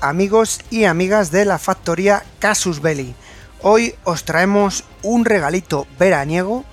Amigos 0.00 0.60
y 0.70 0.84
amigas 0.84 1.30
de 1.30 1.44
la 1.44 1.58
factoría 1.58 2.22
Casus 2.38 2.80
Belli. 2.80 3.14
Hoy 3.60 3.94
os 4.04 4.24
traemos 4.24 4.84
un 5.02 5.26
regalito 5.26 5.86
veraniego, 5.98 6.64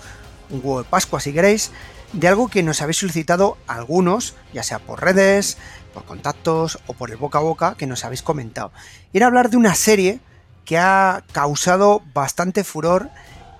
un 0.49 0.61
huevo 0.63 0.83
de 0.83 0.89
Pascua 0.89 1.19
si 1.19 1.33
queréis, 1.33 1.71
de 2.13 2.29
algo 2.29 2.47
que 2.47 2.63
nos 2.63 2.81
habéis 2.81 2.99
solicitado 2.99 3.57
algunos, 3.67 4.35
ya 4.53 4.63
sea 4.63 4.79
por 4.79 5.01
redes, 5.01 5.57
por 5.93 6.05
contactos 6.05 6.79
o 6.87 6.93
por 6.93 7.11
el 7.11 7.17
boca 7.17 7.39
a 7.39 7.41
boca 7.41 7.75
que 7.77 7.87
nos 7.87 8.05
habéis 8.05 8.21
comentado. 8.21 8.71
Era 9.11 9.27
hablar 9.27 9.49
de 9.49 9.57
una 9.57 9.75
serie 9.75 10.21
que 10.63 10.77
ha 10.77 11.25
causado 11.33 12.01
bastante 12.13 12.63
furor 12.63 13.09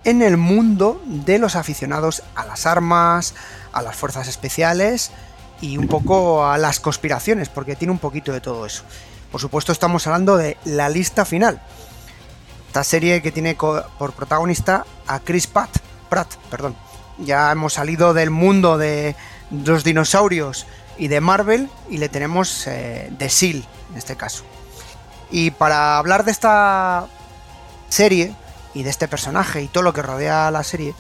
en 0.06 0.22
el 0.22 0.38
mundo 0.38 1.02
de 1.06 1.38
los 1.38 1.58
aficionados 1.58 2.24
a 2.36 2.46
las 2.46 2.66
armas, 2.66 3.36
a 3.74 3.82
las 3.82 3.98
fuerzas 3.98 4.30
especiales 4.30 5.12
y 5.60 5.78
un 5.78 5.90
poco 5.90 6.46
a 6.46 6.58
las 6.58 6.80
conspiraciones, 6.80 7.50
porque 7.50 7.76
tiene 7.76 7.92
un 7.92 8.00
poquito 8.00 8.32
de 8.32 8.40
todo 8.40 8.66
eso. 8.66 8.84
Por 9.34 9.42
supuesto 9.42 9.72
estamos 9.72 10.06
hablando 10.06 10.38
de 10.38 10.58
La 10.64 10.90
Lista 10.90 11.26
Final. 11.26 11.60
Esta 12.68 12.84
serie 12.84 13.24
que 13.24 13.32
tiene 13.32 13.56
por 13.56 14.14
protagonista 14.14 14.86
a 15.08 15.22
Chris 15.22 15.48
Pratt, 15.48 16.36
perdón. 16.52 16.76
Ya 17.18 17.52
hemos 17.52 17.74
salido 17.74 18.14
del 18.14 18.30
mundo 18.30 18.78
de 18.78 19.16
los 19.50 19.84
dinosaurios 19.84 20.68
y 21.00 21.08
de 21.08 21.20
Marvel 21.20 21.68
y 21.90 21.98
le 21.98 22.10
tenemos 22.10 22.68
eh, 22.68 23.12
de 23.18 23.28
SEAL 23.28 23.66
en 23.90 23.98
este 23.98 24.16
caso. 24.16 24.44
Y 25.32 25.50
para 25.50 25.98
hablar 25.98 26.26
de 26.26 26.32
esta 26.32 27.08
serie 27.90 28.36
y 28.76 28.84
de 28.84 28.92
este 28.92 29.08
personaje 29.08 29.64
y 29.64 29.68
todo 29.68 29.82
lo 29.82 29.94
que 29.94 30.04
rodea 30.04 30.48
a 30.48 30.52
la 30.52 30.62
serie, 30.62 30.94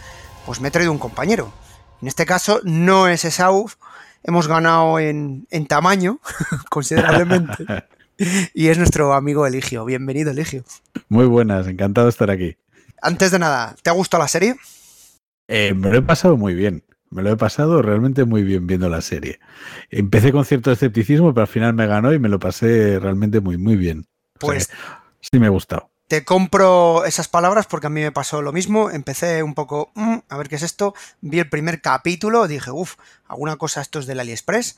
pues 0.47 0.59
me 0.59 0.69
he 0.69 0.71
traído 0.71 0.91
un 0.91 0.97
compañero. 0.97 1.53
En 2.01 2.07
este 2.07 2.25
caso 2.25 2.61
no 2.63 3.07
es 3.07 3.25
Esauf, 3.25 3.75
hemos 4.23 4.47
ganado 4.47 4.97
en 4.97 5.45
tamaño 5.67 6.17
considerablemente. 6.71 7.63
y 8.53 8.67
es 8.67 8.77
nuestro 8.77 9.13
amigo 9.13 9.45
Eligio. 9.45 9.85
Bienvenido, 9.85 10.31
Eligio. 10.31 10.63
Muy 11.09 11.25
buenas, 11.25 11.67
encantado 11.67 12.07
de 12.07 12.11
estar 12.11 12.29
aquí. 12.31 12.57
Antes 13.01 13.31
de 13.31 13.39
nada, 13.39 13.75
¿te 13.81 13.89
ha 13.89 13.93
gustado 13.93 14.23
la 14.23 14.27
serie? 14.27 14.55
Eh, 15.47 15.73
me 15.73 15.89
lo 15.89 15.97
he 15.97 16.01
pasado 16.01 16.37
muy 16.37 16.53
bien. 16.53 16.83
Me 17.09 17.21
lo 17.21 17.31
he 17.31 17.37
pasado 17.37 17.81
realmente 17.81 18.25
muy 18.25 18.43
bien 18.43 18.65
viendo 18.65 18.89
la 18.89 19.01
serie. 19.01 19.39
Empecé 19.91 20.31
con 20.31 20.45
cierto 20.45 20.71
escepticismo, 20.71 21.33
pero 21.33 21.43
al 21.43 21.47
final 21.47 21.73
me 21.73 21.85
ganó 21.85 22.11
y 22.11 22.17
me 22.17 22.29
lo 22.29 22.39
pasé 22.39 22.99
realmente 22.99 23.39
muy, 23.39 23.57
muy 23.57 23.75
bien. 23.75 24.07
Pues 24.39 24.63
o 24.63 24.67
sea, 24.67 25.03
sí 25.19 25.39
me 25.39 25.45
ha 25.45 25.51
gustado. 25.51 25.91
Te 26.07 26.25
compro 26.25 27.05
esas 27.05 27.27
palabras 27.27 27.67
porque 27.67 27.87
a 27.87 27.89
mí 27.89 28.01
me 28.01 28.11
pasó 28.11 28.41
lo 28.41 28.51
mismo. 28.51 28.89
Empecé 28.89 29.43
un 29.43 29.53
poco, 29.53 29.91
mmm, 29.95 30.17
a 30.27 30.37
ver 30.37 30.49
qué 30.49 30.55
es 30.55 30.63
esto. 30.63 30.95
Vi 31.21 31.39
el 31.39 31.49
primer 31.49 31.81
capítulo, 31.81 32.47
dije, 32.47 32.71
uff, 32.71 32.95
alguna 33.27 33.57
cosa 33.57 33.81
esto 33.81 33.99
es 33.99 34.07
del 34.07 34.19
AliExpress. 34.19 34.77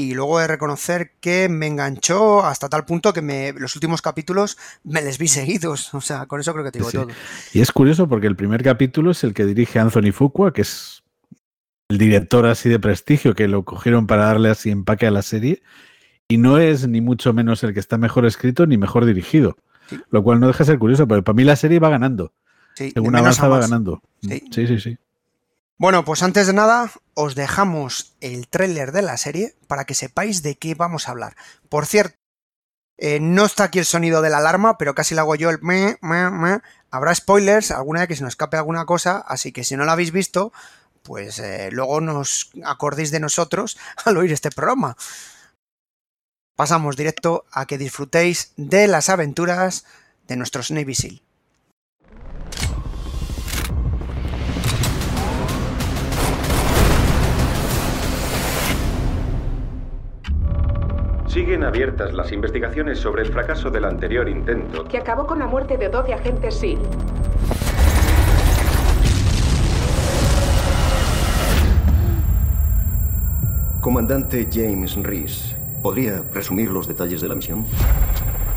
Y 0.00 0.14
luego 0.14 0.38
de 0.38 0.46
reconocer 0.46 1.12
que 1.20 1.48
me 1.50 1.66
enganchó 1.66 2.42
hasta 2.44 2.68
tal 2.70 2.86
punto 2.86 3.12
que 3.12 3.20
me, 3.20 3.52
los 3.52 3.74
últimos 3.74 4.00
capítulos 4.00 4.56
me 4.82 5.02
les 5.02 5.18
vi 5.18 5.28
seguidos. 5.28 5.92
O 5.92 6.00
sea, 6.00 6.24
con 6.26 6.40
eso 6.40 6.52
creo 6.52 6.64
que 6.64 6.70
te 6.70 6.78
digo 6.78 6.90
Sí. 6.90 6.96
todo. 6.96 7.08
Y 7.52 7.60
es 7.60 7.70
curioso 7.70 8.08
porque 8.08 8.26
el 8.26 8.36
primer 8.36 8.62
capítulo 8.62 9.10
es 9.10 9.22
el 9.24 9.34
que 9.34 9.44
dirige 9.44 9.78
Anthony 9.78 10.12
Fuqua, 10.12 10.52
que 10.52 10.62
es 10.62 11.02
el 11.90 11.98
director 11.98 12.46
así 12.46 12.68
de 12.68 12.78
prestigio 12.78 13.34
que 13.34 13.46
lo 13.48 13.64
cogieron 13.64 14.06
para 14.06 14.24
darle 14.24 14.48
así 14.48 14.70
empaque 14.70 15.06
a 15.06 15.10
la 15.10 15.22
serie. 15.22 15.62
Y 16.28 16.38
no 16.38 16.58
es 16.58 16.86
ni 16.88 17.00
mucho 17.00 17.32
menos 17.32 17.62
el 17.64 17.74
que 17.74 17.80
está 17.80 17.98
mejor 17.98 18.24
escrito 18.24 18.64
ni 18.66 18.78
mejor 18.78 19.04
dirigido. 19.04 19.56
Sí. 19.88 20.00
Lo 20.10 20.22
cual 20.22 20.40
no 20.40 20.46
deja 20.46 20.60
de 20.60 20.64
ser 20.66 20.78
curioso, 20.78 21.06
pero 21.08 21.22
para 21.24 21.34
mí 21.36 21.44
la 21.44 21.56
serie 21.56 21.78
va 21.78 21.90
ganando. 21.90 22.32
Sí, 22.76 22.92
Según 22.92 23.16
avanza 23.16 23.48
va 23.48 23.58
ganando. 23.58 24.00
Sí. 24.22 24.44
sí, 24.50 24.66
sí. 24.66 24.80
sí. 24.80 24.96
Bueno, 25.80 26.04
pues 26.04 26.22
antes 26.22 26.46
de 26.46 26.52
nada, 26.52 26.92
os 27.14 27.34
dejamos 27.34 28.14
el 28.20 28.48
tráiler 28.48 28.92
de 28.92 29.00
la 29.00 29.16
serie 29.16 29.56
para 29.66 29.86
que 29.86 29.94
sepáis 29.94 30.42
de 30.42 30.56
qué 30.58 30.74
vamos 30.74 31.08
a 31.08 31.12
hablar. 31.12 31.36
Por 31.70 31.86
cierto, 31.86 32.18
eh, 32.98 33.18
no 33.18 33.46
está 33.46 33.64
aquí 33.64 33.78
el 33.78 33.86
sonido 33.86 34.20
de 34.20 34.28
la 34.28 34.36
alarma, 34.36 34.76
pero 34.76 34.94
casi 34.94 35.14
le 35.14 35.22
hago 35.22 35.36
yo 35.36 35.48
el 35.48 35.58
me, 35.62 35.96
me, 36.02 36.30
me. 36.30 36.60
Habrá 36.90 37.14
spoilers, 37.14 37.70
alguna 37.70 38.00
vez 38.00 38.08
que 38.08 38.16
se 38.16 38.22
nos 38.22 38.32
escape 38.32 38.58
alguna 38.58 38.84
cosa, 38.84 39.24
así 39.26 39.52
que 39.52 39.64
si 39.64 39.74
no 39.74 39.86
la 39.86 39.92
habéis 39.92 40.12
visto, 40.12 40.52
pues 41.02 41.38
eh, 41.38 41.70
luego 41.72 42.02
nos 42.02 42.50
acordéis 42.62 43.10
de 43.10 43.20
nosotros 43.20 43.78
al 44.04 44.18
oír 44.18 44.32
este 44.32 44.50
programa. 44.50 44.98
Pasamos 46.56 46.94
directo 46.94 47.46
a 47.52 47.64
que 47.64 47.78
disfrutéis 47.78 48.52
de 48.58 48.86
las 48.86 49.08
aventuras 49.08 49.86
de 50.28 50.36
nuestros 50.36 50.70
Navy 50.70 50.94
SEAL. 50.94 51.22
Siguen 61.30 61.62
abiertas 61.62 62.12
las 62.12 62.32
investigaciones 62.32 62.98
sobre 62.98 63.22
el 63.22 63.32
fracaso 63.32 63.70
del 63.70 63.84
anterior 63.84 64.28
intento. 64.28 64.82
que 64.88 64.98
acabó 64.98 65.28
con 65.28 65.38
la 65.38 65.46
muerte 65.46 65.76
de 65.76 65.88
12 65.88 66.12
agentes 66.12 66.56
SEAL. 66.56 66.80
Comandante 73.80 74.48
James 74.52 74.96
Reese, 74.96 75.54
¿podría 75.80 76.24
resumir 76.34 76.68
los 76.68 76.88
detalles 76.88 77.20
de 77.20 77.28
la 77.28 77.36
misión? 77.36 77.64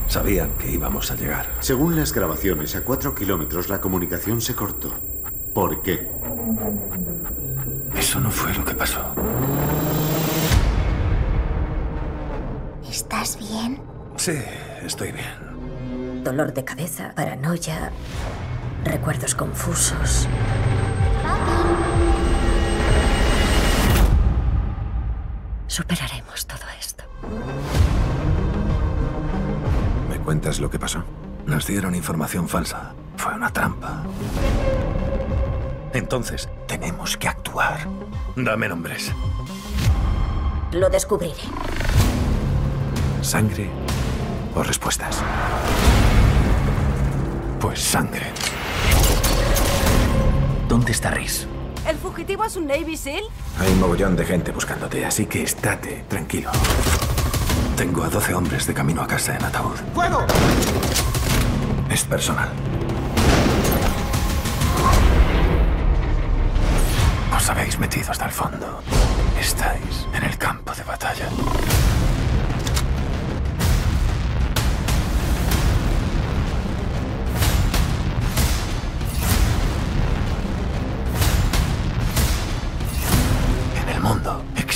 Sabían 0.08 0.50
que 0.58 0.72
íbamos 0.72 1.12
a 1.12 1.16
llegar. 1.16 1.46
Según 1.60 1.96
las 1.96 2.12
grabaciones, 2.12 2.76
a 2.76 2.84
cuatro 2.84 3.14
kilómetros 3.14 3.70
la 3.70 3.82
comunicación 3.82 4.42
se 4.42 4.56
cortó. 4.56 4.92
¿Por 5.54 5.84
qué? 5.84 6.08
Eso 7.96 8.20
no 8.20 8.32
fue 8.32 8.52
lo 8.56 8.66
que 8.66 8.74
pasó. 8.74 9.14
¿Estás 12.94 13.40
bien? 13.40 13.82
Sí, 14.18 14.38
estoy 14.86 15.12
bien. 15.14 16.24
Dolor 16.24 16.54
de 16.54 16.64
cabeza, 16.64 17.12
paranoia, 17.16 17.92
recuerdos 18.84 19.34
confusos. 19.34 20.28
Superaremos 25.66 26.46
todo 26.46 26.62
esto. 26.80 27.04
¿Me 30.08 30.20
cuentas 30.20 30.60
lo 30.60 30.70
que 30.70 30.78
pasó? 30.78 31.04
Nos 31.48 31.66
dieron 31.66 31.96
información 31.96 32.48
falsa. 32.48 32.94
Fue 33.18 33.34
una 33.34 33.50
trampa. 33.52 34.04
Entonces, 35.94 36.48
tenemos 36.68 37.18
que 37.18 37.28
actuar. 37.28 37.88
Dame 38.36 38.70
nombres. 38.70 39.12
Lo 40.72 40.92
descubriré. 40.92 41.42
¿Sangre 43.24 43.70
o 44.54 44.62
respuestas? 44.62 45.24
Pues 47.60 47.82
sangre. 47.82 48.28
¿Dónde 50.68 50.92
está 50.92 51.10
Reese? 51.10 51.48
¿El 51.88 51.98
fugitivo 51.98 52.44
es 52.44 52.58
un 52.58 52.68
Navy 52.68 52.98
SEAL? 52.98 53.24
Hay 53.60 53.72
un 53.72 53.80
mogollón 53.80 54.18
de 54.18 54.26
gente 54.26 54.52
buscándote, 54.52 55.06
así 55.06 55.26
que 55.26 55.44
estate 55.44 56.04
tranquilo. 56.10 56.52
Tengo 57.78 58.04
a 58.04 58.10
12 58.10 58.34
hombres 58.36 58.68
de 58.68 58.74
camino 58.74 59.02
a 59.02 59.08
casa 59.08 59.38
en 59.38 59.44
ataúd. 59.46 59.78
¡Fuego! 59.94 60.26
Es 61.90 62.04
personal. 62.04 62.50
Os 67.36 67.50
habéis 67.50 67.80
metido 67.80 68.12
hasta 68.12 68.26
el 68.26 68.32
fondo. 68.32 68.82
Estáis 69.40 70.08
en 70.14 70.24
el 70.24 70.38
campo 70.38 70.74
de 70.76 70.84
batalla. 70.84 71.30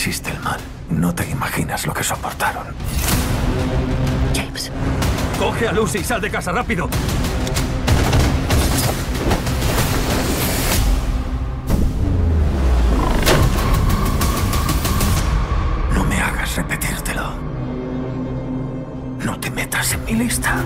Existe 0.08 0.32
el 0.32 0.40
mal. 0.40 0.60
No 0.90 1.14
te 1.14 1.30
imaginas 1.30 1.86
lo 1.86 1.94
que 1.94 2.02
soportaron. 2.02 2.68
James, 4.34 4.72
Coge 5.38 5.68
a 5.68 5.74
Lucy 5.74 5.98
y 5.98 6.04
sal 6.06 6.22
de 6.22 6.32
casa 6.32 6.54
rápido. 6.54 6.90
No 15.94 16.06
me 16.06 16.22
hagas 16.22 16.56
repetírtelo. 16.56 17.48
estás 19.58 19.92
en 19.92 20.06
mi 20.06 20.14
lista. 20.14 20.64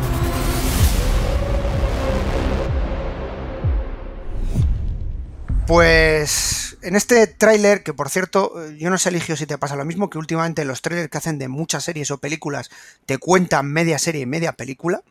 Pues 5.66 6.51
en 6.82 6.96
este 6.96 7.28
tráiler, 7.28 7.84
que 7.84 7.94
por 7.94 8.10
cierto, 8.10 8.54
yo 8.72 8.90
no 8.90 8.98
sé, 8.98 9.10
Eligio, 9.10 9.36
si 9.36 9.46
te 9.46 9.58
pasa 9.58 9.76
lo 9.76 9.86
mismo, 9.86 10.10
que 10.10 10.18
últimamente 10.18 10.66
los 10.66 10.82
trailers 10.82 11.10
que 11.10 11.18
hacen 11.18 11.38
de 11.38 11.48
muchas 11.48 11.84
series 11.84 12.12
o 12.12 12.18
películas 12.18 12.70
te 13.06 13.18
cuentan 13.18 13.72
media 13.72 14.00
serie 14.00 14.22
y 14.22 14.26
media 14.26 14.54
película. 14.54 15.02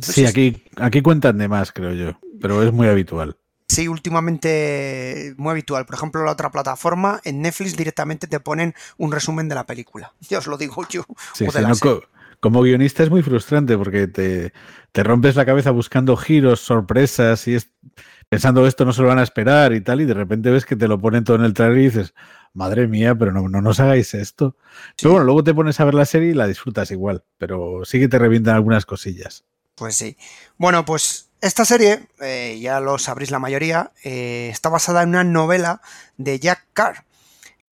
Sí, 0.00 0.26
aquí, 0.26 0.64
aquí 0.76 1.02
cuentan 1.02 1.38
de 1.38 1.48
más, 1.48 1.72
creo 1.72 1.92
yo, 1.92 2.18
pero 2.40 2.62
es 2.62 2.72
muy 2.72 2.88
habitual. 2.88 3.36
Sí, 3.68 3.88
últimamente 3.88 5.34
muy 5.38 5.50
habitual. 5.50 5.86
Por 5.86 5.96
ejemplo, 5.96 6.24
la 6.24 6.32
otra 6.32 6.50
plataforma, 6.50 7.20
en 7.24 7.42
Netflix 7.42 7.76
directamente 7.76 8.28
te 8.28 8.38
ponen 8.38 8.74
un 8.96 9.10
resumen 9.10 9.48
de 9.48 9.54
la 9.54 9.66
película. 9.66 10.12
Ya 10.28 10.38
os 10.38 10.46
lo 10.46 10.56
digo 10.56 10.86
yo. 10.88 11.04
Sí, 11.34 11.46
sí, 11.50 11.58
no, 11.60 11.76
co 11.76 12.02
como 12.40 12.62
guionista 12.62 13.02
es 13.02 13.10
muy 13.10 13.22
frustrante 13.22 13.76
porque 13.78 14.06
te, 14.06 14.52
te, 14.92 15.02
rompes 15.02 15.36
la 15.36 15.46
cabeza 15.46 15.70
buscando 15.70 16.16
giros, 16.16 16.60
sorpresas 16.60 17.48
y 17.48 17.54
es, 17.54 17.70
pensando 18.28 18.66
esto 18.66 18.84
no 18.84 18.92
se 18.92 19.02
lo 19.02 19.08
van 19.08 19.18
a 19.18 19.22
esperar 19.22 19.72
y 19.72 19.80
tal, 19.80 20.00
y 20.00 20.04
de 20.04 20.14
repente 20.14 20.50
ves 20.50 20.66
que 20.66 20.76
te 20.76 20.88
lo 20.88 20.98
ponen 20.98 21.24
todo 21.24 21.36
en 21.36 21.44
el 21.44 21.54
trailer 21.54 21.78
y 21.78 21.84
dices, 21.84 22.14
madre 22.52 22.88
mía, 22.88 23.14
pero 23.14 23.32
no, 23.32 23.48
no 23.48 23.60
nos 23.60 23.80
hagáis 23.80 24.14
esto. 24.14 24.56
Sí. 24.96 25.02
Pero 25.02 25.12
bueno, 25.12 25.24
luego 25.26 25.44
te 25.44 25.54
pones 25.54 25.78
a 25.80 25.84
ver 25.84 25.94
la 25.94 26.06
serie 26.06 26.30
y 26.30 26.34
la 26.34 26.46
disfrutas 26.46 26.90
igual, 26.90 27.24
pero 27.38 27.84
sí 27.84 27.98
que 27.98 28.08
te 28.08 28.18
revientan 28.18 28.56
algunas 28.56 28.86
cosillas. 28.86 29.44
Pues 29.74 29.94
sí. 29.94 30.16
Bueno, 30.56 30.84
pues 30.84 31.30
esta 31.40 31.64
serie, 31.64 32.08
eh, 32.20 32.58
ya 32.60 32.80
lo 32.80 32.98
sabréis 32.98 33.30
la 33.30 33.38
mayoría, 33.38 33.92
eh, 34.02 34.48
está 34.50 34.70
basada 34.70 35.02
en 35.02 35.10
una 35.10 35.24
novela 35.24 35.82
de 36.16 36.40
Jack 36.40 36.66
Carr, 36.72 37.04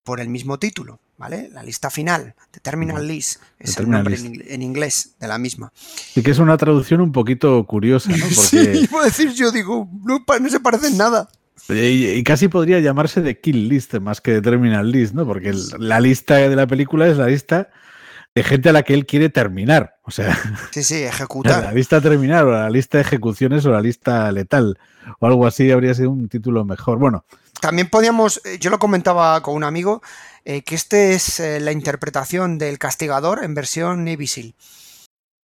por 0.02 0.20
el 0.20 0.28
mismo 0.28 0.58
título, 0.58 1.00
¿vale? 1.24 1.48
La 1.54 1.62
lista 1.62 1.88
final, 1.88 2.34
The 2.50 2.60
Terminal 2.60 3.08
List, 3.08 3.40
es 3.58 3.78
el 3.78 3.88
nombre 3.88 4.14
en, 4.14 4.44
en, 4.46 4.60
inglés 4.60 5.14
de 5.18 5.26
la 5.26 5.38
misma. 5.38 5.72
Y 6.14 6.20
que 6.20 6.32
es 6.32 6.38
una 6.38 6.58
traducción 6.58 7.00
un 7.00 7.12
poquito 7.12 7.64
curiosa, 7.64 8.10
¿no? 8.10 8.16
Porque... 8.34 8.74
sí, 8.74 8.88
a 8.94 9.04
decir 9.04 9.32
yo, 9.32 9.50
digo, 9.50 9.88
no, 10.04 10.22
no 10.38 10.50
se 10.50 10.60
parecen 10.60 10.98
nada. 10.98 11.30
Y, 11.70 12.08
y, 12.08 12.22
casi 12.24 12.48
podría 12.48 12.78
llamarse 12.80 13.22
de 13.22 13.40
Kill 13.40 13.70
List 13.70 13.94
más 13.94 14.20
que 14.20 14.32
de 14.32 14.42
Terminal 14.42 14.92
List, 14.92 15.14
¿no? 15.14 15.24
Porque 15.24 15.54
la 15.78 15.98
lista 15.98 16.34
de 16.34 16.54
la 16.54 16.66
película 16.66 17.06
es 17.06 17.16
la 17.16 17.28
lista 17.28 17.70
de 18.34 18.42
gente 18.42 18.68
a 18.68 18.72
la 18.72 18.82
que 18.82 18.94
él 18.94 19.06
quiere 19.06 19.28
terminar. 19.28 19.96
O 20.02 20.10
sea, 20.10 20.36
sí, 20.72 20.82
sí, 20.82 21.04
ejecutar. 21.04 21.64
La 21.64 21.72
lista 21.72 22.00
terminar, 22.00 22.44
o 22.44 22.52
la 22.52 22.68
lista 22.68 22.98
de 22.98 23.02
ejecuciones, 23.02 23.64
o 23.64 23.70
la 23.70 23.80
lista 23.80 24.30
letal, 24.32 24.78
o 25.20 25.26
algo 25.26 25.46
así 25.46 25.70
habría 25.70 25.94
sido 25.94 26.10
un 26.10 26.28
título 26.28 26.64
mejor. 26.64 26.98
Bueno. 26.98 27.24
También 27.60 27.88
podíamos, 27.88 28.42
yo 28.60 28.68
lo 28.68 28.78
comentaba 28.78 29.40
con 29.40 29.54
un 29.54 29.64
amigo, 29.64 30.02
eh, 30.44 30.62
que 30.62 30.74
este 30.74 31.14
es 31.14 31.40
eh, 31.40 31.60
la 31.60 31.72
interpretación 31.72 32.58
del 32.58 32.78
castigador 32.78 33.44
en 33.44 33.54
versión 33.54 34.04
Navy. 34.04 34.26
Sí, 34.26 34.54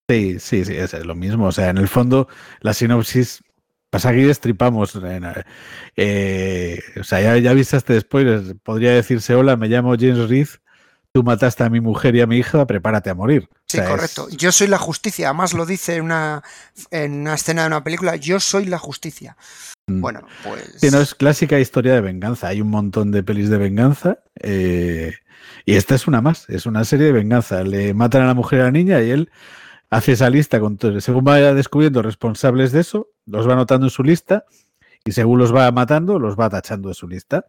sí, 0.09 0.39
sí, 0.39 0.77
es 0.77 0.93
lo 1.05 1.15
mismo. 1.15 1.47
O 1.47 1.53
sea, 1.53 1.69
en 1.69 1.79
el 1.79 1.89
fondo, 1.89 2.29
la 2.61 2.73
sinopsis 2.75 3.43
Pasa 3.91 4.11
aquí 4.11 4.23
destripamos. 4.23 4.99
Eh, 5.97 6.79
o 7.01 7.05
sea, 7.05 7.21
ya, 7.23 7.39
ya 7.39 7.55
viste 7.55 7.77
este 7.77 7.99
spoiler. 8.01 8.57
Podría 8.63 8.93
decirse: 8.93 9.35
Hola, 9.35 9.57
me 9.57 9.69
llamo 9.69 9.95
James 9.99 10.29
Reed. 10.29 10.49
Tú 11.19 11.25
mataste 11.25 11.65
a 11.65 11.69
mi 11.69 11.81
mujer 11.81 12.15
y 12.15 12.21
a 12.21 12.29
mi 12.29 12.37
hija, 12.37 12.65
prepárate 12.65 13.11
a 13.11 13.15
morir. 13.17 13.49
Sí, 13.67 13.79
o 13.79 13.81
sea, 13.81 13.91
correcto. 13.91 14.29
Es... 14.29 14.37
Yo 14.37 14.53
soy 14.53 14.69
la 14.69 14.79
justicia. 14.79 15.27
Además 15.27 15.53
lo 15.53 15.67
dice 15.67 15.97
en 15.97 16.05
una, 16.05 16.45
en 16.93 17.23
una 17.23 17.35
escena 17.35 17.63
de 17.63 17.67
una 17.67 17.83
película. 17.83 18.15
Yo 18.15 18.39
soy 18.39 18.67
la 18.67 18.79
justicia. 18.79 19.37
Mm. 19.89 20.01
Bueno, 20.01 20.21
pues. 20.45 20.77
Sí, 20.77 20.93
no, 20.93 21.01
es 21.01 21.17
clásica 21.17 21.59
historia 21.59 21.95
de 21.95 22.03
venganza. 22.03 22.47
Hay 22.47 22.61
un 22.61 22.71
montón 22.71 23.11
de 23.11 23.25
pelis 23.25 23.51
de 23.51 23.59
venganza. 23.59 24.21
Eh, 24.37 25.13
y 25.65 25.75
esta 25.75 25.97
es 25.97 26.07
una 26.07 26.21
más. 26.21 26.49
Es 26.49 26.67
una 26.67 26.85
serie 26.85 27.07
de 27.07 27.13
venganza. 27.13 27.65
Le 27.65 27.95
matan 27.95 28.23
a 28.23 28.27
la 28.27 28.35
mujer 28.35 28.61
y 28.61 28.63
a 28.63 28.65
la 28.67 28.71
niña 28.71 29.03
y 29.03 29.11
él 29.11 29.29
hace 29.91 30.13
esa 30.13 30.31
lista 30.31 30.61
con 30.61 30.77
todo, 30.77 31.01
según 31.01 31.25
va 31.27 31.39
descubriendo 31.53 32.01
responsables 32.01 32.71
de 32.71 32.83
eso, 32.83 33.09
los 33.27 33.49
va 33.49 33.55
anotando 33.55 33.87
en 33.87 33.91
su 33.91 34.05
lista 34.05 34.45
y 35.05 35.11
según 35.11 35.41
los 35.41 35.53
va 35.53 35.69
matando, 35.73 36.21
los 36.21 36.39
va 36.39 36.49
tachando 36.49 36.91
de 36.91 36.95
su 36.95 37.09
lista. 37.09 37.47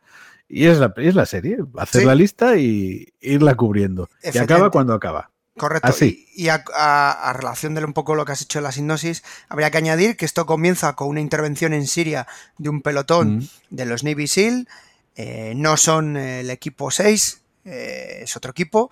Y 0.50 0.66
es 0.66 0.80
la, 0.80 0.92
es 0.98 1.16
la 1.16 1.26
serie, 1.26 1.60
hacer 1.78 2.02
sí. 2.02 2.08
la 2.08 2.16
lista 2.16 2.58
y 2.58 3.14
irla 3.22 3.56
cubriendo. 3.56 4.10
Y 4.24 4.38
acaba 4.38 4.72
cuando 4.72 4.94
acaba. 4.94 5.30
Correcto. 5.56 5.88
Así. 5.88 6.28
Y, 6.34 6.46
y 6.46 6.50
a, 6.50 6.64
a, 6.76 7.30
a, 7.30 7.34
relación 7.34 7.76
de 7.76 7.86
un 7.86 7.94
poco 7.94 8.16
lo 8.16 8.26
que 8.26 8.32
has 8.32 8.42
hecho 8.42 8.60
en 8.60 8.64
la 8.64 8.72
sinopsis, 8.72 9.24
habría 9.48 9.70
que 9.70 9.78
añadir 9.78 10.18
que 10.18 10.26
esto 10.26 10.46
comienza 10.46 10.96
con 10.96 11.10
una 11.10 11.22
intervención 11.22 11.74
en 11.74 11.86
Siria 11.86 12.28
de 12.58 12.70
un 12.70 12.82
pelotón 12.82 13.38
mm. 13.38 13.50
de 13.70 13.86
los 13.86 14.04
Navy 14.04 14.28
SEAL. 14.28 14.68
Eh, 15.16 15.54
no 15.56 15.78
son 15.78 16.18
el 16.18 16.50
equipo 16.50 16.92
6, 16.92 17.42
eh, 17.66 18.20
es 18.24 18.38
otro 18.38 18.52
equipo 18.52 18.90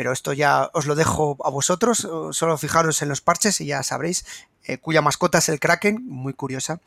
pero 0.00 0.12
esto 0.12 0.32
ya 0.32 0.70
os 0.72 0.86
lo 0.86 0.94
dejo 0.94 1.36
a 1.44 1.50
vosotros, 1.50 2.08
solo 2.30 2.56
fijaros 2.56 3.02
en 3.02 3.10
los 3.10 3.20
parches 3.20 3.60
y 3.60 3.66
ya 3.66 3.82
sabréis, 3.82 4.24
eh, 4.64 4.78
cuya 4.78 5.02
mascota 5.02 5.36
es 5.36 5.50
el 5.50 5.60
Kraken, 5.60 6.06
muy 6.06 6.32
curiosa. 6.32 6.80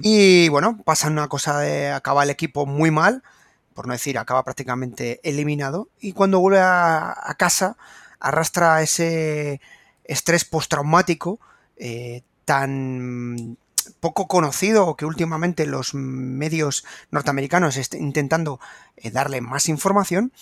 Y 0.00 0.48
bueno, 0.48 0.80
pasa 0.84 1.08
una 1.08 1.28
cosa 1.28 1.58
de 1.58 1.90
acaba 1.90 2.22
el 2.22 2.30
equipo 2.30 2.66
muy 2.66 2.90
mal, 2.90 3.22
por 3.74 3.86
no 3.86 3.92
decir, 3.92 4.18
acaba 4.18 4.44
prácticamente 4.44 5.20
eliminado, 5.22 5.88
y 6.00 6.12
cuando 6.12 6.38
vuelve 6.38 6.60
a, 6.60 7.34
casa 7.38 7.76
arrastra 8.20 8.82
ese 8.82 9.60
estrés 10.04 10.44
postraumático 10.44 11.40
eh, 11.76 12.22
tan 12.44 13.56
poco 14.00 14.28
conocido 14.28 14.96
que 14.96 15.06
últimamente 15.06 15.66
los 15.66 15.94
medios 15.94 16.84
norteamericanos 17.10 17.76
están 17.76 18.02
intentando 18.02 18.60
eh, 18.96 19.10
darle 19.10 19.40
más 19.40 19.68
información 19.68 20.32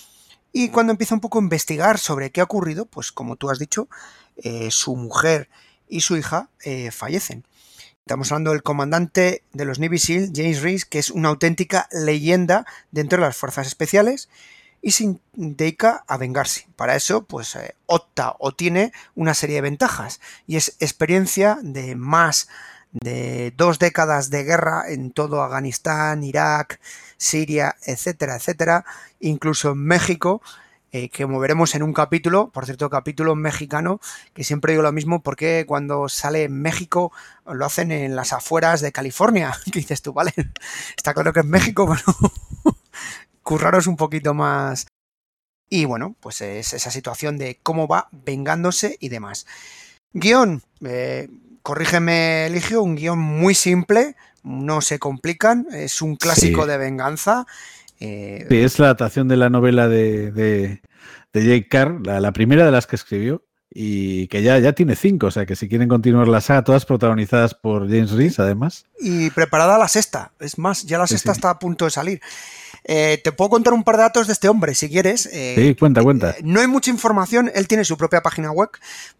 y 0.52 0.70
cuando 0.70 0.92
empieza 0.92 1.14
un 1.14 1.20
poco 1.20 1.38
a 1.38 1.42
investigar 1.42 1.98
sobre 1.98 2.30
qué 2.30 2.40
ha 2.40 2.44
ocurrido, 2.44 2.86
pues 2.86 3.12
como 3.12 3.36
tú 3.36 3.50
has 3.50 3.58
dicho, 3.58 3.88
eh, 4.36 4.70
su 4.70 4.96
mujer 4.96 5.48
y 5.88 6.00
su 6.00 6.16
hija 6.16 6.48
eh, 6.64 6.90
fallecen. 6.90 7.44
Estamos 8.08 8.32
hablando 8.32 8.52
del 8.52 8.62
comandante 8.62 9.42
de 9.52 9.66
los 9.66 9.78
Navy 9.78 9.98
SEAL, 9.98 10.32
James 10.34 10.62
Reese, 10.62 10.86
que 10.88 10.98
es 10.98 11.10
una 11.10 11.28
auténtica 11.28 11.90
leyenda 11.92 12.64
dentro 12.90 13.18
de 13.18 13.26
las 13.26 13.36
fuerzas 13.36 13.66
especiales 13.66 14.30
y 14.80 14.92
se 14.92 15.18
dedica 15.34 16.04
a 16.08 16.16
vengarse. 16.16 16.68
Para 16.74 16.96
eso, 16.96 17.24
pues 17.24 17.54
eh, 17.54 17.74
opta 17.84 18.34
o 18.38 18.52
tiene 18.52 18.94
una 19.14 19.34
serie 19.34 19.56
de 19.56 19.60
ventajas 19.60 20.22
y 20.46 20.56
es 20.56 20.74
experiencia 20.80 21.58
de 21.60 21.96
más 21.96 22.48
de 22.92 23.52
dos 23.58 23.78
décadas 23.78 24.30
de 24.30 24.44
guerra 24.44 24.84
en 24.88 25.10
todo 25.10 25.42
Afganistán, 25.42 26.24
Irak, 26.24 26.80
Siria, 27.18 27.76
etcétera, 27.84 28.36
etcétera, 28.36 28.86
incluso 29.20 29.72
en 29.72 29.84
México, 29.84 30.40
eh, 30.90 31.10
que 31.10 31.26
moveremos 31.26 31.74
en 31.74 31.82
un 31.82 31.92
capítulo, 31.92 32.50
por 32.50 32.64
cierto, 32.64 32.88
capítulo 32.88 33.34
mexicano, 33.34 34.00
que 34.32 34.42
siempre 34.42 34.72
digo 34.72 34.82
lo 34.82 34.92
mismo 34.92 35.22
porque 35.22 35.64
cuando 35.66 36.08
sale 36.08 36.44
en 36.44 36.62
México 36.62 37.12
lo 37.46 37.66
hacen 37.66 37.92
en 37.92 38.16
las 38.16 38.32
afueras 38.32 38.80
de 38.80 38.92
California. 38.92 39.54
¿Qué 39.72 39.80
dices 39.80 40.00
tú? 40.00 40.12
Vale, 40.12 40.32
está 40.96 41.12
claro 41.12 41.32
que 41.32 41.40
es 41.40 41.46
México, 41.46 41.86
pero 42.64 42.76
curraros 43.42 43.86
un 43.86 43.96
poquito 43.96 44.32
más. 44.32 44.86
Y 45.68 45.84
bueno, 45.84 46.16
pues 46.20 46.40
es 46.40 46.72
esa 46.72 46.90
situación 46.90 47.36
de 47.36 47.60
cómo 47.62 47.86
va 47.86 48.08
vengándose 48.10 48.96
y 49.00 49.10
demás. 49.10 49.46
Guión, 50.14 50.62
eh, 50.82 51.28
corrígeme, 51.62 52.46
Eligio, 52.46 52.82
un 52.82 52.96
guion 52.96 53.18
muy 53.18 53.54
simple, 53.54 54.16
no 54.42 54.80
se 54.80 54.98
complican, 54.98 55.66
es 55.70 56.00
un 56.00 56.16
clásico 56.16 56.62
sí. 56.62 56.68
de 56.68 56.78
venganza. 56.78 57.46
Eh... 58.00 58.46
Sí, 58.48 58.56
es 58.56 58.78
la 58.78 58.86
adaptación 58.86 59.28
de 59.28 59.36
la 59.36 59.50
novela 59.50 59.88
de, 59.88 60.30
de, 60.32 60.82
de 61.32 61.44
Jake 61.44 61.68
Carr, 61.68 62.00
la, 62.04 62.20
la, 62.20 62.32
primera 62.32 62.64
de 62.64 62.72
las 62.72 62.86
que 62.86 62.96
escribió, 62.96 63.44
y 63.70 64.28
que 64.28 64.42
ya, 64.42 64.58
ya 64.58 64.72
tiene 64.72 64.96
cinco, 64.96 65.26
o 65.26 65.30
sea 65.30 65.44
que 65.44 65.54
si 65.54 65.68
quieren 65.68 65.88
continuar 65.88 66.26
la 66.26 66.40
saga, 66.40 66.64
todas 66.64 66.86
protagonizadas 66.86 67.54
por 67.54 67.88
James 67.88 68.12
Reese, 68.12 68.40
además. 68.40 68.86
Y 68.98 69.30
preparada 69.30 69.78
la 69.78 69.88
sexta, 69.88 70.32
es 70.40 70.58
más, 70.58 70.84
ya 70.84 70.98
la 70.98 71.06
sexta 71.06 71.32
sí, 71.32 71.34
sí. 71.34 71.38
está 71.38 71.50
a 71.50 71.58
punto 71.58 71.84
de 71.84 71.90
salir. 71.90 72.20
Eh, 72.84 73.20
te 73.22 73.32
puedo 73.32 73.50
contar 73.50 73.74
un 73.74 73.84
par 73.84 73.96
de 73.96 74.02
datos 74.02 74.26
de 74.26 74.32
este 74.32 74.48
hombre, 74.48 74.74
si 74.74 74.88
quieres. 74.88 75.26
Eh, 75.32 75.54
sí, 75.56 75.74
cuenta, 75.74 76.02
cuenta. 76.02 76.30
Eh, 76.30 76.40
no 76.42 76.60
hay 76.60 76.66
mucha 76.66 76.90
información, 76.90 77.50
él 77.54 77.68
tiene 77.68 77.84
su 77.84 77.98
propia 77.98 78.22
página 78.22 78.50
web, 78.50 78.70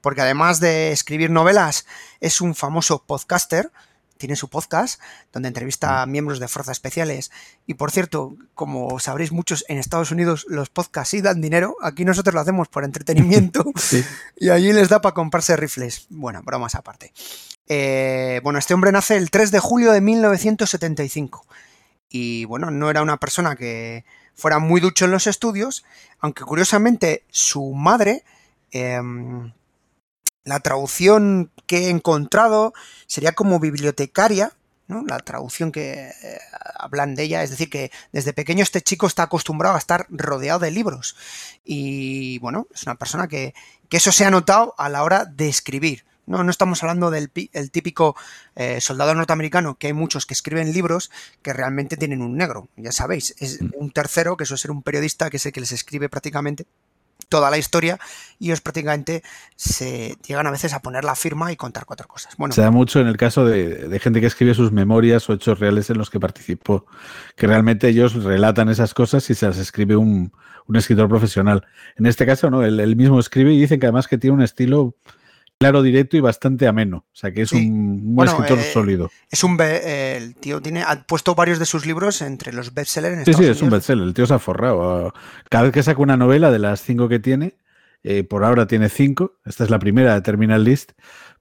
porque 0.00 0.23
además 0.23 0.61
de 0.61 0.92
escribir 0.92 1.30
novelas, 1.30 1.87
es 2.20 2.40
un 2.40 2.54
famoso 2.54 3.04
podcaster, 3.06 3.70
tiene 4.18 4.37
su 4.37 4.48
podcast 4.48 5.00
donde 5.32 5.48
entrevista 5.48 6.02
a 6.02 6.06
miembros 6.06 6.40
de 6.40 6.48
fuerzas 6.48 6.72
especiales. 6.72 7.30
Y 7.66 7.75
por 7.75 7.90
cierto, 7.90 8.37
como 8.54 8.98
sabréis 8.98 9.32
muchos, 9.32 9.64
en 9.68 9.78
Estados 9.78 10.10
Unidos 10.10 10.44
los 10.48 10.68
podcasts 10.68 11.10
sí 11.10 11.22
dan 11.22 11.40
dinero. 11.40 11.76
Aquí 11.82 12.04
nosotros 12.04 12.34
lo 12.34 12.40
hacemos 12.40 12.68
por 12.68 12.84
entretenimiento 12.84 13.64
sí. 13.76 14.04
y 14.37 14.50
allí 14.50 14.72
les 14.72 14.88
da 14.88 15.00
para 15.00 15.14
comprarse 15.14 15.56
rifles. 15.56 16.06
Bueno, 16.10 16.42
bromas 16.42 16.75
aparte. 16.75 17.12
Eh, 17.68 18.40
bueno, 18.42 18.58
este 18.58 18.75
hombre 18.75 18.92
nace 18.92 19.16
el 19.16 19.30
3 19.30 19.50
de 19.50 19.60
julio 19.60 19.92
de 19.92 20.00
1975. 20.00 21.46
Y 22.10 22.44
bueno, 22.46 22.70
no 22.70 22.90
era 22.90 23.02
una 23.02 23.18
persona 23.18 23.56
que 23.56 24.04
fuera 24.34 24.58
muy 24.58 24.80
ducho 24.80 25.04
en 25.04 25.10
los 25.10 25.26
estudios, 25.26 25.84
aunque 26.20 26.44
curiosamente 26.44 27.25
su 27.28 27.72
madre 27.75 28.25
eh, 28.70 29.00
la 30.49 30.61
traducción 30.61 31.50
que 31.67 31.87
he 31.87 31.90
encontrado 31.90 32.73
sería 33.07 33.33
como 33.33 33.61
bibliotecaria 33.61 34.52
¿no? 34.88 35.05
La 35.07 35.19
traducción 35.19 35.71
que 35.71 36.09
eh, 36.09 36.38
hablan 36.78 37.14
de 37.14 37.25
ella, 37.25 37.43
es 37.43 37.50
decir, 37.50 37.71
que 37.71 37.93
desde 38.11 38.33
pequeño 38.33 38.62
este 38.62 38.81
chico 38.81 39.07
está 39.07 39.25
acostumbrado 39.25 39.76
a 39.76 39.78
estar 39.78 40.07
rodeado 40.09 40.59
de 40.59 40.71
libros. 40.71 41.14
Y 41.64 42.38
bueno, 42.38 42.67
es 42.75 42.85
una 42.85 42.97
persona 42.97 43.28
que, 43.28 43.55
que 43.88 43.99
eso 43.99 44.11
se 44.11 44.25
ha 44.25 44.31
notado 44.31 44.75
a 44.78 44.88
la 44.88 45.05
hora 45.05 45.26
de 45.26 45.49
escribir. 45.49 46.05
No, 46.26 46.43
no 46.43 46.50
estamos 46.50 46.83
hablando 46.83 47.11
del 47.11 47.31
el 47.52 47.71
típico 47.71 48.17
eh, 48.55 48.81
soldado 48.81 49.14
norteamericano, 49.14 49.76
que 49.76 49.87
hay 49.87 49.93
muchos 49.95 50.26
que 50.26 50.35
escriben 50.35 50.73
libros 50.73 51.11
que 51.43 51.55
realmente 51.55 51.97
tienen 51.97 52.21
un 52.21 52.37
negro, 52.37 52.69
ya 52.76 52.93
sabéis. 52.93 53.35
Es 53.38 53.61
un 53.75 53.90
tercero, 53.90 54.37
que 54.37 54.45
suele 54.45 54.59
ser 54.59 54.71
un 54.71 54.83
periodista, 54.83 55.31
que 55.31 55.38
es 55.38 55.47
el 55.47 55.52
que 55.52 55.61
les 55.61 55.73
escribe 55.73 56.09
prácticamente 56.09 56.67
toda 57.28 57.50
la 57.50 57.58
historia 57.58 57.99
y 58.38 58.47
ellos 58.47 58.61
prácticamente 58.61 59.23
se 59.56 60.16
llegan 60.26 60.47
a 60.47 60.50
veces 60.50 60.73
a 60.73 60.80
poner 60.80 61.04
la 61.04 61.14
firma 61.14 61.52
y 61.52 61.56
contar 61.56 61.85
cuatro 61.85 62.06
cosas. 62.08 62.37
Bueno, 62.37 62.54
se 62.54 62.62
da 62.62 62.70
mucho 62.70 63.00
en 63.00 63.06
el 63.06 63.16
caso 63.16 63.44
de, 63.44 63.88
de, 63.88 63.99
gente 63.99 64.20
que 64.20 64.26
escribe 64.26 64.54
sus 64.54 64.73
memorias 64.73 65.28
o 65.28 65.32
hechos 65.32 65.58
reales 65.58 65.90
en 65.90 65.99
los 65.99 66.11
que 66.11 66.20
participó, 66.20 66.87
que 67.37 67.47
realmente 67.47 67.88
ellos 67.88 68.14
relatan 68.14 68.68
esas 68.68 68.94
cosas 68.94 69.28
y 69.30 69.35
se 69.35 69.47
las 69.47 69.58
escribe 69.58 69.97
un, 69.97 70.32
un 70.68 70.76
escritor 70.76 71.08
profesional. 71.08 71.66
En 71.97 72.06
este 72.06 72.26
caso, 72.26 72.50
no, 72.50 72.62
él, 72.62 72.78
él, 72.78 72.94
mismo 72.94 73.18
escribe 73.18 73.52
y 73.52 73.61
dicen 73.61 73.80
que 73.80 73.87
además 73.87 74.06
que 74.06 74.18
tiene 74.18 74.37
un 74.37 74.42
estilo 74.42 74.94
claro, 75.59 75.83
directo 75.83 76.17
y 76.17 76.21
bastante 76.21 76.67
ameno. 76.67 77.07
O 77.12 77.17
sea 77.17 77.33
que 77.33 77.43
es 77.43 77.50
sí. 77.50 77.67
un, 77.67 78.00
un 78.03 78.15
bueno, 78.17 78.33
escritor 78.33 78.59
eh, 78.59 78.73
sólido. 78.73 79.11
Es 79.31 79.45
un 79.45 79.59
eh, 79.61 80.17
el 80.17 80.35
tío 80.35 80.61
tiene 80.61 80.83
ha 80.83 81.05
puesto 81.07 81.35
varios 81.35 81.59
de 81.59 81.67
sus 81.67 81.87
libros 81.87 82.23
entre 82.23 82.53
los 82.53 82.75
bestsellers. 82.75 83.19
En 83.19 83.25
sí, 83.25 83.31
Estados 83.31 83.47
sí, 83.47 83.53
es 83.53 83.62
un 83.62 83.71
bestseller. 83.71 84.05
El 84.05 84.15
tío 84.15 84.27
se 84.27 84.35
ha 84.35 84.38
forrado. 84.38 85.12
Cada 85.50 85.65
vez 85.65 85.73
que 85.73 85.83
saca 85.83 86.00
una 86.00 86.17
novela 86.17 86.50
de 86.50 86.59
las 86.59 86.83
cinco 86.83 87.09
que 87.09 87.19
tiene, 87.19 87.57
eh, 88.03 88.25
por 88.25 88.45
ahora 88.45 88.67
tiene 88.67 88.88
cinco. 88.88 89.35
Esta 89.45 89.65
es 89.65 89.71
la 89.71 89.79
primera 89.79 90.15
de 90.15 90.21
Terminal 90.23 90.65
List. 90.65 90.93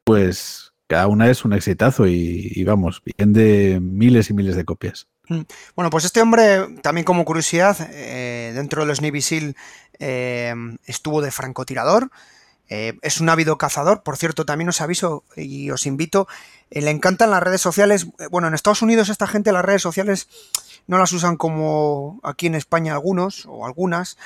Pues 0.04 0.74
cada 0.88 1.08
una 1.08 1.30
es 1.30 1.44
un 1.46 1.54
exitazo 1.54 2.08
y, 2.08 2.52
y 2.56 2.64
vamos, 2.64 3.02
vende 3.18 3.80
miles 3.82 4.30
y 4.30 4.34
miles 4.34 4.56
de 4.56 4.66
copias. 4.66 5.08
Mm. 5.30 5.42
Bueno, 5.76 5.90
pues 5.90 6.06
este 6.06 6.22
hombre, 6.22 6.66
también 6.82 7.04
como 7.04 7.26
curiosidad, 7.26 7.78
eh, 7.92 8.54
dentro 8.56 8.82
de 8.82 8.88
los 8.88 9.02
Navy 9.02 9.22
SEAL 9.22 9.56
eh, 10.00 10.54
estuvo 10.86 11.22
de 11.22 11.32
francotirador. 11.32 12.10
Eh, 12.70 12.98
es 13.02 13.22
un 13.22 13.30
ávido 13.30 13.58
cazador, 13.58 14.04
por 14.04 14.18
cierto, 14.18 14.46
también 14.46 14.70
os 14.70 14.82
aviso 14.82 15.24
y 15.36 15.70
os 15.72 15.86
invito, 15.86 16.28
eh, 16.70 16.82
le 16.82 16.92
encantan 16.92 17.32
las 17.32 17.42
redes 17.42 17.62
sociales. 17.62 18.08
Bueno, 18.30 18.48
en 18.48 18.54
Estados 18.54 18.82
Unidos 18.82 19.10
esta 19.10 19.28
gente 19.28 19.52
las 19.52 19.64
redes 19.64 19.82
sociales 19.82 20.28
no 20.88 20.98
las 20.98 21.12
usan 21.12 21.38
como 21.38 22.20
aquí 22.24 22.48
en 22.48 22.56
España 22.56 22.94
algunos 22.94 23.46
o 23.46 23.66
algunas, 23.66 24.18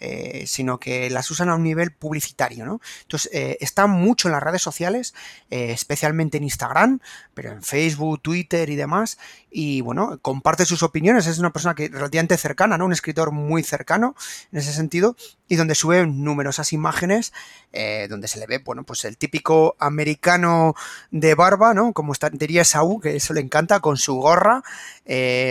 eh, 0.00 0.44
sino 0.46 0.78
que 0.78 1.10
las 1.10 1.30
usan 1.30 1.48
a 1.48 1.56
un 1.56 1.64
nivel 1.64 1.92
publicitario, 1.92 2.64
¿no? 2.64 2.80
Entonces, 3.02 3.30
eh, 3.32 3.56
está 3.60 3.86
mucho 3.86 4.28
en 4.28 4.32
las 4.32 4.42
redes 4.42 4.62
sociales, 4.62 5.14
eh, 5.50 5.72
especialmente 5.72 6.36
en 6.36 6.44
Instagram, 6.44 7.00
pero 7.34 7.50
en 7.50 7.62
Facebook, 7.62 8.20
Twitter 8.22 8.70
y 8.70 8.76
demás, 8.76 9.18
y 9.50 9.80
bueno, 9.80 10.18
comparte 10.22 10.66
sus 10.66 10.82
opiniones, 10.82 11.26
es 11.26 11.38
una 11.38 11.52
persona 11.52 11.74
que 11.74 11.88
relativamente 11.88 12.36
cercana, 12.36 12.78
¿no? 12.78 12.86
Un 12.86 12.92
escritor 12.92 13.32
muy 13.32 13.62
cercano 13.62 14.14
en 14.52 14.58
ese 14.58 14.72
sentido, 14.72 15.16
y 15.48 15.56
donde 15.56 15.74
sube 15.74 16.06
numerosas 16.06 16.72
imágenes, 16.72 17.32
eh, 17.72 18.06
donde 18.08 18.28
se 18.28 18.38
le 18.38 18.46
ve, 18.46 18.58
bueno, 18.58 18.84
pues 18.84 19.04
el 19.04 19.16
típico 19.16 19.76
americano 19.78 20.74
de 21.10 21.34
barba, 21.34 21.74
¿no? 21.74 21.92
Como 21.92 22.12
diría 22.32 22.64
Saúl, 22.64 23.02
que 23.02 23.16
eso 23.16 23.32
le 23.34 23.40
encanta, 23.40 23.80
con 23.80 23.96
su 23.96 24.16
gorra, 24.16 24.62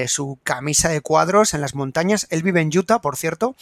su 0.07 0.39
camisa 0.43 0.89
de 0.89 1.01
cuadros 1.01 1.53
en 1.53 1.61
las 1.61 1.73
montañas, 1.75 2.27
él 2.29 2.43
vive 2.43 2.61
en 2.61 2.77
Utah, 2.77 2.99
por 2.99 3.15
cierto, 3.15 3.55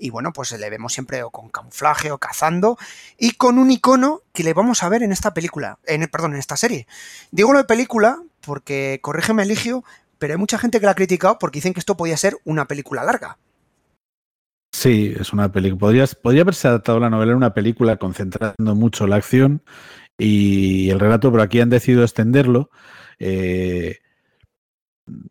y 0.00 0.10
bueno, 0.10 0.32
pues 0.32 0.52
le 0.52 0.70
vemos 0.70 0.92
siempre 0.92 1.22
o 1.22 1.30
con 1.30 1.48
camuflaje 1.48 2.10
o 2.10 2.18
cazando 2.18 2.78
y 3.18 3.32
con 3.32 3.58
un 3.58 3.70
icono 3.70 4.22
que 4.32 4.42
le 4.42 4.54
vamos 4.54 4.82
a 4.82 4.88
ver 4.88 5.02
en 5.02 5.12
esta 5.12 5.34
película, 5.34 5.78
en, 5.86 6.08
perdón, 6.08 6.32
en 6.32 6.38
esta 6.38 6.56
serie. 6.56 6.86
Digo 7.30 7.52
lo 7.52 7.58
de 7.58 7.64
película 7.64 8.22
porque, 8.40 8.98
corrígeme 9.02 9.42
Eligio, 9.42 9.84
pero 10.18 10.34
hay 10.34 10.38
mucha 10.38 10.58
gente 10.58 10.80
que 10.80 10.86
la 10.86 10.92
ha 10.92 10.96
criticado 10.96 11.38
porque 11.38 11.58
dicen 11.58 11.74
que 11.74 11.80
esto 11.80 11.96
podía 11.96 12.16
ser 12.16 12.36
una 12.44 12.66
película 12.66 13.04
larga. 13.04 13.38
Sí, 14.72 15.14
es 15.18 15.32
una 15.32 15.50
película. 15.52 15.78
Podría, 15.78 16.06
podría 16.06 16.42
haberse 16.42 16.68
adaptado 16.68 17.00
la 17.00 17.10
novela 17.10 17.32
en 17.32 17.38
una 17.38 17.54
película 17.54 17.96
concentrando 17.96 18.74
mucho 18.74 19.06
la 19.06 19.16
acción 19.16 19.62
y 20.16 20.90
el 20.90 21.00
relato, 21.00 21.30
pero 21.30 21.42
aquí 21.42 21.60
han 21.60 21.70
decidido 21.70 22.02
extenderlo. 22.02 22.70
Eh, 23.18 23.98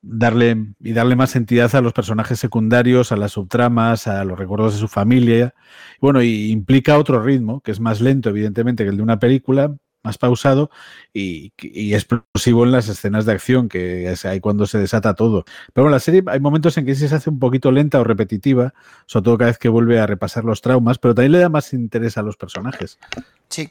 darle 0.01 0.73
y 0.79 0.93
darle 0.93 1.15
más 1.15 1.35
entidad 1.35 1.73
a 1.75 1.81
los 1.81 1.93
personajes 1.93 2.39
secundarios, 2.39 3.11
a 3.11 3.17
las 3.17 3.33
subtramas, 3.33 4.07
a 4.07 4.23
los 4.23 4.37
recuerdos 4.37 4.73
de 4.73 4.79
su 4.79 4.87
familia. 4.87 5.53
Bueno, 6.01 6.21
y 6.21 6.51
implica 6.51 6.97
otro 6.97 7.21
ritmo, 7.21 7.61
que 7.61 7.71
es 7.71 7.79
más 7.79 8.01
lento, 8.01 8.29
evidentemente, 8.29 8.83
que 8.83 8.89
el 8.89 8.97
de 8.97 9.03
una 9.03 9.19
película, 9.19 9.75
más 10.03 10.17
pausado 10.17 10.69
y, 11.13 11.51
explosivo 11.93 12.63
en 12.63 12.71
las 12.71 12.87
escenas 12.87 13.25
de 13.25 13.33
acción, 13.33 13.67
que 13.69 14.11
es 14.11 14.25
ahí 14.25 14.39
cuando 14.39 14.65
se 14.65 14.77
desata 14.77 15.13
todo. 15.13 15.45
Pero 15.73 15.87
en 15.87 15.91
la 15.91 15.99
serie 15.99 16.23
hay 16.27 16.39
momentos 16.39 16.77
en 16.77 16.85
que 16.85 16.95
sí 16.95 17.07
se 17.07 17.15
hace 17.15 17.29
un 17.29 17.39
poquito 17.39 17.71
lenta 17.71 17.99
o 17.99 18.03
repetitiva, 18.03 18.73
sobre 19.05 19.23
todo 19.25 19.37
cada 19.37 19.51
vez 19.51 19.57
que 19.57 19.69
vuelve 19.69 19.99
a 19.99 20.07
repasar 20.07 20.45
los 20.45 20.61
traumas, 20.61 20.97
pero 20.97 21.13
también 21.13 21.33
le 21.33 21.39
da 21.39 21.49
más 21.49 21.73
interés 21.73 22.17
a 22.17 22.21
los 22.21 22.37
personajes. 22.37 22.97
Sí. 23.49 23.69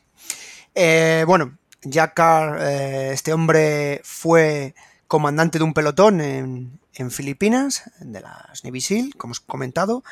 Eh, 0.75 1.25
bueno, 1.27 1.59
Jack 1.83 2.15
Carr, 2.15 2.59
eh, 2.61 3.13
este 3.13 3.33
hombre 3.33 4.01
fue 4.05 4.75
comandante 5.09 5.59
de 5.59 5.65
un 5.65 5.75
pelotón 5.75 6.21
en, 6.21 6.79
en, 6.95 7.11
Filipinas, 7.11 7.91
de 7.99 8.21
las 8.21 8.63
Navy 8.63 8.81
SEAL, 8.81 9.15
como 9.17 9.33
os 9.33 9.41
he 9.41 9.47
comentado, 9.47 10.05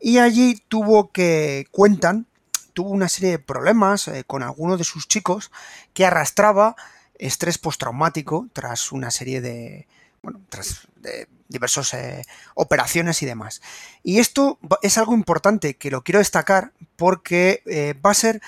y 0.00 0.18
allí 0.18 0.62
tuvo 0.68 1.10
que, 1.12 1.66
cuentan, 1.70 2.26
tuvo 2.72 2.90
una 2.90 3.08
serie 3.08 3.30
de 3.30 3.38
problemas 3.38 4.08
eh, 4.08 4.24
con 4.26 4.42
algunos 4.42 4.78
de 4.78 4.84
sus 4.84 5.08
chicos 5.08 5.50
que 5.94 6.04
arrastraba 6.04 6.76
estrés 7.18 7.58
postraumático 7.58 8.48
tras 8.52 8.92
una 8.92 9.10
serie 9.10 9.40
de, 9.40 9.86
bueno, 10.22 10.40
tras 10.48 10.88
de 10.96 11.28
diversas 11.48 11.94
eh, 11.94 12.24
operaciones 12.54 13.22
y 13.22 13.26
demás. 13.26 13.60
Y 14.02 14.18
esto 14.18 14.58
es 14.82 14.98
algo 14.98 15.14
importante 15.14 15.74
que 15.74 15.90
lo 15.90 16.02
quiero 16.02 16.18
destacar 16.18 16.72
porque 16.96 17.62
eh, 17.66 17.94
va 18.04 18.12
a 18.12 18.14
ser 18.14 18.40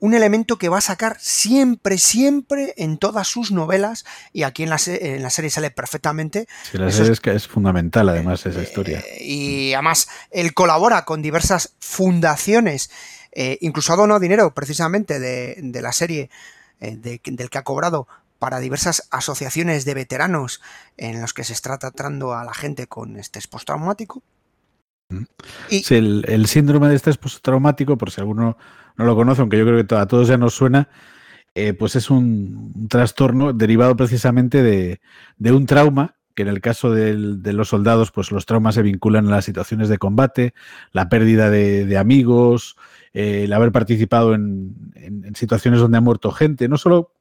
un 0.00 0.14
elemento 0.14 0.56
que 0.56 0.68
va 0.68 0.78
a 0.78 0.82
sacar 0.82 1.16
siempre, 1.20 1.98
siempre 1.98 2.74
en 2.78 2.98
todas 2.98 3.28
sus 3.28 3.52
novelas 3.52 4.04
y 4.32 4.42
aquí 4.42 4.62
en 4.62 4.70
la, 4.70 4.78
se 4.78 5.14
en 5.14 5.22
la 5.22 5.30
serie 5.30 5.50
sale 5.50 5.70
perfectamente. 5.70 6.48
Sí, 6.70 6.78
la 6.78 6.90
serie 6.90 7.12
es, 7.12 7.20
que 7.20 7.32
es 7.32 7.46
fundamental 7.46 8.08
además 8.08 8.44
esa 8.46 8.62
historia. 8.62 9.00
Eh, 9.00 9.24
y 9.24 9.74
además 9.74 10.08
él 10.30 10.54
colabora 10.54 11.04
con 11.04 11.20
diversas 11.20 11.74
fundaciones, 11.78 12.90
eh, 13.32 13.58
incluso 13.60 13.92
ha 13.92 13.96
donado 13.96 14.18
dinero 14.18 14.52
precisamente 14.54 15.20
de, 15.20 15.56
de 15.62 15.82
la 15.82 15.92
serie 15.92 16.30
eh, 16.80 16.96
de, 16.96 17.20
del 17.24 17.50
que 17.50 17.58
ha 17.58 17.64
cobrado 17.64 18.08
para 18.38 18.58
diversas 18.58 19.06
asociaciones 19.10 19.84
de 19.84 19.92
veteranos 19.92 20.62
en 20.96 21.20
los 21.20 21.34
que 21.34 21.44
se 21.44 21.52
está 21.52 21.76
tratando 21.78 22.32
a 22.32 22.42
la 22.44 22.54
gente 22.54 22.86
con 22.86 23.18
estrés 23.18 23.46
postraumático. 23.46 24.22
Y, 25.68 25.82
sí, 25.82 25.96
el, 25.96 26.24
el, 26.26 26.46
síndrome 26.46 26.88
de 26.88 26.94
estrés 26.94 27.18
postraumático, 27.18 27.98
por 27.98 28.10
si 28.10 28.20
alguno 28.20 28.56
no 28.96 29.04
lo 29.04 29.16
conoce, 29.16 29.40
aunque 29.40 29.58
yo 29.58 29.64
creo 29.64 29.86
que 29.86 29.94
a 29.94 30.06
todos 30.06 30.28
ya 30.28 30.36
nos 30.36 30.54
suena, 30.54 30.88
eh, 31.54 31.72
pues 31.74 31.96
es 31.96 32.10
un, 32.10 32.88
trastorno 32.88 33.52
derivado 33.52 33.96
precisamente 33.96 34.62
de, 34.62 35.00
un 35.52 35.66
trauma, 35.66 36.16
que 36.34 36.42
en 36.42 36.48
el 36.48 36.60
caso 36.60 36.92
de 36.92 37.52
los 37.52 37.68
soldados, 37.68 38.12
pues 38.12 38.30
los 38.30 38.46
traumas 38.46 38.76
se 38.76 38.82
vinculan 38.82 39.26
a 39.26 39.30
las 39.30 39.44
situaciones 39.44 39.88
de 39.88 39.98
combate, 39.98 40.54
la 40.92 41.08
pérdida 41.08 41.50
de, 41.50 41.98
amigos, 41.98 42.76
eh, 43.12 43.44
el 43.44 43.52
haber 43.52 43.72
participado 43.72 44.34
en, 44.34 44.74
situaciones 45.34 45.80
donde 45.80 45.98
ha 45.98 46.00
muerto 46.00 46.30
gente, 46.30 46.68
no 46.68 46.78
solo 46.78 47.12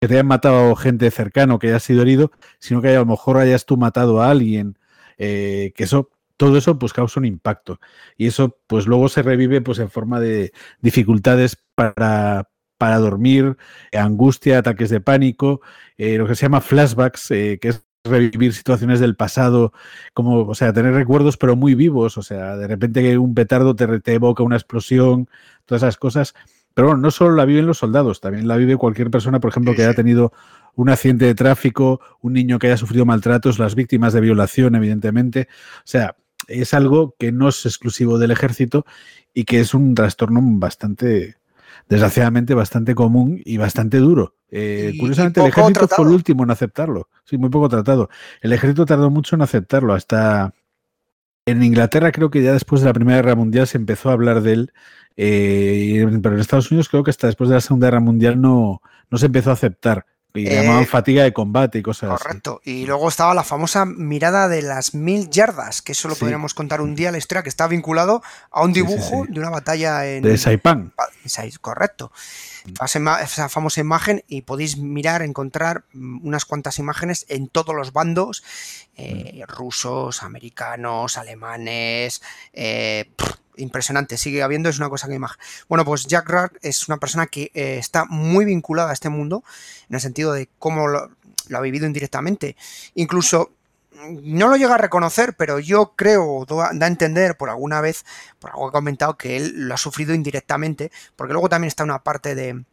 que 0.00 0.08
te 0.08 0.14
hayan 0.14 0.26
matado 0.26 0.74
gente 0.76 1.10
cercano, 1.10 1.58
que 1.58 1.68
hayas 1.68 1.82
sido 1.82 2.02
herido, 2.02 2.30
sino 2.58 2.82
que 2.82 2.88
a 2.88 3.00
lo 3.00 3.06
mejor 3.06 3.36
hayas 3.38 3.64
tú 3.64 3.76
matado 3.76 4.22
a 4.22 4.30
alguien, 4.30 4.78
eh, 5.18 5.72
que 5.74 5.84
eso 5.84 6.10
todo 6.38 6.56
eso 6.56 6.78
pues 6.78 6.94
causa 6.94 7.20
un 7.20 7.26
impacto 7.26 7.80
y 8.16 8.28
eso 8.28 8.56
pues 8.66 8.86
luego 8.86 9.10
se 9.10 9.22
revive 9.22 9.60
pues 9.60 9.78
en 9.80 9.90
forma 9.90 10.20
de 10.20 10.52
dificultades 10.80 11.58
para, 11.74 12.48
para 12.78 12.98
dormir, 12.98 13.56
angustia, 13.92 14.58
ataques 14.58 14.88
de 14.88 15.00
pánico, 15.00 15.60
eh, 15.98 16.16
lo 16.16 16.26
que 16.26 16.34
se 16.36 16.42
llama 16.46 16.62
flashbacks, 16.62 17.30
eh, 17.32 17.58
que 17.60 17.68
es 17.68 17.84
revivir 18.04 18.54
situaciones 18.54 19.00
del 19.00 19.16
pasado, 19.16 19.72
como, 20.14 20.46
o 20.46 20.54
sea, 20.54 20.72
tener 20.72 20.94
recuerdos 20.94 21.36
pero 21.36 21.56
muy 21.56 21.74
vivos, 21.74 22.16
o 22.16 22.22
sea, 22.22 22.56
de 22.56 22.68
repente 22.68 23.02
que 23.02 23.18
un 23.18 23.34
petardo 23.34 23.74
te, 23.76 24.00
te 24.00 24.14
evoca 24.14 24.42
una 24.44 24.56
explosión, 24.56 25.28
todas 25.66 25.82
esas 25.82 25.96
cosas. 25.96 26.34
Pero 26.74 26.88
bueno, 26.88 27.02
no 27.02 27.10
solo 27.10 27.34
la 27.34 27.44
viven 27.44 27.66
los 27.66 27.78
soldados, 27.78 28.20
también 28.20 28.46
la 28.46 28.56
vive 28.56 28.76
cualquier 28.76 29.10
persona, 29.10 29.40
por 29.40 29.50
ejemplo, 29.50 29.74
que 29.74 29.82
haya 29.82 29.94
tenido 29.94 30.32
un 30.76 30.90
accidente 30.90 31.24
de 31.24 31.34
tráfico, 31.34 32.00
un 32.20 32.34
niño 32.34 32.60
que 32.60 32.68
haya 32.68 32.76
sufrido 32.76 33.04
maltratos, 33.04 33.58
las 33.58 33.74
víctimas 33.74 34.12
de 34.12 34.20
violación, 34.20 34.76
evidentemente. 34.76 35.48
O 35.78 35.82
sea, 35.82 36.14
es 36.48 36.74
algo 36.74 37.14
que 37.18 37.30
no 37.30 37.48
es 37.48 37.64
exclusivo 37.66 38.18
del 38.18 38.30
ejército 38.30 38.84
y 39.32 39.44
que 39.44 39.60
es 39.60 39.74
un 39.74 39.94
trastorno 39.94 40.40
bastante, 40.42 41.36
desgraciadamente, 41.88 42.54
bastante 42.54 42.94
común 42.94 43.40
y 43.44 43.56
bastante 43.58 43.98
duro. 43.98 44.34
Eh, 44.50 44.92
y, 44.94 44.98
curiosamente, 44.98 45.40
y 45.40 45.44
el 45.44 45.50
ejército 45.50 45.80
tratado. 45.80 46.02
fue 46.02 46.10
el 46.10 46.14
último 46.14 46.42
en 46.42 46.50
aceptarlo. 46.50 47.08
Sí, 47.24 47.38
muy 47.38 47.50
poco 47.50 47.68
tratado. 47.68 48.08
El 48.40 48.52
ejército 48.52 48.86
tardó 48.86 49.10
mucho 49.10 49.36
en 49.36 49.42
aceptarlo. 49.42 49.94
Hasta 49.94 50.54
en 51.46 51.62
Inglaterra, 51.62 52.12
creo 52.12 52.30
que 52.30 52.42
ya 52.42 52.52
después 52.52 52.80
de 52.80 52.86
la 52.86 52.94
Primera 52.94 53.18
Guerra 53.18 53.34
Mundial 53.34 53.66
se 53.66 53.78
empezó 53.78 54.10
a 54.10 54.14
hablar 54.14 54.42
de 54.42 54.52
él. 54.52 54.72
Eh, 55.16 56.06
pero 56.22 56.34
en 56.34 56.40
Estados 56.40 56.70
Unidos 56.70 56.88
creo 56.88 57.02
que 57.02 57.10
hasta 57.10 57.26
después 57.26 57.50
de 57.50 57.56
la 57.56 57.60
Segunda 57.60 57.88
Guerra 57.88 58.00
Mundial 58.00 58.40
no, 58.40 58.80
no 59.10 59.18
se 59.18 59.26
empezó 59.26 59.50
a 59.50 59.54
aceptar 59.54 60.06
Y 60.42 60.50
llamaban 60.50 60.86
fatiga 60.86 61.22
de 61.24 61.32
combate 61.32 61.78
y 61.78 61.82
cosas 61.82 62.10
así. 62.12 62.22
Correcto. 62.22 62.60
Y 62.64 62.86
luego 62.86 63.08
estaba 63.08 63.34
la 63.34 63.44
famosa 63.44 63.84
mirada 63.84 64.48
de 64.48 64.62
las 64.62 64.94
mil 64.94 65.30
yardas, 65.30 65.82
que 65.82 65.92
eso 65.92 66.08
lo 66.08 66.14
Sí. 66.14 66.20
podríamos 66.20 66.54
contar 66.54 66.80
un 66.80 66.94
día 66.94 67.10
la 67.12 67.18
historia, 67.18 67.42
que 67.42 67.48
está 67.48 67.66
vinculado 67.68 68.22
a 68.50 68.62
un 68.62 68.74
sí, 68.74 68.80
dibujo 68.82 69.24
sí. 69.26 69.32
de 69.32 69.40
una 69.40 69.50
batalla 69.50 70.06
en. 70.06 70.22
De 70.22 70.36
Saipan. 70.38 70.90
Pa- 70.96 71.08
Sai- 71.26 71.56
Correcto. 71.60 72.12
Esa, 72.84 72.98
ima- 72.98 73.22
esa 73.22 73.48
famosa 73.48 73.80
imagen 73.80 74.22
y 74.28 74.42
podéis 74.42 74.76
mirar, 74.76 75.22
encontrar 75.22 75.84
mm, 75.94 76.26
unas 76.26 76.44
cuantas 76.44 76.78
imágenes 76.78 77.24
en 77.28 77.48
todos 77.48 77.74
los 77.74 77.92
bandos, 77.92 78.42
eh, 78.96 79.42
rusos, 79.48 80.22
americanos, 80.22 81.16
alemanes, 81.18 82.20
eh, 82.52 83.10
pff, 83.16 83.30
impresionante, 83.58 84.16
sigue 84.16 84.42
habiendo, 84.42 84.68
es 84.68 84.78
una 84.78 84.88
cosa 84.88 85.08
que 85.08 85.14
imagen. 85.14 85.38
Bueno, 85.68 85.84
pues 85.84 86.06
Jack 86.06 86.28
Rack 86.28 86.58
es 86.62 86.88
una 86.88 86.96
persona 86.96 87.26
que 87.26 87.50
eh, 87.54 87.78
está 87.78 88.04
muy 88.06 88.44
vinculada 88.44 88.90
a 88.90 88.94
este 88.94 89.08
mundo, 89.08 89.44
en 89.88 89.94
el 89.96 90.00
sentido 90.00 90.32
de 90.32 90.48
cómo 90.58 90.86
lo, 90.86 91.10
lo 91.48 91.58
ha 91.58 91.60
vivido 91.60 91.86
indirectamente. 91.86 92.56
Incluso 92.94 93.52
no 94.22 94.48
lo 94.48 94.56
llega 94.56 94.74
a 94.74 94.78
reconocer, 94.78 95.34
pero 95.34 95.58
yo 95.58 95.94
creo, 95.96 96.46
da 96.46 96.70
a 96.70 96.86
entender 96.86 97.36
por 97.36 97.50
alguna 97.50 97.80
vez, 97.80 98.04
por 98.38 98.50
algo 98.50 98.70
que 98.70 98.76
ha 98.76 98.80
comentado, 98.80 99.16
que 99.16 99.36
él 99.36 99.52
lo 99.68 99.74
ha 99.74 99.78
sufrido 99.78 100.14
indirectamente, 100.14 100.92
porque 101.16 101.32
luego 101.32 101.48
también 101.48 101.68
está 101.68 101.84
una 101.84 102.02
parte 102.02 102.34
de, 102.34 102.64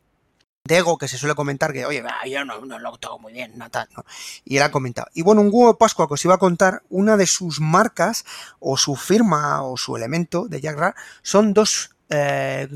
de 0.66 0.78
ego 0.78 0.98
que 0.98 1.08
se 1.08 1.18
suele 1.18 1.36
comentar 1.36 1.72
que, 1.72 1.86
oye, 1.86 2.02
va, 2.02 2.26
yo 2.28 2.44
no, 2.44 2.66
no 2.66 2.80
lo 2.80 2.98
tengo 2.98 3.20
muy 3.20 3.34
bien, 3.34 3.56
no 3.56 3.70
tal, 3.70 3.88
¿no? 3.96 4.04
Y 4.44 4.58
él 4.58 4.64
ha 4.64 4.72
comentado. 4.72 5.08
Y 5.14 5.22
bueno, 5.22 5.42
un 5.42 5.50
huevo 5.52 5.72
de 5.72 5.78
Pascua 5.78 6.08
que 6.08 6.16
os 6.16 6.26
iba 6.26 6.34
a 6.34 6.40
contar, 6.40 6.82
una 6.90 7.18
de 7.18 7.28
sus 7.28 7.60
marcas, 7.62 8.26
o 8.60 8.76
su 8.76 8.96
firma, 8.96 9.62
o 9.62 9.78
su 9.78 9.96
elemento 9.96 10.48
de 10.48 10.62
Jack 10.62 10.78
Rar, 10.78 10.96
son 11.22 11.54
dos, 11.54 11.92
eh, 12.10 12.68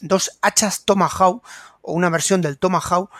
dos 0.00 0.38
hachas 0.40 0.84
Tomahawk, 0.86 1.44
o 1.82 1.92
una 1.92 2.08
versión 2.08 2.40
del 2.40 2.58
Tomahawk, 2.58 3.10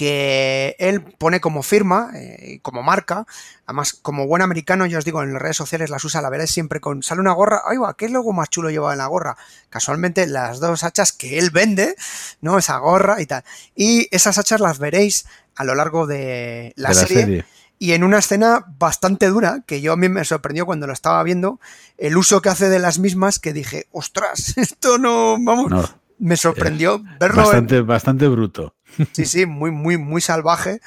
que 0.00 0.76
él 0.78 1.02
pone 1.02 1.42
como 1.42 1.62
firma, 1.62 2.10
eh, 2.14 2.58
como 2.62 2.82
marca, 2.82 3.26
además 3.66 3.92
como 3.92 4.26
buen 4.26 4.40
americano, 4.40 4.86
ya 4.86 4.96
os 4.96 5.04
digo, 5.04 5.22
en 5.22 5.34
las 5.34 5.42
redes 5.42 5.58
sociales 5.58 5.90
las 5.90 6.02
usa, 6.06 6.22
la 6.22 6.30
veréis 6.30 6.50
siempre 6.50 6.80
con, 6.80 7.02
sale 7.02 7.20
una 7.20 7.32
gorra, 7.32 7.60
ay 7.68 7.76
va, 7.76 7.92
¿qué 7.98 8.08
logo 8.08 8.32
más 8.32 8.48
chulo 8.48 8.70
lleva 8.70 8.92
en 8.92 8.98
la 8.98 9.08
gorra? 9.08 9.36
Casualmente 9.68 10.26
las 10.26 10.58
dos 10.58 10.84
hachas 10.84 11.12
que 11.12 11.38
él 11.38 11.50
vende, 11.50 11.96
¿no? 12.40 12.56
Esa 12.56 12.78
gorra 12.78 13.20
y 13.20 13.26
tal. 13.26 13.44
Y 13.76 14.08
esas 14.10 14.38
hachas 14.38 14.58
las 14.60 14.78
veréis 14.78 15.26
a 15.54 15.64
lo 15.64 15.74
largo 15.74 16.06
de 16.06 16.72
la, 16.76 16.88
de 16.88 16.94
la 16.94 17.00
serie, 17.02 17.20
serie. 17.24 17.44
y 17.78 17.92
en 17.92 18.02
una 18.02 18.20
escena 18.20 18.64
bastante 18.78 19.26
dura, 19.26 19.64
que 19.66 19.82
yo 19.82 19.92
a 19.92 19.96
mí 19.98 20.08
me 20.08 20.24
sorprendió 20.24 20.64
cuando 20.64 20.86
lo 20.86 20.94
estaba 20.94 21.22
viendo, 21.24 21.60
el 21.98 22.16
uso 22.16 22.40
que 22.40 22.48
hace 22.48 22.70
de 22.70 22.78
las 22.78 22.98
mismas, 22.98 23.38
que 23.38 23.52
dije, 23.52 23.86
ostras, 23.92 24.54
esto 24.56 24.96
no, 24.96 25.36
vamos, 25.38 25.70
No, 25.70 25.86
me 26.18 26.38
sorprendió 26.38 27.02
verlo 27.18 27.42
en- 27.42 27.44
bastante, 27.44 27.80
bastante 27.82 28.28
bruto. 28.28 28.74
Sí, 29.12 29.26
sí, 29.26 29.46
muy, 29.46 29.70
muy, 29.70 29.96
muy 29.96 30.20
salvaje. 30.20 30.80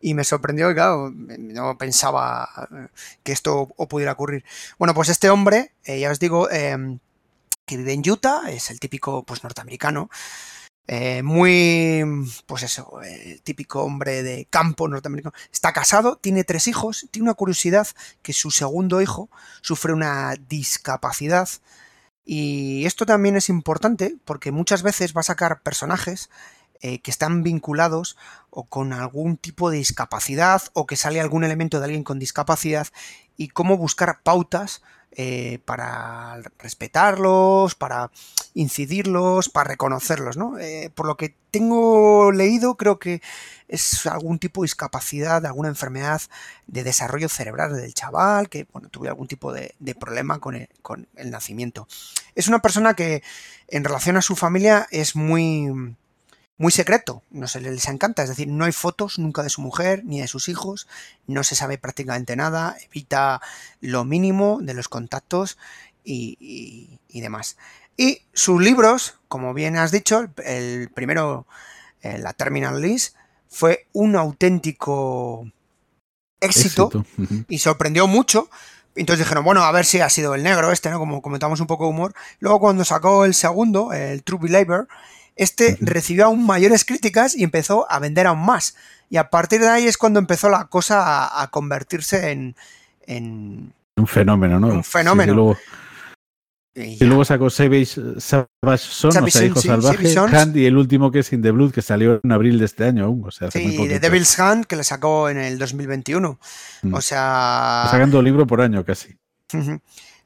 Y 0.00 0.14
me 0.14 0.24
sorprendió, 0.24 0.70
y 0.70 0.74
claro, 0.74 1.12
no 1.12 1.76
pensaba 1.76 2.48
eh, 2.72 2.88
que 3.24 3.32
esto 3.32 3.66
pudiera 3.88 4.12
ocurrir. 4.12 4.44
Bueno, 4.78 4.94
pues 4.94 5.08
este 5.08 5.28
hombre, 5.28 5.72
eh, 5.84 5.98
ya 5.98 6.10
os 6.10 6.20
digo, 6.20 6.48
eh, 6.50 6.98
que 7.66 7.76
vive 7.76 7.92
en 7.92 8.08
Utah, 8.08 8.42
es 8.48 8.70
el 8.70 8.80
típico 8.80 9.24
pues 9.24 9.42
norteamericano. 9.42 10.08
muy, 11.22 12.04
pues 12.46 12.62
eso, 12.62 13.02
eh, 13.04 13.40
típico 13.44 13.82
hombre 13.82 14.22
de 14.22 14.46
campo 14.50 14.88
norteamericano. 14.88 15.34
Está 15.52 15.72
casado, 15.72 16.16
tiene 16.16 16.44
tres 16.44 16.66
hijos, 16.68 17.06
tiene 17.10 17.24
una 17.28 17.34
curiosidad 17.34 17.86
que 18.22 18.32
su 18.32 18.50
segundo 18.50 19.02
hijo 19.02 19.28
sufre 19.60 19.92
una 19.92 20.34
discapacidad. 20.48 21.48
Y 22.24 22.84
esto 22.86 23.06
también 23.06 23.36
es 23.36 23.48
importante 23.48 24.16
porque 24.24 24.52
muchas 24.52 24.82
veces 24.82 25.14
va 25.16 25.20
a 25.20 25.24
sacar 25.24 25.62
personajes 25.62 26.30
eh, 26.80 27.00
que 27.00 27.10
están 27.10 27.42
vinculados 27.42 28.16
o 28.50 28.64
con 28.64 28.92
algún 28.92 29.36
tipo 29.36 29.70
de 29.70 29.78
discapacidad 29.78 30.62
o 30.72 30.86
que 30.86 30.96
sale 30.96 31.20
algún 31.20 31.44
elemento 31.44 31.78
de 31.78 31.86
alguien 31.86 32.04
con 32.04 32.18
discapacidad 32.18 32.86
y 33.36 33.48
cómo 33.48 33.76
buscar 33.76 34.22
pautas 34.22 34.82
eh, 35.12 35.58
para 35.64 36.40
respetarlos, 36.58 37.74
para 37.74 38.10
incidirlos, 38.54 39.48
para 39.48 39.70
reconocerlos, 39.70 40.36
¿no? 40.36 40.58
Eh, 40.58 40.92
por 40.94 41.06
lo 41.06 41.16
que 41.16 41.34
tengo 41.50 42.30
leído, 42.30 42.76
creo 42.76 42.98
que 42.98 43.22
es 43.66 44.06
algún 44.06 44.38
tipo 44.38 44.60
de 44.60 44.66
discapacidad, 44.66 45.44
alguna 45.46 45.68
enfermedad 45.68 46.20
de 46.66 46.84
desarrollo 46.84 47.28
cerebral 47.28 47.74
del 47.74 47.94
chaval, 47.94 48.48
que 48.48 48.68
bueno, 48.72 48.90
tuvo 48.90 49.08
algún 49.08 49.26
tipo 49.26 49.52
de, 49.52 49.74
de 49.78 49.94
problema 49.94 50.38
con 50.38 50.54
el, 50.54 50.68
con 50.82 51.08
el 51.16 51.30
nacimiento. 51.30 51.88
Es 52.34 52.46
una 52.46 52.60
persona 52.60 52.94
que 52.94 53.22
en 53.66 53.84
relación 53.84 54.16
a 54.18 54.22
su 54.22 54.36
familia 54.36 54.86
es 54.90 55.16
muy 55.16 55.96
muy 56.58 56.72
secreto, 56.72 57.22
no 57.30 57.46
se 57.48 57.60
les 57.60 57.86
encanta, 57.88 58.22
es 58.24 58.28
decir, 58.28 58.48
no 58.48 58.64
hay 58.64 58.72
fotos 58.72 59.18
nunca 59.18 59.42
de 59.42 59.48
su 59.48 59.60
mujer 59.62 60.02
ni 60.04 60.20
de 60.20 60.26
sus 60.28 60.48
hijos, 60.48 60.88
no 61.26 61.44
se 61.44 61.54
sabe 61.54 61.78
prácticamente 61.78 62.34
nada, 62.36 62.76
evita 62.90 63.40
lo 63.80 64.04
mínimo 64.04 64.58
de 64.60 64.74
los 64.74 64.88
contactos 64.88 65.56
y, 66.04 66.36
y- 66.40 66.98
y 67.08 67.20
demás. 67.20 67.56
Y 67.96 68.22
sus 68.32 68.60
libros, 68.60 69.18
como 69.28 69.54
bien 69.54 69.76
has 69.76 69.90
dicho, 69.92 70.28
el, 70.44 70.90
primero, 70.94 71.46
eh, 72.02 72.18
la 72.18 72.32
Terminal 72.32 72.80
List, 72.82 73.14
fue 73.48 73.86
un 73.92 74.14
auténtico 74.16 75.50
éxito, 76.40 76.90
y 77.48 77.58
sorprendió 77.58 78.06
mucho. 78.06 78.48
Entonces 78.94 79.24
dijeron, 79.26 79.44
bueno, 79.44 79.62
a 79.62 79.72
ver 79.72 79.84
si 79.84 80.00
ha 80.00 80.08
sido 80.10 80.34
el 80.34 80.42
negro 80.42 80.72
este, 80.72 80.90
¿no? 80.90 80.98
Como 80.98 81.22
comentamos 81.22 81.60
un 81.60 81.66
poco 81.66 81.84
de 81.84 81.90
humor. 81.90 82.14
Luego 82.40 82.58
cuando 82.60 82.84
sacó 82.84 83.24
el 83.24 83.34
segundo, 83.34 83.92
el 83.92 84.22
True 84.24 84.40
Believer, 84.42 84.86
este 85.38 85.78
recibió 85.80 86.26
aún 86.26 86.44
mayores 86.44 86.84
críticas 86.84 87.34
y 87.34 87.44
empezó 87.44 87.90
a 87.90 87.98
vender 87.98 88.26
aún 88.26 88.44
más. 88.44 88.76
Y 89.08 89.16
a 89.16 89.30
partir 89.30 89.60
de 89.60 89.68
ahí 89.68 89.86
es 89.86 89.96
cuando 89.96 90.18
empezó 90.18 90.50
la 90.50 90.66
cosa 90.66 91.24
a, 91.24 91.42
a 91.42 91.48
convertirse 91.48 92.30
en... 92.30 92.56
en 93.06 93.72
Un 93.96 94.06
fenómeno, 94.06 94.60
¿no? 94.60 94.68
Un 94.68 94.84
fenómeno. 94.84 95.32
Sí, 95.32 95.32
sí, 95.32 95.34
luego, 95.34 95.56
y 96.78 97.04
luego 97.04 97.24
sacó 97.24 97.50
Savage, 97.50 98.20
Savage 98.20 98.52
Son, 98.78 99.10
Savage 99.10 99.28
o 99.28 99.30
sea, 99.30 99.46
Hijo 99.46 99.60
sí, 99.60 99.68
Salvaje. 99.68 100.18
Hand 100.36 100.56
y 100.56 100.66
el 100.66 100.76
último 100.76 101.10
que 101.10 101.20
es 101.20 101.32
In 101.32 101.42
the 101.42 101.50
Blood, 101.50 101.72
que 101.72 101.82
salió 101.82 102.20
en 102.22 102.32
abril 102.32 102.58
de 102.58 102.66
este 102.66 102.84
año 102.84 103.06
aún, 103.06 103.24
o 103.26 103.30
sea, 103.30 103.48
hace 103.48 103.60
Sí, 103.60 103.86
de 103.86 103.98
Devil's 103.98 104.38
Hand, 104.38 104.66
que 104.66 104.76
le 104.76 104.84
sacó 104.84 105.28
en 105.28 105.38
el 105.38 105.58
2021. 105.58 106.38
Mm. 106.82 106.94
O 106.94 107.00
sea... 107.00 107.88
Sacando 107.90 108.22
libro 108.22 108.46
por 108.46 108.60
año 108.60 108.84
casi. 108.84 109.16
Ujú. 109.52 109.80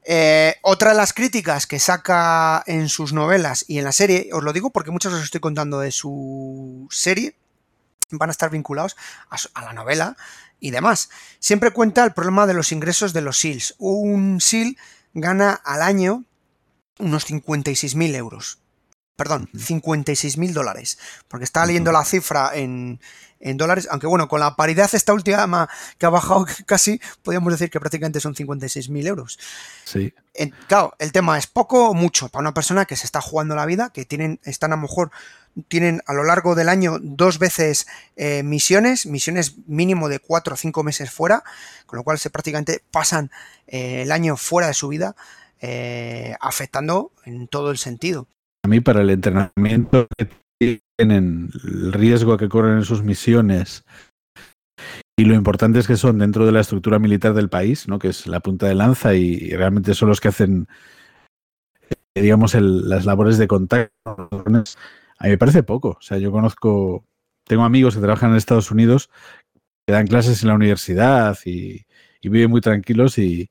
Eh, 0.05 0.57
otra 0.63 0.91
de 0.91 0.97
las 0.97 1.13
críticas 1.13 1.67
que 1.67 1.79
saca 1.79 2.63
en 2.67 2.89
sus 2.89 3.13
novelas 3.13 3.65
y 3.69 3.79
en 3.79 3.85
la 3.85 3.93
serie, 3.93 4.31
os 4.33 4.43
lo 4.43 4.53
digo 4.53 4.71
porque 4.71 4.91
muchos 4.91 5.13
os 5.13 5.23
estoy 5.23 5.41
contando 5.41 5.79
de 5.81 5.93
su 5.93 6.89
serie, 6.91 7.37
van 8.11 8.29
a 8.29 8.33
estar 8.33 8.51
vinculados 8.51 8.97
a, 9.31 9.39
su- 9.39 9.49
a 9.55 9.63
la 9.63 9.73
novela 9.73 10.17
y 10.61 10.71
demás. 10.71 11.09
Siempre 11.39 11.71
cuenta 11.71 12.05
el 12.05 12.13
problema 12.13 12.47
de 12.47 12.55
los 12.55 12.73
ingresos 12.73 13.13
de 13.13 13.21
los 13.23 13.39
SEALs. 13.39 13.75
Un 13.79 14.41
SEAL 14.41 14.77
gana 15.15 15.53
al 15.65 15.83
año 15.83 16.25
unos 16.99 17.27
56.000 17.29 18.15
euros. 18.17 18.59
Perdón, 19.17 19.49
56.000 19.55 20.53
dólares. 20.53 20.99
Porque 21.29 21.45
estaba 21.45 21.67
leyendo 21.67 21.93
la 21.93 22.05
cifra 22.05 22.51
en, 22.55 23.01
en 23.43 23.57
dólares, 23.57 23.89
aunque 23.91 24.07
bueno, 24.07 24.29
con 24.29 24.41
la 24.41 24.57
paridad 24.57 24.89
esta 24.95 25.13
última 25.13 25.69
que 25.99 26.07
ha 26.07 26.11
bajado 26.11 26.47
casi, 26.67 27.01
podríamos 27.23 27.53
decir 27.53 27.69
que 27.71 27.81
prácticamente 27.81 28.21
son 28.21 28.35
56.000 28.35 29.07
euros. 29.07 29.39
Sí. 29.85 30.15
En- 30.33 30.55
claro, 30.69 30.95
el 30.99 31.13
tema 31.13 31.37
es 31.37 31.47
poco 31.47 31.91
o 31.91 31.95
mucho 31.95 32.29
para 32.29 32.41
una 32.41 32.55
persona 32.55 32.87
que 32.87 32.97
se 32.97 33.05
está 33.05 33.21
jugando 33.21 33.55
la 33.55 33.67
vida, 33.67 33.91
que 33.93 34.05
tienen, 34.05 34.41
están 34.45 34.73
a 34.73 34.77
lo 34.77 34.83
mejor, 34.83 35.11
tienen 35.69 36.01
a 36.07 36.15
lo 36.15 36.25
largo 36.25 36.55
del 36.55 36.69
año 36.71 36.99
dos 37.03 37.39
veces 37.39 37.87
eh, 38.17 38.43
misiones, 38.43 39.05
misiones 39.05 39.57
mínimo 39.67 40.09
de 40.09 40.21
cuatro 40.21 40.55
o 40.55 40.57
cinco 40.57 40.83
meses 40.83 41.11
fuera, 41.11 41.43
con 41.87 41.99
lo 41.99 42.05
cual 42.05 42.19
se 42.19 42.31
prácticamente 42.31 42.83
pasan 42.91 43.31
eh, 43.67 44.03
el 44.03 44.13
año 44.13 44.37
fuera 44.37 44.69
de 44.69 44.75
su 44.75 44.89
vida, 44.89 45.15
eh, 45.61 46.37
afectando 46.41 47.13
en 47.25 47.49
todo 47.49 47.71
el 47.71 47.79
sentido. 47.79 48.27
A 48.65 48.69
mí 48.69 48.81
para 48.81 49.01
el 49.01 49.11
entrenamiento 49.11 50.07
tienen, 51.03 51.51
el 51.65 51.93
riesgo 51.93 52.37
que 52.37 52.49
corren 52.49 52.79
en 52.79 52.85
sus 52.85 53.03
misiones 53.03 53.85
y 55.19 55.25
lo 55.25 55.35
importante 55.35 55.79
es 55.79 55.87
que 55.87 55.97
son 55.97 56.19
dentro 56.19 56.47
de 56.47 56.53
la 56.53 56.61
estructura 56.61 56.99
militar 56.99 57.35
del 57.35 57.49
país, 57.49 57.89
¿no? 57.89 57.99
que 57.99 58.09
es 58.09 58.27
la 58.27 58.41
punta 58.41 58.67
de 58.67 58.75
lanza 58.75 59.15
y, 59.15 59.51
realmente 59.51 59.95
son 59.95 60.09
los 60.09 60.21
que 60.21 60.29
hacen, 60.29 60.69
eh, 62.15 62.23
digamos, 62.23 62.55
las 62.55 63.05
labores 63.05 63.37
de 63.37 63.49
contacto. 63.49 63.93
A 64.07 65.25
mí 65.25 65.31
me 65.31 65.39
parece 65.39 65.63
poco. 65.63 65.91
O 65.91 66.03
sea, 66.03 66.19
yo 66.19 66.33
conozco, 66.33 67.05
tengo 67.47 67.65
amigos 67.65 67.95
que 67.95 68.01
trabajan 68.01 68.31
en 68.31 68.37
Estados 68.37 68.71
Unidos 68.71 69.11
que 69.87 69.93
dan 69.93 70.07
clases 70.07 70.43
en 70.43 70.49
la 70.49 70.55
universidad 70.55 71.37
y, 71.45 71.85
y 72.21 72.29
viven 72.29 72.51
muy 72.51 72.61
tranquilos 72.61 73.19
y... 73.19 73.51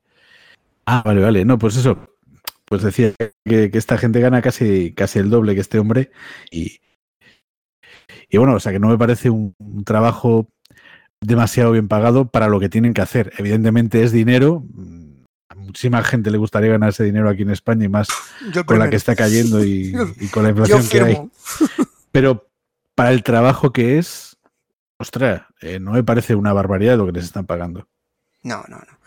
Ah, 0.86 1.04
vale, 1.06 1.22
vale. 1.22 1.46
No, 1.46 1.60
pues 1.60 1.78
eso, 1.78 2.18
pues 2.66 2.82
decía 2.82 3.14
que, 3.46 3.70
que 3.70 3.78
esta 3.78 3.98
gente 3.98 4.20
gana 4.20 4.42
casi, 4.42 4.94
casi 4.94 5.20
el 5.20 5.30
doble 5.30 5.54
que 5.54 5.62
este 5.62 5.80
hombre 5.80 6.12
y, 6.50 6.80
y 8.32 8.38
bueno, 8.38 8.56
o 8.56 8.60
sea 8.60 8.72
que 8.72 8.80
no 8.80 8.88
me 8.88 8.98
parece 8.98 9.30
un, 9.30 9.54
un 9.60 9.84
trabajo 9.84 10.48
demasiado 11.20 11.72
bien 11.72 11.88
pagado 11.88 12.30
para 12.30 12.48
lo 12.48 12.60
que 12.60 12.70
tienen 12.70 12.94
que 12.94 13.02
hacer. 13.02 13.34
Evidentemente 13.38 14.04
es 14.04 14.12
dinero, 14.12 14.63
mm, 14.74 15.24
a 15.50 15.56
muchísima 15.56 16.02
gente 16.04 16.32
le 16.32 16.38
gustaría 16.38 16.72
ganar 16.72 16.89
ese 16.89 17.04
dinero 17.04 17.30
aquí 17.30 17.44
en 17.44 17.52
España 17.52 17.86
y 17.86 17.89
más 17.89 18.08
con 18.65 18.80
la 18.80 18.89
que 18.89 18.96
está 18.96 19.15
cayendo 19.15 19.63
y, 19.63 19.94
y 20.20 20.28
con 20.30 20.44
la 20.44 20.50
inflación 20.50 20.88
que 20.88 21.02
hay. 21.02 21.17
Pero 22.12 22.48
para 22.96 23.12
el 23.12 23.22
trabajo 23.22 23.74
que 23.74 24.00
es, 24.00 24.38
ostras, 24.98 25.44
eh, 25.62 25.80
no 25.80 25.91
me 25.91 26.04
parece 26.04 26.34
una 26.36 26.54
barbaridad 26.54 26.98
lo 26.98 27.06
que 27.06 27.12
les 27.12 27.26
están 27.26 27.46
pagando. 27.46 27.88
No, 28.44 28.63
no, 28.70 28.78
no. 28.78 29.02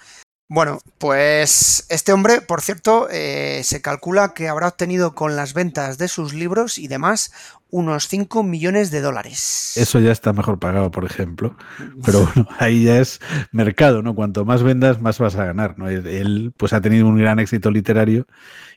Bueno, 0.49 0.79
pues 0.99 1.87
este 1.89 2.13
hombre, 2.13 2.43
por 2.43 2.61
cierto, 2.61 3.09
eh, 3.11 3.63
se 3.65 3.81
calcula 3.81 4.35
que 4.35 4.49
habrá 4.49 4.69
obtenido 4.69 5.15
con 5.15 5.37
las 5.37 5.55
ventas 5.55 5.97
de 5.97 6.07
sus 6.07 6.35
libros 6.35 6.79
y 6.79 6.87
demás 6.87 7.33
unos 7.75 8.07
5 8.07 8.45
millones 8.45 8.93
de 8.93 9.01
dólares. 9.01 9.77
Eso 9.77 9.99
ya 9.99 10.13
está 10.13 10.33
mejor 10.33 10.61
pagado, 10.61 10.93
por 10.93 11.05
ejemplo. 11.05 11.57
Pero 12.05 12.25
bueno, 12.25 12.49
ahí 12.61 12.85
ya 12.85 13.01
es 13.01 13.19
mercado, 13.51 14.01
¿no? 14.01 14.15
Cuanto 14.15 14.45
más 14.45 14.63
vendas, 14.63 15.01
más 15.01 15.19
vas 15.19 15.35
a 15.35 15.45
ganar, 15.45 15.77
¿no? 15.77 15.89
Él, 15.89 16.53
pues 16.57 16.73
ha 16.73 16.81
tenido 16.81 17.09
un 17.09 17.19
gran 17.19 17.41
éxito 17.41 17.73
literario 17.73 18.29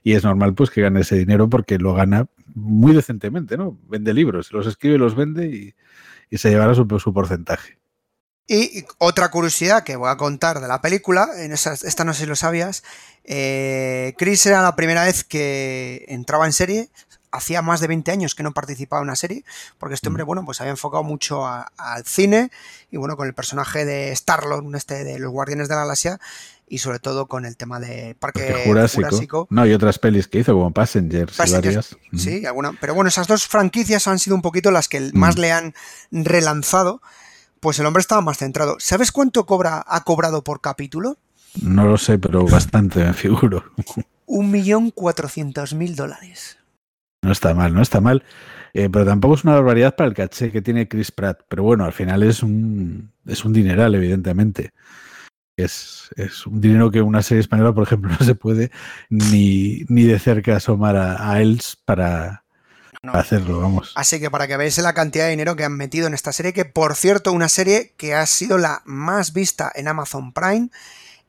y 0.01 0.13
es 0.13 0.23
normal 0.23 0.55
pues 0.55 0.71
que 0.71 0.81
gane 0.81 1.01
ese 1.01 1.15
dinero 1.15 1.47
porque 1.47 1.77
lo 1.77 1.93
gana 1.93 2.25
muy 2.55 2.95
decentemente, 2.95 3.55
¿no? 3.55 3.77
Vende 3.87 4.15
libros, 4.15 4.51
los 4.51 4.65
escribe, 4.65 4.97
los 4.97 5.13
vende 5.13 5.45
y, 5.45 5.75
y 6.31 6.39
se 6.39 6.49
llevará 6.49 6.73
su, 6.73 6.87
su 6.99 7.13
porcentaje. 7.13 7.77
Y 8.49 8.85
otra 8.97 9.29
curiosidad 9.29 9.83
que 9.83 9.97
voy 9.97 10.09
a 10.09 10.15
contar 10.15 10.61
de 10.61 10.69
la 10.69 10.81
película, 10.81 11.29
en 11.35 11.51
esa, 11.51 11.73
esta 11.73 12.05
no 12.05 12.13
sé 12.13 12.21
si 12.21 12.27
lo 12.27 12.35
sabías, 12.37 12.81
eh, 13.25 14.13
Chris 14.17 14.45
era 14.45 14.61
la 14.61 14.77
primera 14.77 15.03
vez 15.03 15.25
que 15.25 16.05
entraba 16.07 16.45
en 16.45 16.53
serie, 16.53 16.89
hacía 17.31 17.61
más 17.61 17.79
de 17.81 17.87
20 17.87 18.11
años 18.11 18.35
que 18.35 18.43
no 18.43 18.53
participaba 18.53 19.01
en 19.01 19.07
una 19.09 19.15
serie, 19.15 19.43
porque 19.77 19.95
este 19.95 20.07
hombre, 20.07 20.23
bueno, 20.23 20.43
pues 20.45 20.61
había 20.61 20.71
enfocado 20.71 21.03
mucho 21.03 21.45
a- 21.45 21.71
al 21.77 22.05
cine 22.05 22.51
y 22.91 22.97
bueno, 22.97 23.17
con 23.17 23.27
el 23.27 23.33
personaje 23.33 23.85
de 23.85 24.11
Star-Lord, 24.13 24.75
este 24.75 25.03
de 25.03 25.19
los 25.19 25.31
Guardianes 25.31 25.67
de 25.67 25.75
la 25.75 25.81
Galaxia, 25.81 26.19
y 26.69 26.79
sobre 26.79 26.99
todo 26.99 27.27
con 27.27 27.45
el 27.45 27.55
tema 27.55 27.79
de 27.79 28.15
Parque 28.19 28.63
Jurásico. 28.65 29.03
Jurásico. 29.07 29.47
No, 29.49 29.65
y 29.65 29.71
otras 29.73 29.99
pelis 29.99 30.27
que 30.27 30.39
hizo, 30.39 30.53
como 30.53 30.71
Passengers, 30.71 31.33
y 31.33 31.37
Passengers, 31.37 31.63
varias. 31.63 31.97
Mm. 32.11 32.17
Sí, 32.17 32.45
alguna. 32.45 32.73
Pero 32.79 32.93
bueno, 32.93 33.07
esas 33.07 33.27
dos 33.27 33.47
franquicias 33.47 34.05
han 34.07 34.19
sido 34.19 34.35
un 34.35 34.41
poquito 34.41 34.69
las 34.71 34.89
que 34.89 35.11
más 35.13 35.37
Mm. 35.37 35.39
le 35.39 35.51
han 35.53 35.73
relanzado. 36.11 37.01
Pues 37.59 37.79
el 37.79 37.85
hombre 37.85 38.01
estaba 38.01 38.21
más 38.21 38.37
centrado. 38.37 38.75
¿Sabes 38.79 39.11
cuánto 39.11 39.45
cobra, 39.45 39.83
ha 39.87 40.03
cobrado 40.03 40.43
por 40.43 40.61
capítulo? 40.61 41.17
No 41.61 41.85
lo 41.85 41.97
sé, 41.97 42.19
pero 42.19 42.45
bastante 42.45 42.99
me 43.03 43.13
figuro. 43.13 43.63
Un 44.25 44.51
millón 44.51 44.91
cuatrocientos 44.91 45.73
mil 45.73 45.95
dólares. 45.95 46.57
No 47.27 47.33
está 47.33 47.53
mal, 47.53 47.73
no 47.73 47.81
está 47.81 47.99
mal. 47.99 48.23
Eh, 48.73 48.89
pero 48.89 49.05
tampoco 49.05 49.35
es 49.35 49.43
una 49.43 49.55
barbaridad 49.55 49.95
para 49.97 50.07
el 50.07 50.13
caché 50.13 50.49
que 50.49 50.61
tiene 50.61 50.87
Chris 50.87 51.11
Pratt. 51.11 51.41
Pero 51.49 51.63
bueno, 51.63 51.83
al 51.83 51.91
final 51.91 52.23
es 52.23 52.41
un, 52.41 53.11
es 53.25 53.43
un 53.43 53.51
dineral, 53.51 53.93
evidentemente. 53.95 54.71
Es, 55.57 56.09
es 56.15 56.47
un 56.47 56.61
dinero 56.61 56.89
que 56.89 57.01
una 57.01 57.21
serie 57.21 57.41
española, 57.41 57.73
por 57.73 57.83
ejemplo, 57.83 58.09
no 58.17 58.25
se 58.25 58.33
puede 58.35 58.71
ni, 59.09 59.83
ni 59.89 60.03
de 60.03 60.19
cerca 60.19 60.55
asomar 60.55 60.95
a, 60.95 61.31
a 61.31 61.41
Els 61.41 61.75
para, 61.83 62.45
No. 63.03 63.11
para 63.11 63.23
hacerlo, 63.23 63.59
vamos. 63.59 63.91
Así 63.95 64.21
que 64.21 64.31
para 64.31 64.47
que 64.47 64.55
veáis 64.55 64.77
la 64.77 64.93
cantidad 64.93 65.25
de 65.25 65.31
dinero 65.31 65.57
que 65.57 65.65
han 65.65 65.75
metido 65.75 66.07
en 66.07 66.13
esta 66.13 66.31
serie, 66.31 66.53
que 66.53 66.63
por 66.63 66.95
cierto, 66.95 67.33
una 67.33 67.49
serie 67.49 67.93
que 67.97 68.13
ha 68.15 68.25
sido 68.25 68.57
la 68.57 68.83
más 68.85 69.33
vista 69.33 69.69
en 69.75 69.89
Amazon 69.89 70.31
Prime, 70.31 70.69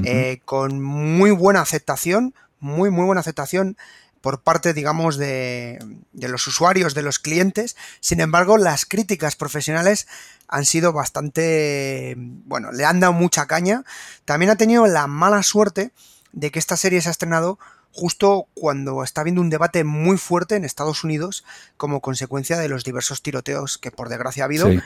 eh, 0.04 0.40
con 0.44 0.80
muy 0.80 1.32
buena 1.32 1.60
aceptación, 1.60 2.34
muy, 2.60 2.90
muy 2.90 3.04
buena 3.06 3.20
aceptación 3.20 3.76
por 4.20 4.42
parte, 4.42 4.74
digamos, 4.74 5.16
de, 5.16 5.78
de 6.12 6.28
los 6.28 6.46
usuarios, 6.46 6.94
de 6.94 7.02
los 7.02 7.18
clientes. 7.18 7.76
Sin 8.00 8.20
embargo, 8.20 8.56
las 8.58 8.84
críticas 8.84 9.36
profesionales 9.36 10.06
han 10.48 10.64
sido 10.64 10.92
bastante, 10.92 12.14
bueno, 12.18 12.72
le 12.72 12.84
han 12.84 13.00
dado 13.00 13.12
mucha 13.12 13.46
caña. 13.46 13.84
También 14.24 14.50
ha 14.50 14.56
tenido 14.56 14.86
la 14.86 15.06
mala 15.06 15.42
suerte 15.42 15.90
de 16.32 16.50
que 16.50 16.58
esta 16.58 16.76
serie 16.76 17.00
se 17.00 17.08
ha 17.08 17.12
estrenado 17.12 17.58
justo 17.90 18.46
cuando 18.54 19.02
está 19.02 19.22
habiendo 19.22 19.40
un 19.40 19.50
debate 19.50 19.82
muy 19.82 20.18
fuerte 20.18 20.56
en 20.56 20.64
Estados 20.64 21.04
Unidos 21.04 21.44
como 21.76 22.00
consecuencia 22.00 22.56
de 22.58 22.68
los 22.68 22.84
diversos 22.84 23.22
tiroteos 23.22 23.78
que 23.78 23.90
por 23.90 24.08
desgracia 24.08 24.44
ha 24.44 24.46
habido. 24.46 24.70
Sí. 24.70 24.78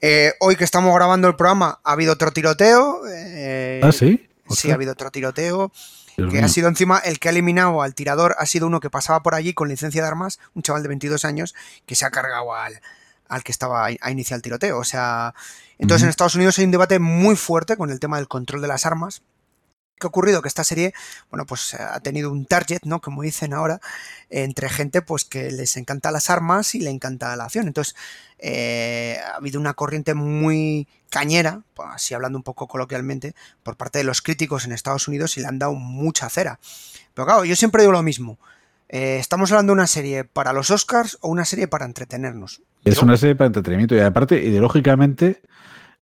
Eh, 0.00 0.32
hoy 0.40 0.56
que 0.56 0.64
estamos 0.64 0.92
grabando 0.94 1.28
el 1.28 1.36
programa 1.36 1.80
ha 1.84 1.92
habido 1.92 2.12
otro 2.14 2.32
tiroteo. 2.32 3.02
eh, 3.08 3.80
Ah, 3.82 3.92
sí. 3.92 4.28
Sí, 4.50 4.70
ha 4.70 4.74
habido 4.74 4.92
otro 4.92 5.10
tiroteo. 5.10 5.72
Dios 6.16 6.30
que 6.30 6.38
mío. 6.38 6.46
ha 6.46 6.48
sido 6.48 6.68
encima 6.68 6.98
el 6.98 7.18
que 7.18 7.28
ha 7.28 7.30
eliminado 7.30 7.82
al 7.82 7.94
tirador, 7.94 8.34
ha 8.38 8.46
sido 8.46 8.66
uno 8.66 8.80
que 8.80 8.90
pasaba 8.90 9.22
por 9.22 9.34
allí 9.34 9.54
con 9.54 9.68
licencia 9.68 10.02
de 10.02 10.08
armas, 10.08 10.38
un 10.54 10.62
chaval 10.62 10.82
de 10.82 10.88
22 10.88 11.24
años, 11.24 11.54
que 11.86 11.94
se 11.94 12.04
ha 12.04 12.10
cargado 12.10 12.54
al, 12.54 12.80
al 13.28 13.42
que 13.42 13.52
estaba 13.52 13.86
a, 13.86 14.10
iniciar 14.10 14.36
el 14.36 14.42
tiroteo. 14.42 14.78
O 14.78 14.84
sea, 14.84 15.34
entonces 15.78 16.04
en 16.04 16.10
Estados 16.10 16.34
Unidos 16.34 16.58
hay 16.58 16.66
un 16.66 16.70
debate 16.70 16.98
muy 16.98 17.34
fuerte 17.34 17.76
con 17.76 17.90
el 17.90 17.98
tema 17.98 18.18
del 18.18 18.28
control 18.28 18.60
de 18.60 18.68
las 18.68 18.84
armas. 18.86 19.22
¿Qué 20.02 20.06
ha 20.06 20.08
ocurrido? 20.08 20.42
Que 20.42 20.48
esta 20.48 20.64
serie, 20.64 20.92
bueno, 21.30 21.46
pues 21.46 21.74
ha 21.74 22.00
tenido 22.00 22.32
un 22.32 22.44
target, 22.44 22.80
¿no? 22.84 23.00
Como 23.00 23.22
dicen 23.22 23.54
ahora, 23.54 23.80
entre 24.30 24.68
gente 24.68 25.00
pues 25.00 25.24
que 25.24 25.52
les 25.52 25.76
encanta 25.76 26.10
las 26.10 26.28
armas 26.28 26.74
y 26.74 26.80
le 26.80 26.90
encanta 26.90 27.36
la 27.36 27.44
acción. 27.44 27.68
Entonces, 27.68 27.94
eh, 28.38 29.18
ha 29.24 29.36
habido 29.36 29.60
una 29.60 29.74
corriente 29.74 30.14
muy 30.14 30.88
cañera, 31.08 31.62
pues, 31.74 31.88
así 31.92 32.14
hablando 32.14 32.36
un 32.38 32.42
poco 32.42 32.66
coloquialmente, 32.66 33.34
por 33.62 33.76
parte 33.76 33.98
de 33.98 34.04
los 34.04 34.20
críticos 34.22 34.64
en 34.64 34.72
Estados 34.72 35.06
Unidos 35.06 35.36
y 35.36 35.40
le 35.40 35.46
han 35.46 35.58
dado 35.60 35.74
mucha 35.74 36.28
cera. 36.28 36.58
Pero 37.14 37.26
claro, 37.26 37.44
yo 37.44 37.54
siempre 37.54 37.82
digo 37.82 37.92
lo 37.92 38.02
mismo. 38.02 38.38
Eh, 38.88 39.18
¿Estamos 39.20 39.52
hablando 39.52 39.70
de 39.70 39.74
una 39.74 39.86
serie 39.86 40.24
para 40.24 40.52
los 40.52 40.70
Oscars 40.70 41.16
o 41.20 41.28
una 41.28 41.44
serie 41.44 41.68
para 41.68 41.84
entretenernos? 41.86 42.60
Es 42.84 42.96
Yo- 42.96 43.02
una 43.02 43.16
serie 43.16 43.36
para 43.36 43.46
entretenimiento 43.46 43.94
y 43.94 44.00
aparte, 44.00 44.42
ideológicamente, 44.42 45.42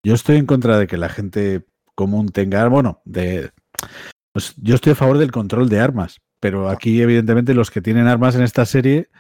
yo 0.03 0.15
estoy 0.15 0.39
en 0.39 0.47
contra 0.47 0.79
de 0.79 0.87
que 0.87 0.97
la 0.97 1.09
gente 1.11 1.67
común 1.95 2.31
tenga, 2.31 2.67
bueno, 2.69 3.03
de, 3.05 3.51
pues 4.33 4.55
yo 4.57 4.75
estoy 4.75 4.93
a 4.93 4.97
favor 4.97 5.19
del 5.19 5.33
control 5.33 5.69
de 5.69 5.81
armas, 5.81 6.21
pero 6.41 6.69
aquí 6.69 7.01
evidentemente 7.01 7.55
los 7.55 7.71
que 7.71 7.83
tienen 7.83 8.07
armas 8.07 8.35
en 8.35 8.43
esta 8.43 8.65
serie 8.65 9.11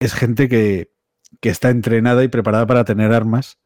es 0.00 0.14
gente 0.14 0.48
que, 0.48 0.92
que 1.40 1.50
está 1.50 1.70
entrenada 1.70 2.22
y 2.24 2.28
preparada 2.28 2.66
para 2.66 2.84
tener 2.84 3.12
armas 3.12 3.58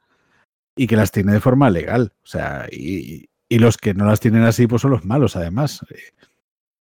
y 0.76 0.86
que 0.86 0.96
las 0.96 1.12
tiene 1.12 1.32
de 1.32 1.40
forma 1.40 1.70
legal, 1.70 2.14
o 2.22 2.26
sea, 2.26 2.66
y, 2.70 3.28
y 3.48 3.58
los 3.58 3.76
que 3.76 3.92
no 3.92 4.06
las 4.06 4.20
tienen 4.20 4.44
así, 4.44 4.66
pues 4.66 4.80
son 4.82 4.92
los 4.92 5.04
malos, 5.04 5.36
además. 5.36 5.80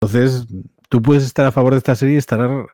Entonces, 0.01 0.45
tú 0.89 1.01
puedes 1.01 1.23
estar 1.23 1.45
a 1.45 1.51
favor 1.53 1.71
de 1.71 1.77
esta 1.77 1.95
serie 1.95 2.15
y 2.15 2.17
estar 2.17 2.67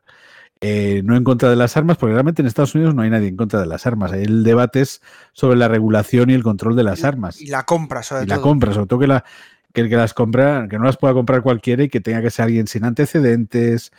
eh, 0.62 1.02
no 1.04 1.18
en 1.18 1.24
contra 1.24 1.50
de 1.50 1.56
las 1.56 1.76
armas, 1.76 1.98
porque 1.98 2.14
realmente 2.14 2.42
en 2.42 2.48
Estados 2.48 2.74
Unidos 2.74 2.96
no 2.96 3.02
hay 3.02 3.10
nadie 3.10 3.28
en 3.28 3.36
contra 3.36 3.60
de 3.60 3.66
las 3.68 3.86
armas. 3.86 4.14
El 4.14 4.44
debate 4.44 4.82
es 4.82 5.02
sobre 5.34 5.58
la 5.58 5.68
regulación 5.68 6.30
y 6.30 6.34
el 6.34 6.42
control 6.42 6.76
de 6.76 6.84
las 6.84 7.04
armas. 7.04 7.42
Y 7.42 7.48
la 7.48 7.64
compra, 7.64 8.02
sobre 8.02 8.24
Y 8.24 8.28
todo. 8.28 8.38
la 8.38 8.42
compra, 8.42 8.74
sobre 8.74 8.88
todo 8.88 9.00
que, 9.00 9.08
la, 9.08 9.26
que 9.74 9.82
el 9.82 9.90
que 9.90 9.98
las 9.98 10.14
compra, 10.14 10.68
que 10.70 10.78
no 10.78 10.86
las 10.86 10.98
pueda 10.98 11.14
comprar 11.14 11.42
cualquiera 11.42 11.84
y 11.84 11.90
que 11.90 12.00
tenga 12.02 12.22
que 12.22 12.30
ser 12.30 12.46
alguien 12.46 12.68
sin 12.68 12.86
antecedentes, 12.86 13.92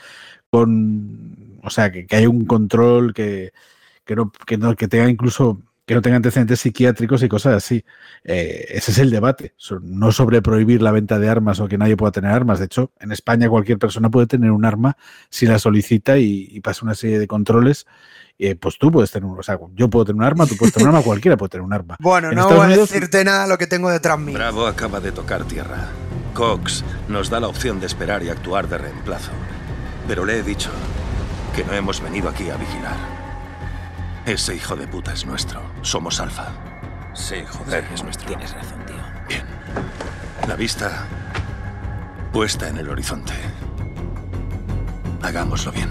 con. 0.51 1.59
O 1.63 1.71
sea, 1.71 1.91
que, 1.91 2.07
que 2.07 2.17
haya 2.17 2.29
un 2.29 2.47
control, 2.47 3.15
que, 3.15 3.53
que, 4.05 4.17
no, 4.17 4.33
que, 4.47 4.59
no, 4.59 4.75
que 4.77 4.89
tenga 4.89 5.09
incluso. 5.11 5.61
Que 5.87 5.95
no 5.95 6.01
tenga 6.01 6.17
antecedentes 6.17 6.61
psiquiátricos 6.61 7.23
y 7.23 7.29
cosas 7.29 7.55
así. 7.57 7.85
Eh, 8.25 8.65
ese 8.71 8.91
es 8.91 8.99
el 8.99 9.11
debate. 9.11 9.55
No 9.83 10.13
sobre 10.13 10.41
prohibir 10.41 10.81
la 10.81 10.93
venta 10.93 11.19
de 11.19 11.29
armas 11.29 11.61
o 11.61 11.69
que 11.69 11.77
nadie 11.77 11.95
pueda 11.95 12.11
tener 12.11 12.31
armas. 12.31 12.59
De 12.59 12.65
hecho, 12.65 12.93
en 13.01 13.13
España 13.13 13.51
cualquier 13.51 13.79
persona 13.79 14.11
puede 14.11 14.27
tener 14.27 14.51
un 14.51 14.65
arma 14.65 14.97
si 15.29 15.45
la 15.45 15.59
solicita 15.59 16.17
y 16.17 16.59
pasa 16.61 16.87
una 16.87 16.95
serie 16.95 17.19
de 17.19 17.27
controles. 17.27 17.87
Eh, 18.39 18.57
pues 18.57 18.79
tú 18.79 18.91
puedes 18.91 19.11
tener 19.11 19.29
un. 19.29 19.39
O 19.39 19.43
sea, 19.43 19.59
yo 19.75 19.89
puedo 19.89 20.05
tener 20.07 20.17
un 20.17 20.25
arma, 20.25 20.47
tú 20.47 20.57
puedes 20.57 20.75
tener 20.75 20.89
un 20.89 20.95
arma, 20.95 21.05
cualquiera 21.07 21.37
puede 21.37 21.51
tener 21.51 21.65
un 21.65 21.73
arma. 21.73 21.97
Bueno, 22.01 22.31
En 22.31 22.35
no 22.35 22.43
Estados 22.43 22.65
voy 22.67 22.75
a 22.75 22.79
decirte 22.79 23.25
nada 23.25 23.43
de 23.45 23.49
lo 23.49 23.59
que 23.59 23.67
tengo 23.67 23.91
detrás 23.91 24.19
mío. 24.19 24.35
Bravo 24.35 24.67
acaba 24.67 25.01
de 25.01 25.13
tocar 25.13 25.45
tierra. 25.45 25.89
Cox 26.35 26.85
nos 27.09 27.31
da 27.31 27.39
la 27.39 27.47
opción 27.47 27.79
de 27.79 27.87
esperar 27.87 28.23
y 28.25 28.29
actuar 28.29 28.69
de 28.69 28.79
reemplazo. 28.79 29.31
Pero 30.09 30.25
le 30.25 30.39
he 30.39 30.43
dicho 30.43 30.71
que 31.55 31.65
no 31.65 31.73
hemos 31.73 32.01
venido 32.03 32.29
aquí 32.29 32.51
a 32.51 32.57
vigilar. 32.57 32.97
Ese 34.27 34.57
hijo 34.57 34.75
de 34.75 34.89
puta 34.89 35.13
es 35.13 35.25
nuestro. 35.27 35.61
Somos 35.83 36.19
Alfa. 36.19 36.49
Sí, 37.15 37.37
joder, 37.49 37.85
es 37.95 38.03
nuestro. 38.03 38.27
Tienes 38.27 38.53
razón, 38.53 38.85
tío. 38.87 38.97
Bien. 39.29 39.45
La 40.49 40.57
vista 40.57 41.07
puesta 42.33 42.69
en 42.69 42.79
el 42.79 42.89
horizonte. 42.89 43.33
Hagámoslo 45.23 45.71
bien. 45.71 45.91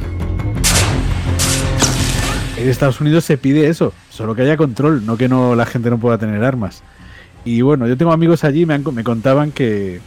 En 2.57 2.69
Estados 2.69 3.01
Unidos 3.01 3.25
se 3.25 3.37
pide 3.37 3.67
eso, 3.67 3.93
solo 4.09 4.35
que 4.35 4.43
haya 4.43 4.57
control, 4.57 5.05
no 5.05 5.17
que 5.17 5.27
no 5.27 5.55
la 5.55 5.65
gente 5.65 5.89
no 5.89 5.97
pueda 5.97 6.17
tener 6.17 6.43
armas. 6.43 6.83
Y 7.45 7.61
bueno, 7.61 7.87
yo 7.87 7.97
tengo 7.97 8.11
amigos 8.11 8.43
allí, 8.43 8.65
me, 8.65 8.75
han- 8.75 8.85
me 8.93 9.03
contaban 9.03 9.51
que, 9.51 9.99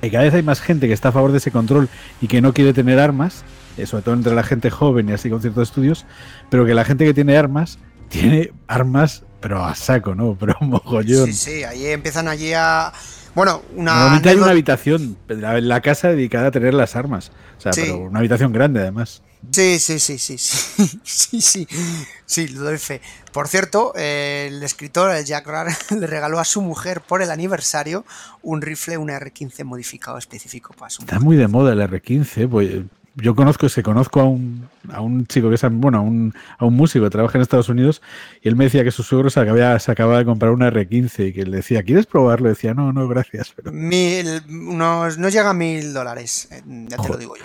que 0.00 0.10
cada 0.10 0.24
vez 0.24 0.34
hay 0.34 0.42
más 0.42 0.60
gente 0.60 0.86
que 0.86 0.92
está 0.94 1.08
a 1.08 1.12
favor 1.12 1.32
de 1.32 1.38
ese 1.38 1.50
control 1.50 1.88
y 2.20 2.28
que 2.28 2.40
no 2.40 2.54
quiere 2.54 2.72
tener 2.72 2.98
armas, 3.00 3.44
eh, 3.76 3.86
sobre 3.86 4.02
todo 4.04 4.14
entre 4.14 4.34
la 4.34 4.44
gente 4.44 4.70
joven 4.70 5.08
y 5.08 5.12
así 5.12 5.28
con 5.28 5.40
ciertos 5.40 5.68
estudios, 5.68 6.06
pero 6.48 6.64
que 6.64 6.74
la 6.74 6.84
gente 6.84 7.04
que 7.04 7.12
tiene 7.12 7.36
armas, 7.36 7.78
tiene 8.08 8.52
armas, 8.68 9.24
pero 9.40 9.64
a 9.64 9.74
saco, 9.74 10.14
¿no? 10.14 10.36
Pero 10.40 10.54
un 10.60 10.70
mogollón. 10.70 11.26
Sí, 11.26 11.32
sí, 11.32 11.64
ahí 11.64 11.86
empiezan 11.86 12.28
allí 12.28 12.52
a. 12.54 12.92
Bueno, 13.34 13.62
una. 13.74 13.92
Normalmente 13.94 14.28
hay 14.30 14.36
una 14.36 14.50
habitación 14.50 15.16
la, 15.28 15.60
la 15.60 15.80
casa 15.80 16.08
dedicada 16.08 16.48
a 16.48 16.50
tener 16.50 16.74
las 16.74 16.96
armas. 16.96 17.32
O 17.58 17.60
sea, 17.60 17.72
Sí. 17.72 17.82
pero 17.82 17.98
una 17.98 18.18
habitación 18.20 18.52
grande 18.52 18.80
además. 18.80 19.22
Sí, 19.50 19.78
sí, 19.78 19.98
sí, 19.98 20.18
sí, 20.18 20.38
sí, 20.38 21.00
sí, 21.04 21.40
sí, 21.42 21.68
sí, 22.24 22.48
lo 22.48 22.62
doy 22.62 22.78
fe. 22.78 23.00
Por 23.32 23.46
cierto, 23.48 23.92
eh, 23.96 24.48
el 24.50 24.62
escritor 24.62 25.14
el 25.14 25.24
Jack 25.24 25.46
Rar 25.46 25.66
le 25.90 26.06
regaló 26.06 26.38
a 26.40 26.44
su 26.44 26.62
mujer 26.62 27.00
por 27.02 27.20
el 27.22 27.30
aniversario 27.30 28.04
un 28.42 28.62
rifle, 28.62 28.96
una 28.96 29.18
R15 29.18 29.64
modificado 29.64 30.16
específico 30.16 30.72
para 30.72 30.88
su 30.90 31.02
mujer. 31.02 31.14
Está 31.14 31.24
muy 31.24 31.36
de 31.36 31.48
moda 31.48 31.72
el 31.72 31.80
R15, 31.80 32.48
pues 32.48 32.70
yo 33.16 33.34
conozco, 33.34 33.68
se 33.68 33.82
conozco 33.82 34.20
a 34.20 34.24
un, 34.24 34.68
a 34.92 35.00
un 35.00 35.26
chico 35.26 35.48
que 35.48 35.54
es, 35.54 35.62
bueno, 35.70 35.98
a 35.98 36.00
un, 36.00 36.34
a 36.58 36.64
un 36.64 36.74
músico 36.74 37.04
que 37.04 37.10
trabaja 37.10 37.38
en 37.38 37.42
Estados 37.42 37.68
Unidos 37.68 38.02
y 38.42 38.48
él 38.48 38.56
me 38.56 38.64
decía 38.64 38.82
que 38.82 38.90
su 38.90 39.02
suegro 39.02 39.30
se 39.30 39.40
acababa, 39.40 39.78
se 39.78 39.92
acababa 39.92 40.18
de 40.18 40.24
comprar 40.24 40.50
una 40.52 40.70
R15 40.70 41.28
y 41.28 41.32
que 41.32 41.44
le 41.44 41.58
decía, 41.58 41.82
¿quieres 41.82 42.06
probarlo? 42.06 42.48
Y 42.48 42.50
decía, 42.50 42.74
no, 42.74 42.92
no, 42.92 43.06
gracias. 43.06 43.52
Pero... 43.54 43.72
Mil, 43.72 44.42
no 44.48 45.28
llega 45.28 45.50
a 45.50 45.54
mil 45.54 45.92
dólares, 45.92 46.48
eh, 46.50 46.62
ya 46.64 46.96
te 46.96 47.08
lo 47.08 47.16
digo 47.16 47.36
yo. 47.36 47.44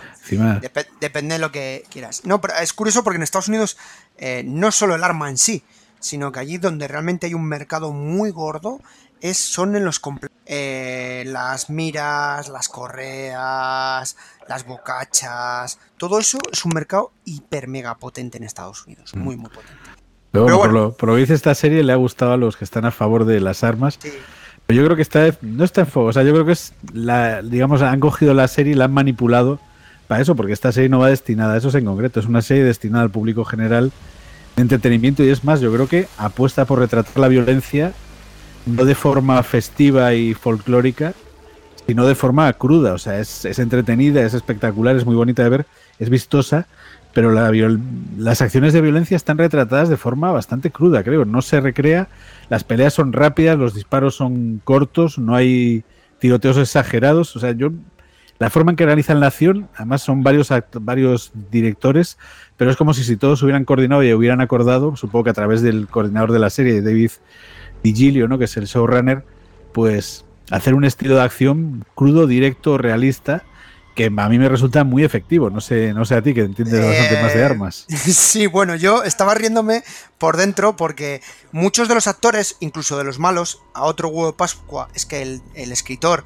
Dep 0.59 0.87
depende 0.99 1.35
de 1.35 1.39
lo 1.39 1.51
que 1.51 1.83
quieras. 1.89 2.25
No, 2.25 2.41
pero 2.41 2.55
es 2.61 2.73
curioso 2.73 3.03
porque 3.03 3.17
en 3.17 3.23
Estados 3.23 3.47
Unidos 3.47 3.77
eh, 4.17 4.43
no 4.45 4.71
solo 4.71 4.95
el 4.95 5.03
arma 5.03 5.29
en 5.29 5.37
sí, 5.37 5.63
sino 5.99 6.31
que 6.31 6.39
allí 6.39 6.57
donde 6.57 6.87
realmente 6.87 7.27
hay 7.27 7.33
un 7.33 7.45
mercado 7.45 7.91
muy 7.91 8.31
gordo 8.31 8.79
es, 9.21 9.37
son 9.37 9.75
en 9.75 9.85
los 9.85 10.01
eh, 10.45 11.23
las 11.27 11.69
miras, 11.69 12.49
las 12.49 12.69
correas, 12.69 14.15
las 14.47 14.65
bocachas, 14.65 15.79
todo 15.97 16.19
eso 16.19 16.37
es 16.51 16.65
un 16.65 16.71
mercado 16.73 17.11
hiper 17.25 17.67
mega 17.67 17.95
potente 17.95 18.37
en 18.37 18.43
Estados 18.43 18.85
Unidos, 18.85 19.15
muy 19.15 19.35
muy 19.35 19.49
potente. 19.49 19.73
Pero, 20.31 20.43
bueno, 20.43 20.59
Por, 20.59 20.71
lo, 20.71 20.91
por, 20.93 21.09
lo, 21.09 21.15
que 21.15 21.21
dice 21.21 21.33
esta 21.33 21.55
serie 21.55 21.83
le 21.83 21.91
ha 21.91 21.95
gustado 21.95 22.33
a 22.33 22.37
los 22.37 22.55
que 22.55 22.63
están 22.63 22.85
a 22.85 22.91
favor 22.91 23.25
de 23.25 23.39
las 23.39 23.63
armas. 23.63 23.97
Pero 24.67 24.81
yo 24.81 24.85
creo 24.85 24.95
que 24.95 25.01
está, 25.01 25.35
no 25.41 25.63
está 25.63 25.81
en 25.81 25.87
fuego, 25.87 26.09
o 26.09 26.13
sea, 26.13 26.21
yo 26.21 26.31
creo 26.31 26.45
que 26.45 26.51
es 26.51 26.73
la, 26.93 27.41
digamos, 27.41 27.81
han 27.81 27.99
cogido 27.99 28.35
la 28.35 28.47
serie 28.47 28.73
y 28.73 28.75
la 28.75 28.85
han 28.85 28.93
manipulado 28.93 29.59
para 30.07 30.21
eso, 30.21 30.35
porque 30.35 30.53
esta 30.53 30.71
serie 30.71 30.89
no 30.89 30.99
va 30.99 31.09
destinada 31.09 31.55
a 31.55 31.57
eso 31.57 31.75
en 31.75 31.85
concreto, 31.85 32.19
es 32.19 32.27
una 32.27 32.43
serie 32.43 32.63
destinada 32.63 33.03
al 33.03 33.09
público 33.09 33.45
general 33.45 33.91
de 34.55 34.61
entretenimiento 34.61 35.23
y 35.23 35.29
es 35.29 35.43
más, 35.43 35.59
yo 35.59 35.73
creo 35.73 35.87
que 35.87 36.07
apuesta 36.17 36.65
por 36.65 36.77
retratar 36.77 37.17
la 37.17 37.27
violencia 37.27 37.93
no 38.65 38.85
de 38.85 38.95
forma 38.95 39.41
festiva 39.43 40.13
y 40.13 40.33
folclórica, 40.33 41.13
sino 41.87 42.05
de 42.05 42.15
forma 42.15 42.51
cruda. 42.53 42.93
O 42.93 42.97
sea, 42.97 43.19
es, 43.19 43.45
entretenida, 43.57 44.21
es 44.21 44.33
espectacular, 44.33 44.95
es 44.95 45.05
muy 45.05 45.15
bonita 45.15 45.43
de 45.43 45.49
ver, 45.49 45.65
es 45.97 46.09
vistosa, 46.09 46.67
pero 47.13 47.31
las 47.31 48.41
acciones 48.41 48.73
de 48.73 48.81
violencia 48.81 49.17
están 49.17 49.39
retratadas 49.39 49.89
de 49.89 49.97
forma 49.97 50.31
bastante 50.31 50.69
cruda, 50.69 51.03
creo. 51.03 51.25
No 51.25 51.41
se 51.41 51.59
recrea, 51.59 52.07
las 52.49 52.63
peleas 52.63 52.93
son 52.93 53.11
rápidas, 53.11 53.57
los 53.57 53.73
disparos 53.73 54.15
son 54.15 54.61
cortos, 54.63 55.17
no 55.17 55.35
hay 55.35 55.83
tiroteos 56.19 56.57
exagerados. 56.57 57.35
O 57.35 57.39
sea, 57.39 57.51
yo. 57.53 57.71
La 58.37 58.49
forma 58.49 58.71
en 58.71 58.77
que 58.77 58.85
realizan 58.85 59.19
la 59.19 59.27
acción, 59.27 59.67
además 59.75 60.01
son 60.01 60.23
varios, 60.23 60.49
varios 60.79 61.31
directores, 61.51 62.17
pero 62.55 62.71
es 62.71 62.77
como 62.77 62.93
si, 62.93 63.03
si 63.03 63.17
todos 63.17 63.43
hubieran 63.43 63.65
coordinado 63.65 64.01
y 64.01 64.13
hubieran 64.13 64.39
acordado, 64.39 64.95
supongo 64.95 65.25
que 65.25 65.31
a 65.31 65.33
través 65.33 65.61
del 65.61 65.89
coordinador 65.89 66.31
de 66.31 66.39
la 66.39 66.49
serie, 66.49 66.81
David 66.81 67.11
Digilio, 67.83 68.27
¿no? 68.27 68.37
que 68.37 68.45
es 68.45 68.57
el 68.57 68.65
showrunner, 68.65 69.23
pues 69.73 70.25
hacer 70.51 70.73
un 70.73 70.85
estilo 70.85 71.15
de 71.15 71.21
acción 71.21 71.85
crudo, 71.95 72.27
directo, 72.27 72.77
realista, 72.77 73.43
que 73.95 74.05
a 74.05 74.29
mí 74.29 74.39
me 74.39 74.47
resulta 74.47 74.83
muy 74.83 75.03
efectivo. 75.03 75.49
No 75.49 75.61
sé, 75.61 75.93
no 75.93 76.05
sé 76.05 76.15
a 76.15 76.21
ti 76.21 76.33
que 76.33 76.41
entiendes 76.41 76.85
bastante 76.85 77.21
más 77.21 77.33
de 77.33 77.39
eh, 77.39 77.45
armas. 77.45 77.85
Sí, 77.89 78.47
bueno, 78.47 78.75
yo 78.75 79.03
estaba 79.03 79.33
riéndome 79.33 79.83
por 80.17 80.37
dentro 80.37 80.75
porque 80.75 81.21
muchos 81.51 81.87
de 81.87 81.95
los 81.95 82.07
actores, 82.07 82.55
incluso 82.59 82.97
de 82.97 83.03
los 83.03 83.19
malos, 83.19 83.61
a 83.73 83.83
otro 83.83 84.07
huevo 84.07 84.27
de 84.27 84.37
Pascua, 84.37 84.89
es 84.93 85.05
que 85.05 85.21
el, 85.21 85.41
el 85.53 85.71
escritor 85.71 86.23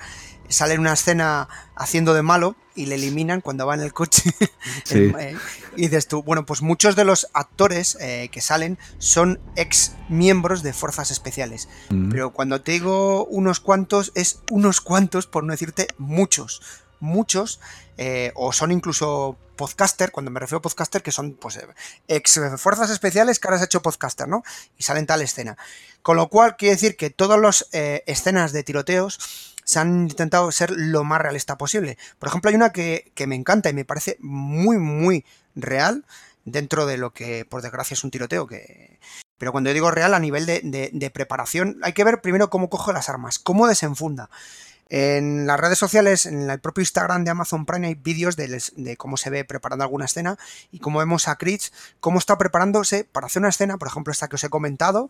sale 0.49 0.75
en 0.75 0.81
una 0.81 0.93
escena 0.93 1.47
haciendo 1.75 2.13
de 2.13 2.21
malo 2.21 2.55
y 2.75 2.85
le 2.87 2.95
eliminan 2.95 3.41
cuando 3.41 3.65
va 3.65 3.75
en 3.75 3.81
el 3.81 3.93
coche. 3.93 4.23
Eh, 4.89 5.35
y 5.75 5.83
dices 5.83 6.07
tú, 6.07 6.23
bueno, 6.23 6.45
pues 6.45 6.61
muchos 6.61 6.95
de 6.95 7.03
los 7.03 7.27
actores 7.33 7.97
eh, 7.99 8.29
que 8.31 8.41
salen 8.41 8.77
son 8.97 9.39
ex 9.55 9.93
miembros 10.07 10.61
de 10.61 10.71
fuerzas 10.73 11.09
especiales. 11.09 11.67
Mm. 11.89 12.09
Pero 12.09 12.31
cuando 12.31 12.61
te 12.61 12.73
digo 12.73 13.25
unos 13.25 13.59
cuantos, 13.59 14.11
es 14.15 14.41
unos 14.51 14.81
cuantos, 14.81 15.25
por 15.25 15.43
no 15.43 15.51
decirte 15.51 15.87
muchos. 15.97 16.61
Muchos, 16.99 17.59
eh, 17.97 18.31
o 18.35 18.53
son 18.53 18.71
incluso 18.71 19.37
podcaster, 19.55 20.11
cuando 20.11 20.31
me 20.31 20.39
refiero 20.39 20.59
a 20.59 20.61
podcaster, 20.61 21.01
que 21.01 21.11
son 21.11 21.33
pues 21.33 21.59
ex 22.07 22.39
fuerzas 22.57 22.89
especiales 22.89 23.39
que 23.39 23.47
ahora 23.47 23.57
has 23.57 23.63
hecho 23.63 23.81
podcaster, 23.81 24.27
¿no? 24.27 24.43
Y 24.77 24.83
salen 24.83 25.05
tal 25.05 25.21
escena. 25.21 25.57
Con 26.01 26.17
lo 26.17 26.29
cual 26.29 26.55
quiere 26.55 26.75
decir 26.75 26.95
que 26.97 27.09
todas 27.09 27.39
las 27.39 27.67
escenas 27.71 28.53
de 28.53 28.63
tiroteos 28.63 29.52
se 29.63 29.79
han 29.79 30.03
intentado 30.09 30.51
ser 30.51 30.71
lo 30.71 31.03
más 31.03 31.21
realista 31.21 31.57
posible. 31.57 31.97
Por 32.19 32.29
ejemplo, 32.29 32.49
hay 32.49 32.55
una 32.55 32.71
que, 32.71 33.11
me 33.27 33.35
encanta 33.35 33.69
y 33.69 33.73
me 33.73 33.85
parece 33.85 34.17
muy, 34.19 34.77
muy 34.77 35.25
real 35.55 36.05
dentro 36.45 36.85
de 36.85 36.97
lo 36.97 37.13
que, 37.13 37.45
por 37.45 37.61
desgracia, 37.61 37.95
es 37.95 38.03
un 38.03 38.11
tiroteo. 38.11 38.47
Que... 38.47 38.99
Pero 39.37 39.51
cuando 39.51 39.69
yo 39.69 39.73
digo 39.73 39.91
real, 39.91 40.13
a 40.13 40.19
nivel 40.19 40.45
de, 40.45 41.11
preparación, 41.13 41.79
hay 41.83 41.93
que 41.93 42.03
ver 42.03 42.21
primero 42.21 42.49
cómo 42.49 42.69
coge 42.69 42.93
las 42.93 43.09
armas, 43.09 43.39
cómo 43.39 43.67
desenfunda. 43.67 44.29
En 44.89 45.47
las 45.47 45.59
redes 45.59 45.79
sociales, 45.79 46.25
en 46.27 46.49
el 46.49 46.59
propio 46.59 46.81
Instagram 46.81 47.23
de 47.23 47.31
Amazon 47.31 47.65
Prime, 47.65 47.87
hay 47.87 47.95
vídeos 47.95 48.35
de, 48.35 48.61
de, 48.75 48.97
cómo 48.97 49.17
se 49.17 49.29
ve 49.31 49.43
preparando 49.43 49.83
alguna 49.83 50.05
escena 50.05 50.37
y 50.71 50.79
cómo 50.79 50.99
vemos 50.99 51.27
a 51.27 51.37
Chris, 51.37 51.73
cómo 51.99 52.19
está 52.19 52.37
preparándose 52.37 53.03
para 53.03 53.25
hacer 53.25 53.39
una 53.39 53.49
escena, 53.49 53.77
por 53.77 53.87
ejemplo, 53.87 54.11
esta 54.11 54.27
que 54.27 54.35
os 54.35 54.43
he 54.43 54.49
comentado, 54.49 55.09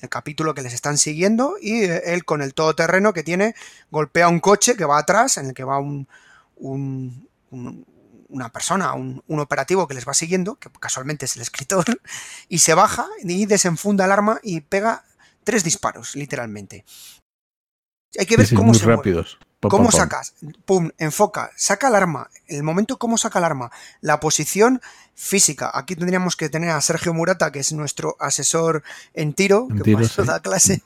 el 0.00 0.08
capítulo 0.08 0.54
que 0.54 0.62
les 0.62 0.74
están 0.74 0.98
siguiendo 0.98 1.56
y 1.60 1.84
él 1.84 2.24
con 2.24 2.42
el 2.42 2.54
todoterreno 2.54 3.12
que 3.12 3.22
tiene 3.22 3.54
golpea 3.90 4.28
un 4.28 4.40
coche 4.40 4.76
que 4.76 4.84
va 4.84 4.98
atrás 4.98 5.38
en 5.38 5.46
el 5.46 5.54
que 5.54 5.64
va 5.64 5.78
un, 5.78 6.08
una 8.28 8.50
persona, 8.50 8.94
un, 8.94 9.22
operativo 9.28 9.86
que 9.86 9.94
les 9.94 10.06
va 10.06 10.14
siguiendo, 10.14 10.56
que 10.56 10.70
casualmente 10.80 11.24
es 11.24 11.36
el 11.36 11.42
escritor, 11.42 11.84
y 12.48 12.58
se 12.58 12.74
baja 12.74 13.06
y 13.22 13.46
desenfunda 13.46 14.04
el 14.04 14.12
arma 14.12 14.40
y 14.42 14.60
pega 14.60 15.04
tres 15.44 15.64
disparos, 15.64 16.16
literalmente. 16.16 16.84
Hay 18.18 18.26
que 18.26 18.36
ver 18.36 18.52
cómo 18.54 18.74
se 18.74 18.86
rápidos. 18.86 19.38
¿Cómo 19.68 19.90
sacas? 19.90 20.34
Pum, 20.64 20.90
enfoca, 20.98 21.50
saca 21.56 21.88
el 21.88 21.94
arma. 21.94 22.28
El 22.46 22.62
momento 22.62 22.98
cómo 22.98 23.18
saca 23.18 23.38
el 23.38 23.44
arma. 23.44 23.70
La 24.00 24.20
posición 24.20 24.80
física. 25.14 25.70
Aquí 25.74 25.96
tendríamos 25.96 26.36
que 26.36 26.48
tener 26.48 26.70
a 26.70 26.80
Sergio 26.80 27.14
Murata, 27.14 27.50
que 27.50 27.60
es 27.60 27.72
nuestro 27.72 28.16
asesor 28.20 28.82
en 29.14 29.32
tiro, 29.32 29.66
que 29.68 29.92
por 29.92 30.02
eso 30.02 30.24
da 30.24 30.40
clase. 30.40 30.82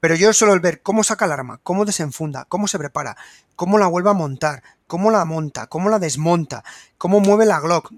Pero 0.00 0.14
yo 0.14 0.32
solo 0.32 0.52
el 0.52 0.60
ver 0.60 0.82
cómo 0.82 1.04
saca 1.04 1.24
el 1.24 1.32
arma, 1.32 1.60
cómo 1.62 1.84
desenfunda, 1.84 2.44
cómo 2.46 2.68
se 2.68 2.78
prepara, 2.78 3.16
cómo 3.56 3.78
la 3.78 3.86
vuelve 3.86 4.10
a 4.10 4.14
montar, 4.14 4.62
cómo 4.86 5.10
la 5.10 5.24
monta, 5.24 5.68
cómo 5.68 5.88
la 5.88 5.98
desmonta, 5.98 6.64
cómo 6.98 7.20
mueve 7.20 7.46
la 7.46 7.60
Glock. 7.60 7.90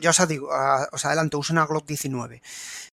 Ya 0.00 0.10
os 0.10 0.28
digo, 0.28 0.48
os 0.92 1.04
adelanto, 1.04 1.38
usa 1.38 1.52
una 1.52 1.66
Glock 1.66 1.86
19. 1.86 2.42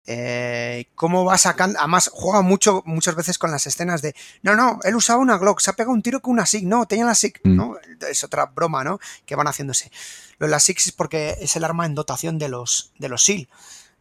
Eh, 0.06 0.86
cómo 0.96 1.26
va 1.26 1.38
sacando. 1.38 1.80
Además, 1.80 2.10
juega 2.13 2.42
mucho, 2.42 2.84
muchas 2.86 3.16
veces 3.16 3.38
con 3.38 3.52
las 3.52 3.66
escenas 3.66 4.02
de. 4.02 4.16
No, 4.44 4.56
no, 4.56 4.80
él 4.84 4.96
usaba 4.96 5.20
una 5.20 5.38
Glock, 5.38 5.60
se 5.60 5.72
ha 5.72 5.74
pegado 5.74 5.94
un 5.94 6.02
tiro 6.02 6.22
con 6.22 6.34
una 6.34 6.46
SIG. 6.46 6.68
No, 6.68 6.86
tenía 6.86 7.06
la 7.06 7.16
SIG. 7.16 7.40
Mm. 7.44 7.56
¿no? 7.56 7.76
Es 8.10 8.24
otra 8.24 8.46
broma, 8.46 8.84
¿no? 8.84 9.00
Que 9.26 9.36
van 9.36 9.48
haciéndose. 9.48 9.92
Lo 10.38 10.46
de 10.48 10.52
la 10.52 10.60
SIG 10.60 10.78
es 10.78 10.92
porque 10.92 11.36
es 11.42 11.56
el 11.56 11.63
arma 11.63 11.86
en 11.86 11.96
dotación 11.96 12.38
de 12.38 12.50
los, 12.50 12.92
de 13.00 13.10
los 13.10 13.26
SEAL. 13.26 13.48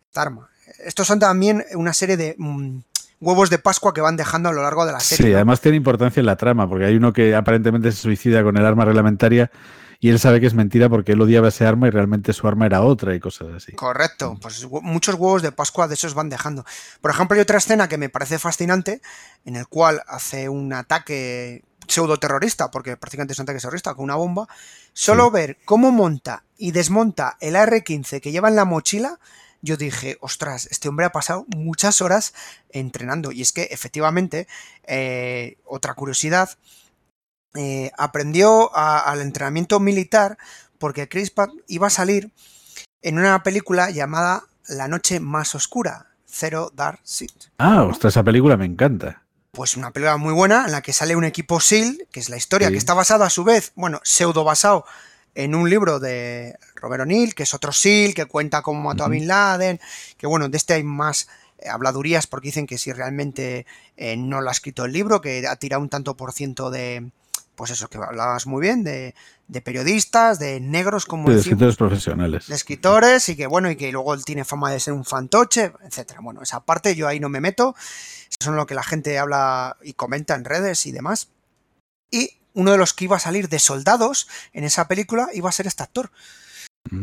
Esta 0.09 0.23
arma. 0.23 0.51
Estos 0.85 1.07
son 1.07 1.19
también 1.19 1.65
una 1.75 1.95
serie 1.95 2.17
de. 2.17 2.35
Mm, 2.39 2.81
huevos 3.21 3.49
de 3.49 3.59
Pascua 3.59 3.95
que 3.95 4.03
van 4.03 4.17
dejando 4.17 4.51
a 4.51 4.53
lo 4.53 4.63
largo 4.63 4.85
de 4.85 4.93
la 4.93 5.01
serie. 5.01 5.29
Sí, 5.29 5.35
además 5.35 5.63
tiene 5.63 5.79
importancia 5.79 6.21
en 6.21 6.27
la 6.27 6.37
trama, 6.37 6.69
porque 6.69 6.85
hay 6.85 6.97
uno 6.97 7.15
que 7.15 7.35
aparentemente 7.35 7.91
se 7.91 8.03
suicida 8.03 8.43
con 8.43 8.57
el 8.59 8.67
arma 8.67 8.85
reglamentaria 8.85 9.51
y 10.07 10.09
él 10.09 10.21
sabe 10.21 10.39
que 10.39 10.47
es 10.47 10.55
mentira 10.55 10.89
porque 10.89 11.13
él 11.13 11.21
odiaba 11.21 11.49
ese 11.49 11.67
arma 11.67 11.89
y 11.89 11.91
realmente 11.91 12.33
su 12.33 12.47
arma 12.47 12.65
era 12.65 12.81
otra 12.83 13.13
y 13.17 13.19
cosas 13.19 13.49
así. 13.57 13.73
Correcto, 13.73 14.39
pues 14.41 14.65
muchos 14.71 15.17
huevos 15.17 15.43
de 15.43 15.51
Pascua 15.51 15.89
de 15.89 15.95
esos 15.95 16.15
van 16.15 16.29
dejando. 16.29 16.65
Por 17.01 17.11
ejemplo, 17.11 17.35
hay 17.35 17.41
otra 17.41 17.59
escena 17.59 17.89
que 17.89 17.99
me 17.99 18.09
parece 18.09 18.39
fascinante 18.39 19.03
en 19.45 19.57
el 19.57 19.67
cual 19.67 20.05
hace 20.07 20.49
un 20.49 20.73
ataque 20.73 21.65
pseudo 21.89 22.19
terrorista, 22.19 22.71
porque 22.71 22.97
prácticamente 22.97 23.33
es 23.33 23.41
un 23.41 23.47
ataque 23.47 23.59
terrorista 23.59 23.95
con 23.95 24.05
una 24.05 24.15
bomba. 24.15 24.47
Solo 24.93 25.29
ver 25.33 25.59
cómo 25.65 25.91
monta 25.91 26.45
y 26.57 26.71
desmonta 26.71 27.37
el 27.41 27.57
AR-15 27.57 28.21
que 28.21 28.31
lleva 28.31 28.49
en 28.49 28.55
la 28.55 28.65
mochila, 28.65 29.19
yo 29.61 29.77
dije, 29.77 30.19
ostras, 30.21 30.69
este 30.71 30.89
hombre 30.89 31.07
ha 31.07 31.11
pasado 31.11 31.47
muchas 31.49 32.01
horas 32.01 32.33
entrenando. 32.71 33.33
Y 33.33 33.43
es 33.43 33.51
que 33.51 33.65
efectivamente, 33.73 34.47
eh, 34.87 35.57
otra 35.65 35.95
curiosidad, 35.95 36.51
eh, 37.57 37.91
aprendió 37.97 38.75
al 38.77 39.21
entrenamiento 39.21 39.81
militar 39.81 40.39
porque 40.79 41.09
Chris 41.09 41.31
Pratt 41.31 41.51
iba 41.67 41.87
a 41.87 41.91
salir 41.91 42.31
en 43.03 43.19
una 43.19 43.43
película 43.43 43.91
llamada 43.91 44.45
La 44.69 44.89
noche 44.89 45.21
más 45.21 45.55
oscura, 45.55 46.07
Zero 46.29 46.73
Dark 46.75 47.01
Seed. 47.03 47.31
Ah, 47.59 47.85
ostras, 47.85 48.15
esa 48.15 48.23
película 48.23 48.57
me 48.57 48.67
encanta. 48.67 49.23
Pues 49.53 49.77
una 49.77 49.91
película 49.91 50.17
muy 50.17 50.35
buena 50.35 50.67
en 50.67 50.73
la 50.73 50.83
que 50.83 50.93
sale 50.93 51.17
un 51.17 51.25
equipo 51.25 51.61
SEAL, 51.61 52.09
que 52.11 52.21
es 52.21 52.29
la 52.29 52.37
historia, 52.37 52.71
que 52.71 52.77
está 52.77 52.95
basada 52.95 53.27
a 53.27 53.31
su 53.31 53.43
vez, 53.43 53.73
bueno, 53.75 54.01
pseudo 54.03 54.45
basado 54.45 54.85
en 55.35 55.55
un 55.55 55.71
libro 55.71 55.99
de 55.99 56.59
Robert 56.75 57.03
O'Neill, 57.03 57.35
que 57.35 57.45
es 57.45 57.55
otro 57.55 57.73
SEAL, 57.73 58.13
que 58.13 58.27
cuenta 58.27 58.63
cómo 58.63 58.83
mató 58.83 59.05
a 59.05 59.09
Bin 59.09 59.27
Laden, 59.27 59.81
que 60.19 60.27
bueno, 60.27 60.49
de 60.49 60.57
este 60.57 60.75
hay 60.75 60.83
más 60.83 61.29
eh, 61.59 61.69
habladurías 61.69 62.27
porque 62.27 62.49
dicen 62.49 62.67
que 62.67 62.77
si 62.77 62.93
realmente 62.93 63.67
eh, 63.97 64.17
no 64.17 64.41
lo 64.41 64.49
ha 64.49 64.53
escrito 64.53 64.85
el 64.85 64.93
libro, 64.93 65.21
que 65.21 65.47
ha 65.47 65.57
tirado 65.57 65.83
un 65.83 65.89
tanto 65.89 66.17
por 66.17 66.33
ciento 66.33 66.71
de, 66.71 67.11
pues 67.57 67.71
eso, 67.71 67.89
que 67.89 67.99
hablabas 67.99 68.47
muy 68.47 68.61
bien, 68.61 68.85
de, 68.85 69.15
periodistas, 69.65 70.39
de 70.39 70.61
negros 70.61 71.07
como... 71.07 71.31
De 71.31 71.39
escritores 71.39 71.77
profesionales. 71.77 72.47
De 72.47 72.55
escritores 72.55 73.29
y 73.29 73.37
que, 73.37 73.47
bueno, 73.47 73.71
y 73.71 73.77
que 73.77 73.91
luego 73.91 74.15
él 74.15 74.25
tiene 74.25 74.45
fama 74.45 74.71
de 74.71 74.79
ser 74.79 74.93
un 74.93 75.05
fantoche, 75.05 75.73
etcétera. 75.83 76.21
Bueno, 76.23 76.43
esa 76.43 76.65
parte 76.65 76.95
yo 76.95 77.09
ahí 77.09 77.19
no 77.19 77.29
me 77.29 77.41
meto, 77.41 77.75
eso 78.39 78.51
es 78.51 78.57
lo 78.57 78.67
que 78.67 78.75
la 78.75 78.83
gente 78.85 79.19
habla 79.19 79.77
y 79.83 79.95
comenta 79.95 80.35
en 80.35 80.45
redes 80.45 80.87
y 80.87 80.93
demás. 80.93 81.31
Y 82.11 82.31
uno 82.53 82.73
de 82.73 82.79
los 82.79 82.93
que 82.93 83.05
iba 83.05 83.17
a 83.17 83.21
salir 83.21 83.49
de 83.49 83.59
soldados 83.59 84.29
en 84.53 84.65
esa 84.65 84.87
película 84.87 85.29
iba 85.33 85.49
a 85.49 85.53
ser 85.53 85.67
este 85.67 85.83
actor. 85.83 86.11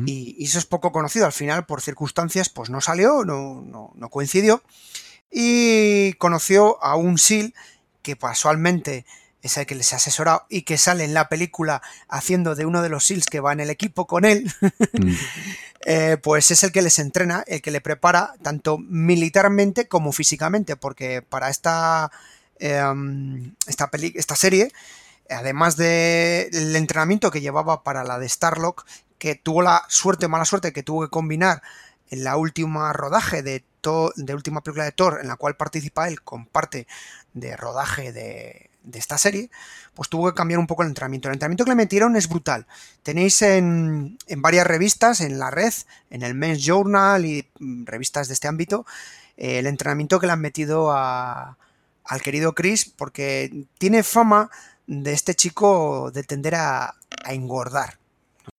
y, 0.06 0.36
y, 0.38 0.46
eso 0.46 0.60
es 0.60 0.66
poco 0.66 0.92
conocido. 0.92 1.26
Al 1.26 1.34
final, 1.34 1.66
por 1.66 1.82
circunstancias, 1.82 2.50
pues 2.50 2.70
no 2.70 2.80
salió, 2.80 3.26
no, 3.26 3.62
no, 3.62 3.92
no 3.96 4.10
coincidió. 4.10 4.64
Y 5.32 6.14
conoció 6.14 6.82
a 6.84 6.96
un 6.96 7.18
SEAL 7.18 7.54
que 8.04 8.16
casualmente 8.16 9.06
es 9.44 9.58
el 9.58 9.66
que 9.66 9.76
les 9.76 9.92
ha 9.94 9.98
asesorado 9.98 10.46
y 10.50 10.64
que 10.64 10.78
sale 10.78 11.04
en 11.04 11.14
la 11.14 11.28
película 11.28 11.82
haciendo 12.08 12.56
de 12.56 12.66
uno 12.66 12.82
de 12.82 12.90
los 12.90 13.06
SEALs 13.06 13.26
que 13.26 13.42
va 13.42 13.52
en 13.52 13.60
el 13.60 13.70
equipo 13.70 14.08
con 14.08 14.26
él, 14.26 14.52
mm. 14.94 15.12
eh, 15.86 16.18
pues 16.24 16.50
es 16.50 16.64
el 16.64 16.72
que 16.72 16.82
les 16.82 16.98
entrena, 16.98 17.44
el 17.46 17.62
que 17.62 17.70
le 17.70 17.82
prepara 17.82 18.34
tanto 18.42 18.78
militarmente 18.78 19.88
como 19.88 20.14
físicamente, 20.14 20.78
porque 20.78 21.22
para 21.22 21.50
esta, 21.50 22.10
eh, 22.60 22.82
esta, 23.68 23.92
esta 24.16 24.36
serie, 24.38 24.72
además 25.30 25.76
del 25.76 26.76
entrenamiento 26.76 27.30
que 27.30 27.42
llevaba 27.42 27.84
para 27.84 28.06
la 28.06 28.20
de 28.20 28.30
Starlock, 28.30 28.86
que 29.18 29.36
tuvo 29.36 29.62
la 29.62 29.84
suerte, 29.90 30.30
mala 30.30 30.46
suerte, 30.46 30.72
que 30.72 30.84
tuvo 30.84 31.04
que 31.04 31.10
combinar 31.10 31.62
en 32.12 32.24
la 32.24 32.38
última 32.38 32.94
rodaje 32.94 33.44
de, 33.44 33.66
de 34.16 34.36
última 34.36 34.62
película 34.62 34.86
de 34.86 34.92
Thor, 34.94 35.20
en 35.22 35.28
la 35.28 35.36
cual 35.36 35.58
participa 35.58 36.08
él 36.08 36.22
con 36.22 36.46
parte 36.46 36.88
de 37.34 37.58
rodaje 37.58 38.14
de, 38.14 38.70
de 38.84 39.00
esta 39.00 39.18
serie, 39.18 39.50
pues 39.94 40.10
tuvo 40.10 40.28
que 40.28 40.36
cambiar 40.36 40.60
un 40.60 40.68
poco 40.68 40.84
el 40.84 40.90
entrenamiento. 40.90 41.30
El 41.30 41.36
entrenamiento 41.36 41.64
que 41.64 41.72
le 41.72 41.76
metieron 41.76 42.16
es 42.16 42.28
brutal. 42.28 42.68
Tenéis 43.02 43.42
en, 43.42 44.18
varias 44.38 44.68
revistas, 44.68 45.22
en 45.22 45.40
la 45.40 45.52
red, 45.52 45.74
en 46.10 46.22
el 46.22 46.36
Men's 46.36 46.64
Journal 46.64 47.26
y 47.26 47.48
mm, 47.60 47.86
revistas 47.86 48.28
de 48.28 48.34
este 48.34 48.48
ámbito, 48.48 48.86
eh, 49.38 49.60
el 49.60 49.68
entrenamiento 49.68 50.20
que 50.20 50.28
le 50.28 50.34
han 50.34 50.42
metido 50.42 50.92
a, 50.92 51.58
al 52.06 52.22
querido 52.22 52.54
Chris, 52.54 52.86
porque 52.86 53.66
tiene 53.78 54.04
fama 54.04 54.50
de 54.88 55.14
este 55.14 55.36
chico 55.36 56.12
de 56.12 56.24
tender 56.24 56.56
a, 56.56 56.96
engordar. 57.26 57.98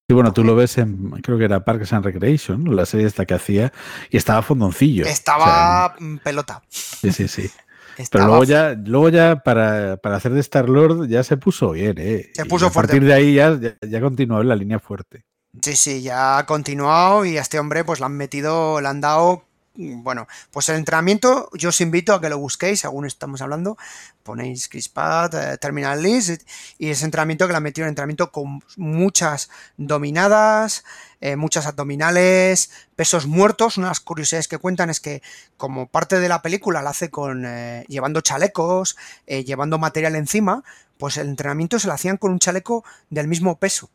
Sí, 0.09 0.15
bueno, 0.15 0.33
tú 0.33 0.43
lo 0.43 0.55
ves 0.55 0.79
en, 0.79 1.11
creo 1.23 1.37
que 1.37 1.45
era 1.45 1.65
Parks 1.65 1.93
and 1.93 2.05
Recreation, 2.05 2.75
la 2.75 2.87
serie 2.87 3.07
esta 3.07 3.27
que 3.27 3.35
hacía, 3.35 3.73
y 4.11 4.17
estaba 4.17 4.43
fondoncillo. 4.43 5.05
Estaba 5.05 5.95
pelota. 6.23 6.63
Sí, 6.69 7.13
sí, 7.13 7.29
sí. 7.29 7.51
Pero 8.11 8.27
luego 8.27 8.45
ya, 8.45 8.75
luego 8.75 9.09
ya 9.09 9.37
para, 9.37 9.99
hacer 10.03 10.33
de 10.33 10.41
Star 10.41 10.69
Lord 10.69 11.09
ya 11.09 11.23
se 11.23 11.37
puso 11.37 11.73
bien, 11.73 11.97
¿eh? 11.99 12.31
Se 12.35 12.45
puso 12.47 12.67
a 12.67 12.71
partir 12.71 13.05
de 13.05 13.13
ahí 13.13 13.35
ya, 13.35 13.59
ya, 13.81 14.01
continuó 14.01 14.41
en 14.41 14.49
la 14.49 14.57
línea 14.57 14.79
fuerte. 14.79 15.25
Sí, 15.63 15.77
sí, 15.77 16.03
ya 16.03 16.39
ha 16.39 16.47
continuado 16.47 17.25
y 17.25 17.39
a 17.39 17.41
este 17.41 17.59
hombre 17.59 17.85
pues 17.85 18.01
le 18.01 18.07
han 18.07 18.17
metido, 18.17 18.81
le 18.81 18.89
han 18.89 19.01
dado 19.01 19.45
bueno, 19.77 20.29
pues 20.53 20.69
el 20.69 20.77
entrenamiento 20.77 21.51
yo 21.53 21.71
os 21.71 21.81
invito 21.81 22.15
a 22.15 22.21
que 22.21 22.29
lo 22.29 22.39
busquéis, 22.39 22.81
según 22.81 23.07
estamos 23.07 23.43
hablando, 23.43 23.77
ponéis 24.23 24.69
Crispat, 24.69 25.35
eh, 25.35 25.59
Terminal 25.59 26.01
List 26.01 26.43
y 26.79 26.91
ese 26.91 27.05
entrenamiento 27.05 27.47
que 27.47 27.53
le 27.53 27.57
han 27.57 27.63
metido 27.65 27.85
en 27.87 27.91
entrenamiento 27.91 28.31
con 28.31 28.63
muchas 28.77 29.51
dominadas, 29.77 30.85
eh, 31.25 31.37
muchas 31.37 31.67
abdominales, 31.67 32.71
pesos 32.97 33.27
muertos. 33.27 33.79
Una 33.79 33.87
de 33.87 33.93
las 33.93 34.01
curiosidades 34.01 34.47
que 34.47 34.59
cuentan 34.59 34.91
es 34.91 35.01
que 35.01 35.23
como 35.57 35.89
parte 35.89 36.21
de 36.21 36.29
la 36.29 36.43
película 36.43 36.83
la 36.83 36.91
hace 36.91 37.09
con 37.09 37.47
eh, 37.47 37.87
llevando 37.89 38.21
chalecos, 38.21 38.97
llevando 39.27 39.79
material 39.79 40.17
encima, 40.17 40.63
pues 40.99 41.17
el 41.17 41.29
entrenamiento 41.29 41.79
se 41.79 41.87
lo 41.87 41.95
hacían 41.95 42.19
con 42.19 42.31
un 42.31 42.41
chaleco 42.41 42.85
del 43.09 43.27
mismo 43.27 43.59
peso. 43.59 43.89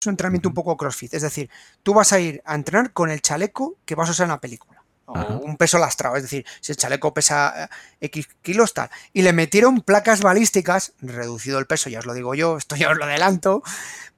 Es 0.00 0.06
un 0.06 0.12
entrenamiento 0.14 0.48
un 0.48 0.54
poco 0.54 0.78
crossfit, 0.78 1.12
es 1.12 1.20
decir, 1.20 1.50
tú 1.82 1.92
vas 1.92 2.12
a 2.14 2.20
ir 2.20 2.42
a 2.46 2.54
entrenar 2.54 2.94
con 2.94 3.10
el 3.10 3.20
chaleco 3.20 3.76
que 3.84 3.94
vas 3.94 4.08
a 4.08 4.12
usar 4.12 4.24
en 4.24 4.30
la 4.30 4.40
película 4.40 4.71
un 5.06 5.56
peso 5.56 5.78
lastrado, 5.78 6.16
es 6.16 6.22
decir, 6.22 6.46
si 6.60 6.72
el 6.72 6.78
chaleco 6.78 7.12
pesa 7.12 7.64
eh, 7.64 7.68
X 8.00 8.28
kilos, 8.42 8.72
tal. 8.74 8.90
Y 9.12 9.22
le 9.22 9.32
metieron 9.32 9.80
placas 9.80 10.22
balísticas, 10.22 10.92
reducido 11.00 11.58
el 11.58 11.66
peso, 11.66 11.90
ya 11.90 11.98
os 11.98 12.06
lo 12.06 12.14
digo 12.14 12.34
yo, 12.34 12.56
esto 12.56 12.76
ya 12.76 12.90
os 12.90 12.96
lo 12.96 13.04
adelanto, 13.04 13.62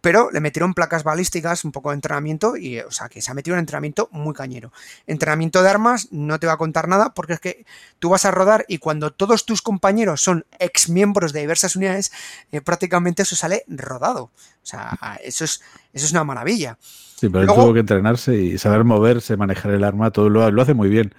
pero 0.01 0.31
le 0.31 0.41
metieron 0.41 0.75
placas 0.75 1.03
balísticas, 1.03 1.65
un 1.65 1.73
poco 1.73 1.91
de 1.91 1.95
entrenamiento, 1.95 2.57
y 2.57 2.79
o 2.81 2.91
sea 2.91 3.09
que 3.09 3.23
se 3.23 3.31
ha 3.31 3.35
metido 3.35 3.55
un 3.55 3.61
entrenamiento 3.61 4.09
muy 4.13 4.35
cañero. 4.35 4.71
Entrenamiento 5.07 5.63
de 5.63 5.71
armas, 5.71 6.09
no 6.11 6.39
te 6.39 6.47
va 6.47 6.53
a 6.53 6.59
contar 6.59 6.89
nada, 6.89 7.15
porque 7.15 7.33
es 7.33 7.41
que 7.41 7.65
tú 7.99 8.11
vas 8.11 8.27
a 8.27 8.31
rodar 8.31 8.67
y 8.69 8.79
cuando 8.79 9.13
todos 9.13 9.47
tus 9.47 9.63
compañeros 9.63 10.21
son 10.21 10.45
ex 10.59 10.91
miembros 10.91 11.33
de 11.33 11.41
diversas 11.41 11.75
unidades, 11.75 12.13
eh, 12.53 12.61
prácticamente 12.61 13.23
eso 13.23 13.35
sale 13.35 13.65
rodado. 13.67 14.31
O 14.65 14.67
sea, 14.67 15.21
eso 15.23 15.45
es, 15.45 15.61
eso 15.93 16.07
es 16.07 16.13
una 16.13 16.25
maravilla. 16.25 16.79
Sí, 16.81 17.29
pero 17.29 17.43
él 17.43 17.49
tuvo 17.49 17.75
que 17.75 17.81
entrenarse 17.81 18.35
y 18.35 18.59
saber 18.59 18.83
moverse, 18.83 19.37
manejar 19.37 19.73
el 19.73 19.85
arma, 19.85 20.11
todo 20.11 20.31
lo, 20.31 20.51
lo 20.51 20.63
hace 20.63 20.73
muy 20.73 20.89
bien. 20.89 21.15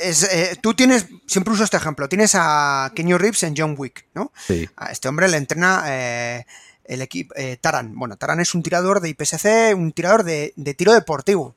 Eh, 0.00 0.56
tú 0.62 0.72
tienes, 0.72 1.06
siempre 1.26 1.52
uso 1.52 1.64
este 1.64 1.76
ejemplo, 1.76 2.08
tienes 2.08 2.34
a 2.34 2.90
Kenny 2.94 3.14
Reeves 3.14 3.42
en 3.42 3.54
John 3.56 3.74
Wick, 3.76 4.06
¿no? 4.14 4.32
Sí. 4.38 4.66
A 4.76 4.90
este 4.90 5.08
hombre 5.08 5.28
le 5.28 5.36
entrena 5.36 5.84
eh, 5.86 6.46
el 6.84 7.02
equipo 7.02 7.34
eh, 7.36 7.58
Taran. 7.60 7.94
Bueno, 7.94 8.16
Taran 8.16 8.40
es 8.40 8.54
un 8.54 8.62
tirador 8.62 9.00
de 9.00 9.10
IPSC, 9.10 9.76
un 9.76 9.92
tirador 9.92 10.24
de, 10.24 10.54
de, 10.56 10.74
tiro 10.74 10.94
deportivo. 10.94 11.56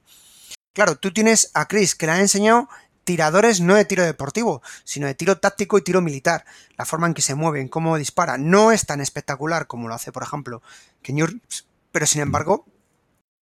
Claro, 0.73 0.97
tú 0.97 1.13
tienes 1.13 1.49
a 1.53 1.67
Chris 1.67 1.95
que 1.95 2.07
le 2.07 2.11
han 2.11 2.19
enseñado 2.19 2.67
tiradores 3.07 3.61
no 3.61 3.75
de 3.75 3.85
tiro 3.85 4.03
deportivo, 4.03 4.61
sino 4.83 5.07
de 5.07 5.15
tiro 5.15 5.37
táctico 5.37 5.77
y 5.77 5.81
tiro 5.81 6.01
militar. 6.01 6.43
La 6.77 6.83
forma 6.83 7.07
en 7.07 7.13
que 7.13 7.21
se 7.21 7.35
mueven, 7.35 7.69
cómo 7.69 7.97
dispara, 7.97 8.37
no 8.37 8.73
es 8.73 8.85
tan 8.85 8.99
espectacular 8.99 9.65
como 9.65 9.87
lo 9.87 9.95
hace, 9.95 10.11
por 10.11 10.23
ejemplo, 10.23 10.61
Reeves, 11.03 11.65
pero 11.93 12.05
sin 12.05 12.21
embargo 12.21 12.65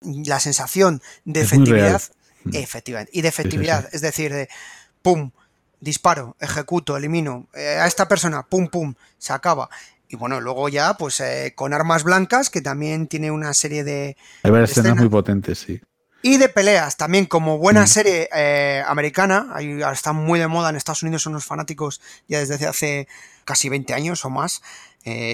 la 0.01 0.39
sensación 0.39 1.01
de 1.23 1.41
efectividad, 1.41 1.99
mm. 2.43 2.51
efectivamente, 2.54 3.12
y 3.12 3.23
de 3.23 3.28
efectividad, 3.28 3.89
es 3.91 4.01
decir, 4.01 4.32
de 4.32 4.49
pum, 5.01 5.32
disparo, 5.80 6.36
ejecuto, 6.39 6.95
elimino 6.95 7.47
eh, 7.56 7.80
a 7.82 7.88
esta 7.88 8.08
persona, 8.08 8.43
pum, 8.43 8.67
pum, 8.67 8.93
se 9.17 9.34
acaba. 9.34 9.71
Y 10.08 10.15
bueno, 10.15 10.39
luego 10.41 10.69
ya, 10.69 10.93
pues 10.93 11.19
eh, 11.21 11.54
con 11.56 11.73
armas 11.73 12.04
blancas, 12.04 12.51
que 12.51 12.62
también 12.62 13.08
tiene 13.08 13.32
una 13.32 13.51
serie 13.56 13.84
de. 13.84 14.15
Hay 14.43 14.51
varias 14.51 14.69
escenas 14.69 14.95
muy 14.95 15.10
potentes, 15.10 15.58
sí. 15.58 15.82
Y 16.28 16.38
de 16.38 16.50
peleas, 16.50 16.98
también 16.98 17.28
como 17.28 17.60
buena 17.60 17.86
serie 17.86 18.28
eh, 18.34 18.82
americana, 18.88 19.52
ahí 19.54 19.80
está 19.94 20.12
muy 20.12 20.40
de 20.40 20.48
moda 20.48 20.72
en 20.72 20.76
Estados 20.76 21.04
Unidos, 21.04 21.22
son 21.22 21.34
los 21.34 21.46
fanáticos 21.46 22.02
ya 22.28 22.40
desde 22.40 22.66
hace 22.66 23.08
casi 23.44 23.70
20 23.70 23.94
años 23.94 24.26
o 24.26 24.32
más, 24.32 24.64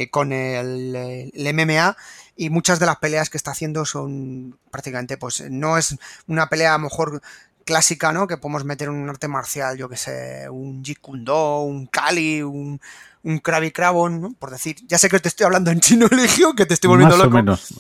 con 0.10 0.34
el, 0.34 1.32
el 1.34 1.54
MMA 1.54 1.96
y 2.36 2.50
muchas 2.50 2.82
de 2.82 2.88
las 2.88 2.98
peleas 2.98 3.30
que 3.30 3.38
está 3.38 3.52
haciendo 3.52 3.86
son 3.86 4.60
prácticamente, 4.70 5.16
pues 5.16 5.50
no 5.50 5.78
es 5.78 5.96
una 6.28 6.50
pelea 6.50 6.76
a 6.76 6.78
lo 6.78 6.84
mejor 6.84 7.22
clásica, 7.64 8.12
¿no? 8.12 8.28
Que 8.28 8.36
podemos 8.36 8.66
meter 8.66 8.90
un 8.90 9.10
arte 9.10 9.30
marcial, 9.30 9.78
yo 9.78 9.88
que 9.88 9.96
sé, 9.96 10.50
un 10.50 10.84
Jeet 10.84 11.00
Kune 11.00 11.24
Do, 11.24 11.62
un 11.62 11.86
Kali, 11.86 12.44
un, 12.44 12.82
un 13.24 13.40
Krabi 13.40 13.72
Krabon, 13.72 14.22
¿no? 14.22 14.34
Por 14.34 14.52
decir, 14.52 14.76
ya 14.88 14.98
sé 14.98 15.08
que 15.08 15.22
te 15.22 15.30
estoy 15.30 15.46
hablando 15.46 15.72
en 15.72 15.80
chino 15.80 16.08
elegio, 16.12 16.54
que 16.54 16.66
te 16.66 16.74
estoy 16.74 16.90
volviendo 16.90 17.16
Más 17.16 17.26
loco. 17.26 17.38
O 17.38 17.40
menos. 17.40 17.74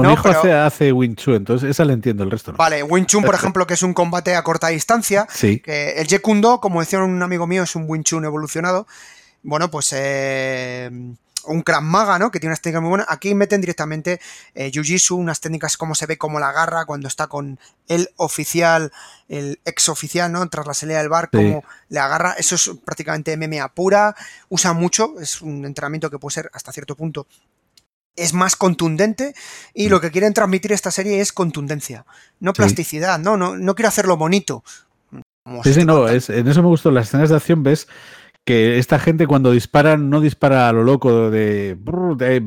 Mi 0.00 0.12
hijo 0.12 0.28
hace, 0.28 0.52
hace, 0.52 0.92
Wing 0.92 1.14
Chun, 1.14 1.34
entonces 1.34 1.70
esa 1.70 1.84
le 1.84 1.92
entiendo, 1.92 2.24
el 2.24 2.30
resto 2.30 2.52
no. 2.52 2.58
Vale, 2.58 2.82
Wing 2.82 3.06
Chun, 3.06 3.22
por 3.24 3.34
ejemplo, 3.34 3.66
que 3.66 3.74
es 3.74 3.82
un 3.82 3.94
combate 3.94 4.34
a 4.34 4.42
corta 4.42 4.68
distancia. 4.68 5.26
Sí. 5.30 5.60
Que 5.60 5.92
el 5.92 6.06
Jeet 6.06 6.22
Kune 6.22 6.40
Do, 6.40 6.60
como 6.60 6.80
decía 6.80 6.98
un 7.00 7.22
amigo 7.22 7.46
mío, 7.46 7.62
es 7.62 7.76
un 7.76 7.84
Wing 7.88 8.02
Chun 8.02 8.24
evolucionado. 8.24 8.86
Bueno, 9.42 9.70
pues 9.70 9.92
eh, 9.94 10.90
un 11.46 11.62
Krav 11.62 11.82
Maga, 11.82 12.18
¿no? 12.18 12.30
Que 12.30 12.40
tiene 12.40 12.50
unas 12.50 12.60
técnicas 12.60 12.82
muy 12.82 12.90
buenas. 12.90 13.06
Aquí 13.08 13.34
meten 13.34 13.60
directamente 13.60 14.20
eh, 14.54 14.70
Jiu-Jitsu, 14.70 15.16
unas 15.16 15.40
técnicas 15.40 15.76
como 15.76 15.94
se 15.94 16.06
ve 16.06 16.18
como 16.18 16.38
la 16.38 16.52
garra 16.52 16.84
cuando 16.84 17.08
está 17.08 17.26
con 17.26 17.58
el 17.88 18.10
oficial, 18.16 18.92
el 19.28 19.60
ex 19.64 19.88
oficial, 19.88 20.30
¿no? 20.30 20.46
Tras 20.48 20.66
la 20.66 20.74
salida 20.74 20.98
del 20.98 21.08
bar, 21.08 21.30
como 21.30 21.64
le 21.88 21.98
agarra. 21.98 22.32
Eso 22.32 22.54
es 22.56 22.70
prácticamente 22.84 23.36
MMA 23.36 23.68
pura. 23.74 24.14
Usa 24.48 24.72
mucho, 24.72 25.14
es 25.20 25.40
un 25.40 25.64
entrenamiento 25.64 26.10
que 26.10 26.18
puede 26.18 26.34
ser 26.34 26.50
hasta 26.52 26.72
cierto 26.72 26.96
punto 26.96 27.26
es 28.16 28.32
más 28.32 28.56
contundente 28.56 29.34
y 29.74 29.88
lo 29.88 30.00
que 30.00 30.10
quieren 30.10 30.34
transmitir 30.34 30.72
esta 30.72 30.90
serie 30.90 31.20
es 31.20 31.32
contundencia, 31.32 32.06
no 32.40 32.52
plasticidad, 32.52 33.18
no, 33.18 33.36
no, 33.36 33.56
no 33.56 33.74
quiero 33.74 33.88
hacerlo 33.88 34.16
bonito. 34.16 34.64
Sí, 35.62 35.74
sí, 35.74 35.84
no, 35.84 36.08
es, 36.08 36.28
en 36.28 36.48
eso 36.48 36.62
me 36.62 36.68
gustó. 36.68 36.90
Las 36.90 37.08
escenas 37.08 37.30
de 37.30 37.36
acción 37.36 37.62
ves 37.62 37.86
que 38.44 38.78
esta 38.78 38.98
gente 38.98 39.26
cuando 39.26 39.52
disparan 39.52 40.10
no 40.10 40.20
dispara 40.20 40.68
a 40.68 40.72
lo 40.72 40.82
loco 40.82 41.30
de, 41.30 41.76
de 41.76 42.42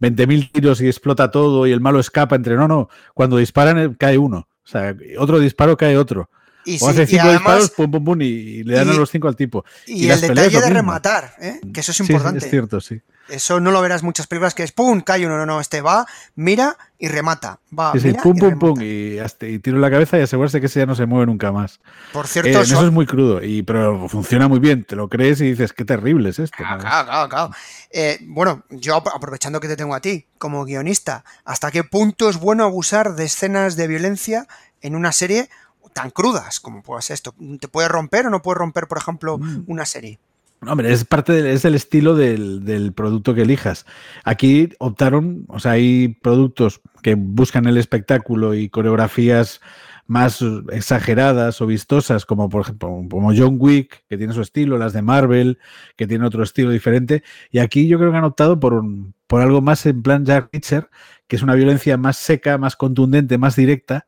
20.000 0.00 0.52
tiros 0.52 0.80
y 0.80 0.86
explota 0.86 1.30
todo 1.30 1.66
y 1.66 1.72
el 1.72 1.80
malo 1.80 2.00
escapa 2.00 2.36
entre... 2.36 2.56
No, 2.56 2.68
no, 2.68 2.88
cuando 3.12 3.38
disparan 3.38 3.78
eh, 3.78 3.94
cae 3.98 4.18
uno. 4.18 4.48
O 4.64 4.68
sea, 4.68 4.94
otro 5.18 5.40
disparo 5.40 5.76
cae 5.76 5.96
otro. 5.96 6.30
Y 6.64 6.82
o 6.82 6.88
hace 6.88 7.06
cinco 7.06 7.30
disparos, 7.30 7.70
pum, 7.70 7.90
pum, 7.90 8.04
pum, 8.04 8.22
y, 8.22 8.62
le 8.64 8.74
dan 8.74 8.88
a 8.88 8.94
los 8.94 9.10
cinco 9.10 9.28
al 9.28 9.36
tipo. 9.36 9.64
Y, 9.86 10.08
el 10.08 10.20
detalle 10.20 10.60
de 10.60 10.70
rematar, 10.70 11.34
¿eh? 11.40 11.60
que 11.72 11.80
eso 11.80 11.92
es 11.92 12.00
importante. 12.00 12.38
es 12.38 12.50
cierto, 12.50 12.80
sí. 12.80 13.00
Eso 13.28 13.58
no 13.60 13.70
lo 13.70 13.80
verás 13.80 14.02
muchas 14.02 14.26
películas 14.26 14.54
que 14.54 14.62
es 14.62 14.72
pum, 14.72 15.00
cae 15.00 15.24
uno, 15.26 15.38
no, 15.38 15.46
no, 15.46 15.60
este 15.60 15.80
va, 15.80 16.06
mira 16.34 16.76
y 16.98 17.08
remata. 17.08 17.58
Va, 17.76 17.94
mira 17.94 18.22
pum, 18.22 18.36
y 18.36 18.40
pum, 18.40 18.58
pum, 18.58 18.82
y, 18.82 19.16
y, 19.18 19.58
tiro 19.60 19.78
la 19.78 19.90
cabeza 19.90 20.18
y 20.18 20.22
asegurarse 20.22 20.60
que 20.60 20.66
ese 20.66 20.80
ya 20.80 20.86
no 20.86 20.94
se 20.94 21.06
mueve 21.06 21.26
nunca 21.26 21.50
más. 21.50 21.80
Por 22.12 22.26
cierto, 22.26 22.58
eh, 22.58 22.62
eso 22.62 22.84
es 22.84 22.92
muy 22.92 23.06
crudo, 23.06 23.42
y, 23.42 23.62
pero 23.62 24.08
funciona 24.08 24.46
muy 24.46 24.58
bien, 24.58 24.84
te 24.84 24.94
lo 24.94 25.08
crees 25.08 25.40
y 25.40 25.50
dices, 25.50 25.72
qué 25.72 25.84
terrible 25.84 26.28
es 26.30 26.38
esto. 26.38 26.56
Claro, 26.58 26.80
claro, 26.82 27.28
claro. 27.28 27.50
Eh, 27.90 28.18
bueno, 28.22 28.64
yo 28.70 28.96
aprovechando 28.96 29.58
que 29.60 29.68
te 29.68 29.76
tengo 29.76 29.94
a 29.94 30.00
ti 30.00 30.26
como 30.38 30.64
guionista, 30.64 31.24
¿hasta 31.44 31.70
qué 31.70 31.82
punto 31.84 32.28
es 32.28 32.38
bueno 32.38 32.64
abusar 32.64 33.14
de 33.14 33.24
escenas 33.24 33.76
de 33.76 33.86
violencia 33.86 34.46
en 34.82 34.96
una 34.96 35.12
serie 35.12 35.48
tan 35.94 36.10
crudas 36.10 36.60
como 36.60 36.82
puede 36.82 37.02
ser 37.02 37.14
esto? 37.14 37.34
¿Te 37.60 37.68
puede 37.68 37.88
romper 37.88 38.26
o 38.26 38.30
no 38.30 38.42
puede 38.42 38.58
romper, 38.58 38.86
por 38.86 38.98
ejemplo, 38.98 39.38
Mm. 39.38 39.64
una 39.66 39.86
serie? 39.86 40.18
No, 40.60 40.72
hombre, 40.72 40.92
es 40.92 41.04
parte 41.04 41.32
del, 41.32 41.46
es 41.46 41.62
del 41.62 41.74
estilo 41.74 42.14
del, 42.14 42.64
del, 42.64 42.92
producto 42.92 43.34
que 43.34 43.42
elijas. 43.42 43.84
Aquí 44.24 44.70
optaron, 44.78 45.44
o 45.48 45.60
sea, 45.60 45.72
hay 45.72 46.08
productos 46.08 46.80
que 47.02 47.16
buscan 47.16 47.66
el 47.66 47.76
espectáculo 47.76 48.54
y 48.54 48.70
coreografías 48.70 49.60
más 50.06 50.44
exageradas 50.72 51.60
o 51.60 51.66
vistosas, 51.66 52.26
como 52.26 52.48
por 52.48 52.62
ejemplo 52.62 52.88
como 53.10 53.32
John 53.34 53.56
Wick, 53.58 54.04
que 54.08 54.18
tiene 54.18 54.32
su 54.32 54.42
estilo, 54.42 54.78
las 54.78 54.92
de 54.92 55.02
Marvel, 55.02 55.58
que 55.96 56.06
tiene 56.06 56.26
otro 56.26 56.42
estilo 56.42 56.70
diferente. 56.70 57.22
Y 57.50 57.58
aquí 57.58 57.88
yo 57.88 57.98
creo 57.98 58.10
que 58.10 58.18
han 58.18 58.24
optado 58.24 58.60
por, 58.60 58.74
un, 58.74 59.14
por 59.26 59.40
algo 59.40 59.60
más 59.62 59.84
en 59.86 60.02
plan 60.02 60.24
Jack 60.24 60.50
Reacher, 60.52 60.90
que 61.26 61.36
es 61.36 61.42
una 61.42 61.54
violencia 61.54 61.96
más 61.96 62.16
seca, 62.16 62.58
más 62.58 62.76
contundente, 62.76 63.38
más 63.38 63.56
directa. 63.56 64.06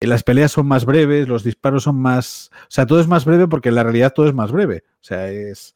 Las 0.00 0.22
peleas 0.22 0.52
son 0.52 0.66
más 0.68 0.84
breves, 0.84 1.28
los 1.28 1.42
disparos 1.44 1.84
son 1.84 1.96
más. 2.00 2.50
O 2.62 2.70
sea, 2.70 2.86
todo 2.86 3.00
es 3.00 3.08
más 3.08 3.24
breve 3.24 3.48
porque 3.48 3.70
en 3.70 3.76
la 3.76 3.82
realidad 3.82 4.12
todo 4.14 4.26
es 4.28 4.34
más 4.34 4.52
breve. 4.52 4.84
O 5.00 5.04
sea, 5.04 5.30
es. 5.30 5.75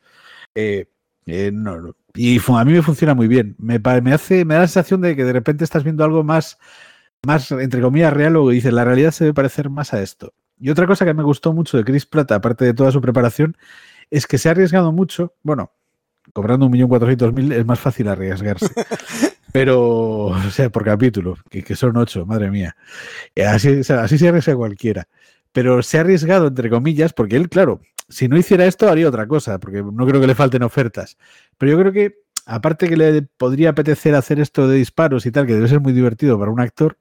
Eh, 0.54 0.86
eh, 1.26 1.50
no, 1.52 1.94
y 2.14 2.38
a 2.38 2.64
mí 2.64 2.72
me 2.72 2.82
funciona 2.82 3.14
muy 3.14 3.28
bien. 3.28 3.56
Me, 3.58 3.78
me, 3.78 4.12
hace, 4.12 4.44
me 4.44 4.54
da 4.54 4.60
la 4.60 4.66
sensación 4.66 5.00
de 5.00 5.14
que 5.14 5.24
de 5.24 5.32
repente 5.32 5.64
estás 5.64 5.84
viendo 5.84 6.04
algo 6.04 6.24
más 6.24 6.58
más, 7.26 7.50
entre 7.52 7.80
comillas, 7.80 8.12
real, 8.12 8.36
o 8.36 8.48
dice, 8.48 8.72
la 8.72 8.84
realidad 8.84 9.10
se 9.10 9.24
debe 9.24 9.34
parecer 9.34 9.70
más 9.70 9.92
a 9.92 10.02
esto. 10.02 10.32
Y 10.58 10.70
otra 10.70 10.86
cosa 10.86 11.04
que 11.04 11.14
me 11.14 11.22
gustó 11.22 11.52
mucho 11.52 11.76
de 11.76 11.84
Chris 11.84 12.06
Pratt, 12.06 12.32
aparte 12.32 12.64
de 12.64 12.74
toda 12.74 12.92
su 12.92 13.00
preparación, 13.00 13.56
es 14.10 14.26
que 14.26 14.38
se 14.38 14.48
ha 14.48 14.52
arriesgado 14.52 14.92
mucho. 14.92 15.34
Bueno, 15.42 15.72
cobrando 16.32 16.66
un 16.66 16.72
millón 16.72 16.88
cuatrocientos 16.88 17.32
mil 17.32 17.52
es 17.52 17.64
más 17.64 17.78
fácil 17.78 18.08
arriesgarse. 18.08 18.68
Pero, 19.52 20.26
o 20.26 20.50
sea, 20.50 20.70
por 20.70 20.84
capítulo, 20.84 21.36
que, 21.50 21.74
son 21.74 21.96
ocho, 21.96 22.24
madre 22.24 22.50
mía. 22.50 22.76
Así, 23.48 23.80
así 23.88 24.18
se 24.18 24.28
arriesga 24.28 24.54
cualquiera. 24.54 25.08
Pero 25.52 25.82
se 25.82 25.98
ha 25.98 26.02
arriesgado, 26.02 26.46
entre 26.46 26.70
comillas, 26.70 27.12
porque 27.12 27.36
él, 27.36 27.48
claro, 27.48 27.80
si 28.10 28.28
no 28.28 28.36
hiciera 28.36 28.66
esto, 28.66 28.88
haría 28.88 29.08
otra 29.08 29.26
cosa, 29.26 29.58
porque 29.58 29.82
no 29.82 30.06
creo 30.06 30.20
que 30.20 30.26
le 30.26 30.34
falten 30.34 30.62
ofertas. 30.62 31.16
Pero 31.56 31.72
yo 31.72 31.78
creo 31.78 31.92
que, 31.92 32.18
aparte 32.44 32.88
que 32.88 32.96
le 32.96 33.22
podría 33.22 33.70
apetecer 33.70 34.14
hacer 34.14 34.40
esto 34.40 34.68
de 34.68 34.76
disparos 34.76 35.24
y 35.26 35.30
tal, 35.30 35.46
que 35.46 35.54
debe 35.54 35.68
ser 35.68 35.80
muy 35.80 35.92
divertido 35.92 36.38
para 36.38 36.50
un 36.50 36.60
actor, 36.60 36.98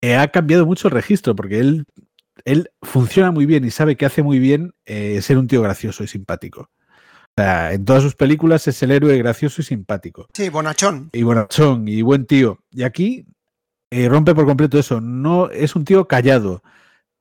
eh, 0.00 0.16
ha 0.16 0.28
cambiado 0.28 0.64
mucho 0.64 0.88
el 0.88 0.94
registro, 0.94 1.34
porque 1.34 1.58
él, 1.58 1.84
él 2.44 2.70
funciona 2.80 3.30
muy 3.30 3.44
bien 3.44 3.64
y 3.64 3.70
sabe 3.70 3.96
que 3.96 4.06
hace 4.06 4.22
muy 4.22 4.38
bien 4.38 4.72
eh, 4.86 5.20
ser 5.20 5.36
un 5.36 5.46
tío 5.46 5.60
gracioso 5.60 6.04
y 6.04 6.06
simpático. 6.06 6.70
O 7.36 7.42
sea, 7.42 7.72
en 7.72 7.84
todas 7.84 8.02
sus 8.02 8.16
películas 8.16 8.66
es 8.68 8.82
el 8.82 8.90
héroe 8.90 9.16
gracioso 9.18 9.62
y 9.62 9.64
simpático. 9.64 10.28
Sí, 10.34 10.48
bonachón. 10.48 11.10
Y 11.12 11.22
bonachón 11.22 11.86
y 11.86 12.02
buen 12.02 12.26
tío. 12.26 12.58
Y 12.70 12.82
aquí 12.82 13.26
eh, 13.90 14.08
rompe 14.08 14.34
por 14.34 14.46
completo 14.46 14.78
eso. 14.78 15.00
No 15.00 15.50
es 15.50 15.76
un 15.76 15.84
tío 15.84 16.06
callado, 16.06 16.62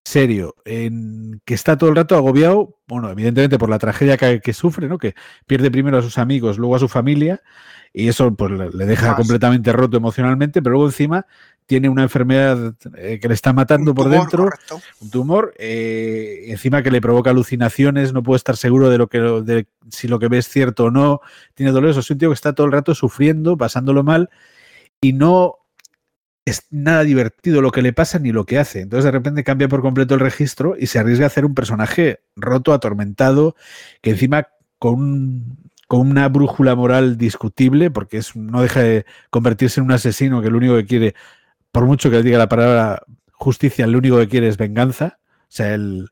serio, 0.03 0.55
en 0.65 1.41
que 1.45 1.53
está 1.53 1.77
todo 1.77 1.89
el 1.89 1.95
rato 1.95 2.15
agobiado, 2.15 2.77
bueno, 2.87 3.09
evidentemente 3.09 3.59
por 3.59 3.69
la 3.69 3.79
tragedia 3.79 4.17
que, 4.17 4.53
sufre, 4.53 4.87
¿no? 4.87 4.97
Que 4.97 5.13
pierde 5.45 5.69
primero 5.69 5.97
a 5.97 6.01
sus 6.01 6.17
amigos, 6.17 6.57
luego 6.57 6.75
a 6.75 6.79
su 6.79 6.87
familia, 6.87 7.41
y 7.93 8.07
eso 8.07 8.33
pues 8.33 8.51
le 8.51 8.85
deja 8.85 9.15
completamente 9.15 9.71
roto 9.71 9.97
emocionalmente, 9.97 10.61
pero 10.61 10.73
luego 10.73 10.87
encima 10.87 11.25
tiene 11.65 11.89
una 11.89 12.03
enfermedad 12.03 12.73
eh, 12.97 13.19
que 13.21 13.27
le 13.27 13.33
está 13.35 13.53
matando 13.53 13.93
por 13.93 14.09
dentro, 14.09 14.49
un 15.01 15.09
tumor, 15.11 15.53
eh, 15.59 16.45
encima 16.47 16.81
que 16.81 16.89
le 16.89 17.01
provoca 17.01 17.29
alucinaciones, 17.29 18.11
no 18.11 18.23
puede 18.23 18.37
estar 18.37 18.57
seguro 18.57 18.89
de 18.89 18.97
lo 18.97 19.07
que 19.07 19.19
de 19.19 19.67
si 19.91 20.07
lo 20.07 20.17
que 20.17 20.27
ve 20.27 20.39
es 20.39 20.49
cierto 20.49 20.85
o 20.85 20.91
no, 20.91 21.21
tiene 21.53 21.71
dolores, 21.71 21.97
es 21.97 22.09
un 22.09 22.17
tío 22.17 22.29
que 22.29 22.33
está 22.33 22.53
todo 22.53 22.65
el 22.65 22.73
rato 22.73 22.95
sufriendo, 22.95 23.57
pasándolo 23.57 24.03
mal 24.03 24.29
y 25.01 25.13
no 25.13 25.58
es 26.45 26.65
nada 26.71 27.03
divertido 27.03 27.61
lo 27.61 27.71
que 27.71 27.81
le 27.81 27.93
pasa 27.93 28.19
ni 28.19 28.31
lo 28.31 28.45
que 28.45 28.57
hace. 28.59 28.81
Entonces 28.81 29.05
de 29.05 29.11
repente 29.11 29.43
cambia 29.43 29.67
por 29.67 29.81
completo 29.81 30.15
el 30.15 30.19
registro 30.19 30.75
y 30.77 30.87
se 30.87 30.99
arriesga 30.99 31.25
a 31.25 31.27
hacer 31.27 31.45
un 31.45 31.53
personaje 31.53 32.21
roto, 32.35 32.73
atormentado, 32.73 33.55
que 34.01 34.11
encima 34.11 34.47
con, 34.79 35.57
con 35.87 36.01
una 36.01 36.27
brújula 36.29 36.75
moral 36.75 37.17
discutible, 37.17 37.91
porque 37.91 38.17
es, 38.17 38.35
no 38.35 38.61
deja 38.61 38.81
de 38.81 39.05
convertirse 39.29 39.79
en 39.79 39.85
un 39.85 39.91
asesino 39.91 40.41
que 40.41 40.49
lo 40.49 40.57
único 40.57 40.75
que 40.75 40.85
quiere 40.85 41.15
por 41.71 41.85
mucho 41.85 42.09
que 42.09 42.17
le 42.17 42.23
diga 42.23 42.37
la 42.37 42.49
palabra 42.49 43.03
justicia, 43.31 43.87
lo 43.87 43.97
único 43.99 44.17
que 44.17 44.27
quiere 44.27 44.47
es 44.47 44.57
venganza. 44.57 45.19
O 45.43 45.51
sea, 45.51 45.73
él 45.73 46.09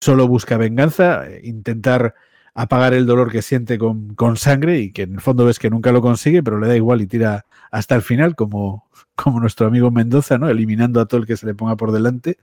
solo 0.00 0.28
busca 0.28 0.56
venganza, 0.56 1.24
intentar 1.42 2.14
apagar 2.54 2.94
el 2.94 3.06
dolor 3.06 3.30
que 3.30 3.42
siente 3.42 3.78
con, 3.78 4.36
sangre 4.36 4.78
y 4.78 4.92
que 4.92 5.02
en 5.02 5.14
el 5.14 5.20
fondo 5.20 5.46
ves 5.46 5.58
que 5.58 5.70
nunca 5.70 5.92
lo 5.92 6.02
consigue, 6.02 6.42
pero 6.42 6.58
le 6.58 6.68
da 6.68 6.76
igual 6.76 7.00
y 7.00 7.06
tira 7.06 7.46
hasta 7.70 7.94
el 7.94 8.02
final, 8.02 8.34
como, 8.34 8.88
como 9.14 9.40
nuestro 9.40 9.66
amigo 9.66 9.90
Mendoza, 9.90 10.38
¿no? 10.38 10.48
Eliminando 10.48 11.00
a 11.00 11.06
todo 11.06 11.20
el 11.20 11.26
que 11.26 11.36
se 11.36 11.46
le 11.46 11.54
ponga 11.54 11.76
por 11.76 11.92
delante, 11.92 12.38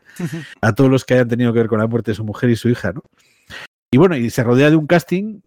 a 0.61 0.73
todos 0.73 0.89
los 0.89 1.05
que 1.05 1.15
hayan 1.15 1.27
tenido 1.27 1.53
que 1.53 1.59
ver 1.59 1.67
con 1.67 1.79
la 1.79 1.87
muerte 1.87 2.11
de 2.11 2.15
su 2.15 2.23
mujer 2.23 2.49
y 2.49 2.55
su 2.55 2.69
hija, 2.69 2.93
¿no? 2.93 3.03
Y 3.91 3.97
bueno, 3.97 4.15
y 4.15 4.29
se 4.29 4.43
rodea 4.43 4.69
de 4.69 4.75
un 4.75 4.87
casting 4.87 5.41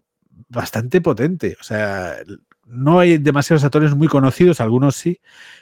bastante 0.49 1.01
potente. 1.01 1.57
O 1.59 1.63
sea, 1.63 2.17
no 2.65 2.99
hay 2.99 3.17
demasiados 3.17 3.63
actores 3.63 3.95
muy 3.95 4.07
conocidos, 4.07 4.61
algunos 4.61 4.95
sí, 4.95 5.19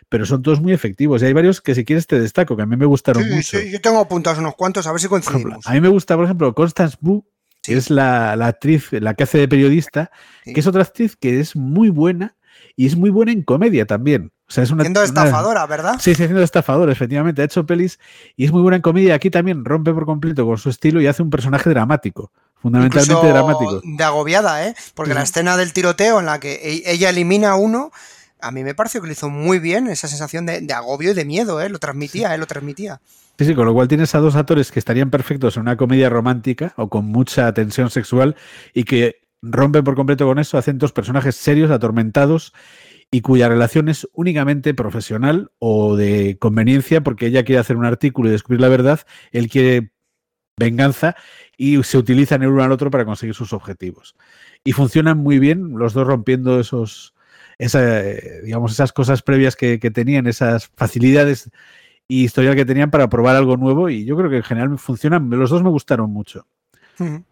pero 0.10 0.26
son 0.26 0.42
todos 0.42 0.62
muy 0.62 0.74
efectivos. 0.74 1.22
Y 1.22 1.26
hay 1.26 1.34
varios 1.34 1.62
que 1.62 1.76
si 1.76 1.86
quieres 1.86 2.08
te 2.08 2.20
destaco, 2.20 2.56
que 2.56 2.64
a 2.64 2.66
mí 2.66 2.76
me 2.76 2.86
gustaron 2.86 3.28
mucho. 3.30 3.60
Sí, 3.60 3.72
yo 3.72 3.82
tengo 3.82 4.00
apuntados 4.00 4.40
unos 4.40 4.56
cuantos, 4.56 4.88
a 4.88 4.92
ver 4.92 5.02
si 5.02 5.08
coincidimos. 5.08 5.66
a 5.66 5.74
mí 5.74 5.82
me 5.82 5.90
gusta, 5.90 6.16
por 6.16 6.26
ejemplo, 6.26 6.54
Constance 6.54 6.98
Wu, 7.02 7.26
que 7.62 7.74
es 7.74 7.90
la, 7.90 8.34
actriz, 8.34 8.92
la 8.92 9.14
que 9.14 9.24
hace 9.24 9.38
de 9.38 9.48
periodista, 9.48 10.12
que 10.44 10.60
es 10.60 10.68
otra 10.68 10.82
actriz 10.82 11.16
que 11.16 11.40
es 11.40 11.56
muy 11.56 11.90
buena 11.90 12.36
y 12.76 12.88
es 12.88 12.96
muy 12.96 13.10
buena 13.10 13.32
en 13.32 13.44
comedia 13.44 13.86
también. 13.86 14.32
O 14.52 14.54
sea, 14.54 14.66
es 14.66 14.72
una, 14.72 14.84
siendo 14.84 15.02
estafadora, 15.02 15.66
¿verdad? 15.66 15.94
Sí, 15.98 16.14
sí, 16.14 16.26
siendo 16.26 16.44
estafadora, 16.44 16.92
efectivamente. 16.92 17.42
Ha 17.42 17.46
hecho 17.46 17.66
pelis 17.66 18.00
y 18.36 18.44
es 18.44 18.52
muy 18.52 18.62
buena 18.62 18.76
en 18.76 18.82
comedia. 18.82 19.16
Aquí 19.16 19.30
también 19.30 19.64
rompe 19.64 19.94
por 19.94 20.06
completo 20.06 20.46
con 20.46 20.58
su 20.58 20.70
estilo 20.70 21.00
y 21.00 21.08
hace 21.08 21.24
un 21.24 21.30
personaje 21.30 21.70
dramático. 21.70 22.34
Fundamentalmente 22.62 23.28
dramático. 23.30 23.82
De 23.82 24.04
agobiada, 24.04 24.68
¿eh? 24.68 24.76
Porque 24.94 25.14
la 25.14 25.22
escena 25.22 25.56
del 25.56 25.72
tiroteo 25.72 26.20
en 26.20 26.26
la 26.26 26.42
que 26.42 26.56
e-, 26.56 26.92
ella 26.92 27.12
elimina 27.12 27.52
a 27.52 27.56
uno, 27.56 27.94
a 28.42 28.52
mí 28.52 28.62
me 28.66 28.76
pareció 28.76 29.00
que 29.00 29.08
lo 29.08 29.14
hizo 29.14 29.30
muy 29.30 29.60
bien, 29.60 29.88
esa 29.88 30.10
sensación 30.10 30.46
de, 30.46 30.68
agobio 30.74 31.12
y 31.12 31.14
de 31.14 31.24
miedo, 31.24 31.62
¿eh? 31.62 31.70
Lo 31.70 31.80
transmitía, 31.80 32.36
¿eh? 32.36 32.38
Lo 32.38 32.46
transmitía. 32.46 33.00
Sí, 33.40 33.46
sí, 33.46 33.56
con 33.56 33.66
lo 33.66 33.74
cual 33.74 33.88
tienes 33.88 34.14
a 34.16 34.20
dos 34.20 34.36
actores 34.36 34.70
que 34.70 34.80
estarían 34.80 35.10
perfectos 35.10 35.56
en 35.56 35.62
una 35.62 35.78
comedia 35.78 36.10
romántica 36.10 36.74
o 36.76 36.90
con 36.90 37.06
mucha 37.06 37.54
tensión 37.54 37.90
sexual 37.90 38.36
y 38.74 38.84
que 38.84 39.22
rompen 39.42 39.86
por 39.86 39.96
completo 39.96 40.26
con 40.26 40.40
eso, 40.40 40.58
hacen 40.58 40.78
dos 40.78 40.92
personajes 40.92 41.38
serios, 41.38 41.72
atormentados 41.72 42.52
y 43.12 43.22
cuya 43.22 43.50
relación 43.50 43.90
es 43.90 44.08
únicamente 44.14 44.74
profesional 44.74 45.52
o 45.60 45.98
de 45.98 46.38
conveniencia 46.40 47.02
porque 47.02 47.28
ella 47.28 47.44
quiere 47.44 47.60
hacer 47.60 47.76
un 47.76 47.86
artículo 47.86 48.30
y 48.30 48.32
descubrir 48.32 48.62
la 48.62 48.70
verdad, 48.70 49.02
él 49.34 49.50
quiere 49.50 49.92
venganza 50.58 51.16
y 51.58 51.84
se 51.84 51.98
utilizan 51.98 52.42
el 52.42 52.50
uno 52.50 52.64
al 52.64 52.72
otro 52.72 52.90
para 52.90 53.04
conseguir 53.04 53.36
sus 53.36 53.52
objetivos. 53.52 54.16
Y 54.64 54.72
funcionan 54.72 55.18
muy 55.18 55.40
bien, 55.40 55.78
los 55.78 55.94
dos 55.94 56.08
rompiendo 56.08 56.60
esos, 56.60 57.14
digamos, 57.60 58.72
esas 58.72 58.94
cosas 58.94 59.22
previas 59.22 59.56
que, 59.58 59.78
tenían, 59.78 60.28
esas 60.28 60.72
facilidades 60.76 61.50
y 62.08 62.24
historial 62.24 62.56
que 62.56 62.66
tenían 62.66 62.92
para 62.92 63.10
probar 63.10 63.36
algo 63.36 63.58
nuevo. 63.58 63.90
Y 63.90 64.06
yo 64.06 64.16
creo 64.16 64.30
que 64.30 64.38
en 64.38 64.44
general 64.44 64.78
funcionan, 64.78 65.30
los 65.30 65.50
dos 65.50 65.64
me 65.64 65.70
gustaron 65.70 66.12
mucho. 66.12 66.48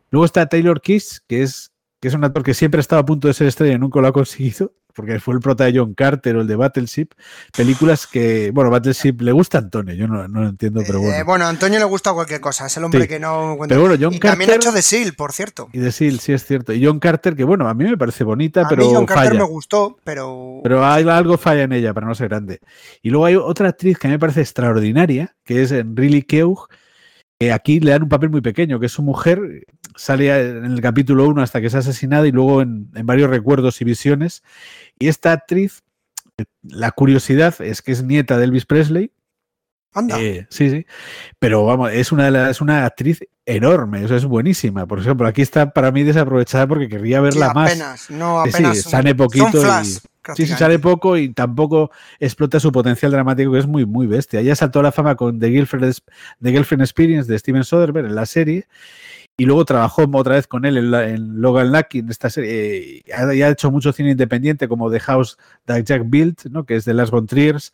Luego 0.10 0.26
está 0.26 0.48
Taylor 0.50 0.82
Kiss, 0.82 1.24
que 1.28 1.44
es, 1.44 1.72
que 2.02 2.08
es 2.08 2.14
un 2.16 2.24
actor 2.24 2.44
que 2.44 2.56
siempre 2.56 2.80
ha 2.80 2.82
estado 2.82 3.02
a 3.02 3.06
punto 3.06 3.28
de 3.28 3.36
ser 3.36 3.48
estrella 3.48 3.76
y 3.76 3.80
nunca 3.80 4.02
lo 4.02 4.08
ha 4.08 4.14
conseguido 4.14 4.74
porque 5.00 5.18
fue 5.22 5.34
el 5.34 5.40
prota 5.40 5.64
de 5.64 5.80
John 5.80 5.94
Carter 5.94 6.36
o 6.36 6.42
el 6.42 6.48
de 6.48 6.58
Battleship, 6.58 7.08
películas 7.56 8.06
que, 8.06 8.52
bueno, 8.52 8.70
Battleship 8.70 9.22
le 9.22 9.32
gusta 9.32 9.58
a 9.58 9.62
Antonio, 9.62 9.96
yo 9.96 10.10
no, 10.10 10.28
lo 10.28 10.50
entiendo, 10.50 10.82
pero 10.86 11.00
bueno. 11.00 11.16
Eh, 11.16 11.24
bueno, 11.24 11.46
a 11.46 11.50
Antonio 11.50 11.80
le 11.80 11.86
gusta 11.86 12.12
cualquier 12.12 12.42
cosa, 12.42 12.66
es 12.66 12.76
el 12.76 12.84
hombre 12.84 13.08
que 13.08 13.18
no 13.18 13.58
Pero 13.66 13.80
bueno, 13.80 13.96
John 13.98 14.14
y 14.14 14.20
Carter, 14.20 14.32
también 14.32 14.52
ha 14.52 14.56
hecho 14.56 14.74
de 14.74 14.82
Seal, 14.82 15.14
por 15.14 15.32
cierto. 15.32 15.70
Y 15.72 15.80
de 15.80 15.94
Seal, 15.94 16.20
sí 16.20 16.34
es 16.34 16.46
cierto. 16.46 16.74
Y 16.74 16.86
John 16.86 17.00
Carter, 17.00 17.34
que 17.34 17.46
bueno, 17.46 17.70
a 17.70 17.74
mí 17.74 17.86
me 17.86 17.98
parece 17.98 18.26
bonita, 18.26 18.68
pero 18.68 18.86
mí 18.86 18.92
John 18.94 19.06
Carter 19.06 19.36
me 19.36 19.46
gustó, 19.46 19.98
pero... 20.04 20.60
Pero 20.64 20.86
hay, 20.86 21.08
algo 21.08 21.38
falla 21.38 21.64
en 21.64 21.72
ella 21.72 21.94
para 21.94 22.06
no 22.06 22.14
ser 22.14 22.28
grande. 22.28 22.60
Y 23.02 23.10
luego 23.10 23.26
hay 23.26 23.38
otra 23.38 23.70
actriz 23.70 23.98
que 23.98 24.08
a 24.08 24.10
mí 24.10 24.16
me 24.16 24.20
parece 24.20 24.42
extraordinaria, 24.42 25.34
que 25.46 25.62
es 25.64 25.72
Riley 25.72 26.24
Keough, 26.24 26.68
que 27.40 27.54
aquí 27.54 27.80
le 27.80 27.92
dan 27.92 28.04
un 28.04 28.10
papel 28.10 28.30
muy 28.30 28.42
pequeño, 28.42 28.82
que 28.82 28.88
es 28.88 28.92
su 28.92 29.02
mujer, 29.02 29.40
sale 30.00 30.50
en 30.50 30.66
el 30.66 30.82
capítulo 30.82 31.28
1 31.28 31.42
hasta 31.42 31.60
que 31.60 31.68
es 31.68 31.76
asesinada 31.76 32.26
y 32.26 32.32
luego 32.32 32.62
en, 32.62 32.90
varios 33.04 33.30
recuerdos 33.30 33.82
y 33.82 33.86
visiones. 33.86 34.44
Y 34.98 35.10
esta 35.10 35.34
actriz, 35.34 35.84
la 36.64 36.92
curiosidad 36.92 37.60
es 37.60 37.82
que 37.82 37.92
es 37.92 38.04
nieta 38.04 38.38
de 38.38 38.46
Elvis 38.46 38.66
Presley. 38.66 39.12
Anda. 39.92 40.22
Eh, 40.22 40.48
sí, 40.50 40.70
sí. 40.70 40.86
Pero 41.40 41.66
vamos, 41.66 41.92
es 41.92 42.12
una, 42.12 42.26
de 42.26 42.32
las, 42.32 42.52
es 42.52 42.62
una 42.62 42.86
actriz 42.86 43.20
enorme, 43.46 44.06
eso 44.06 44.16
es 44.16 44.24
buenísima. 44.24 44.86
Por 44.86 45.00
ejemplo, 45.00 45.28
aquí 45.28 45.42
está 45.42 45.72
para 45.72 45.92
mí 45.92 46.04
desaprovechada 46.04 46.66
porque 46.68 46.88
querría 46.88 47.20
verla 47.20 47.54
más. 47.54 47.72
Apenas, 47.72 48.10
no, 48.10 48.40
apenas. 48.40 48.78
Sí, 48.78 48.90
sale 48.90 49.16
poquito. 49.16 49.62
sí, 49.84 50.46
sí, 50.46 50.48
sale 50.48 50.80
poco 50.80 51.18
y 51.18 51.34
tampoco 51.34 51.92
explota 52.20 52.60
su 52.60 52.72
potencial 52.72 53.12
dramático, 53.12 53.52
que 53.52 53.60
es 53.60 53.68
muy, 53.68 53.86
muy 53.86 54.08
bestia. 54.08 54.42
Ya 54.42 54.56
saltó 54.56 54.80
a 54.80 54.84
la 54.84 54.92
fama 54.94 55.16
con 55.16 55.40
The 55.40 55.50
Girlfriend, 55.50 55.94
The 56.42 56.52
Girlfriend 56.52 56.84
Experience 56.84 57.30
de 57.30 57.38
Steven 57.38 57.66
Soderbergh 57.66 58.06
en 58.06 58.16
la 58.16 58.28
serie 58.28 58.68
y 59.40 59.46
luego 59.46 59.64
trabajó 59.64 60.04
otra 60.14 60.36
vez 60.36 60.48
con 60.48 60.66
él 60.66 60.78
en, 60.78 61.42
Logan 61.42 61.72
Lucky, 61.72 62.00
en 62.00 62.10
esta 62.10 62.30
serie, 62.30 63.04
y 63.08 63.12
ha, 63.42 63.50
hecho 63.50 63.72
mucho 63.72 63.94
cine 63.94 64.12
independiente 64.12 64.68
como 64.68 64.92
The 64.92 65.00
House 65.00 65.38
That 65.64 65.84
Jack 65.84 66.04
Built, 66.06 66.48
¿no? 66.48 66.66
que 66.66 66.76
es 66.76 66.84
de 66.84 66.94
Las 66.94 67.10
Von 67.10 67.26
Triers, 67.26 67.72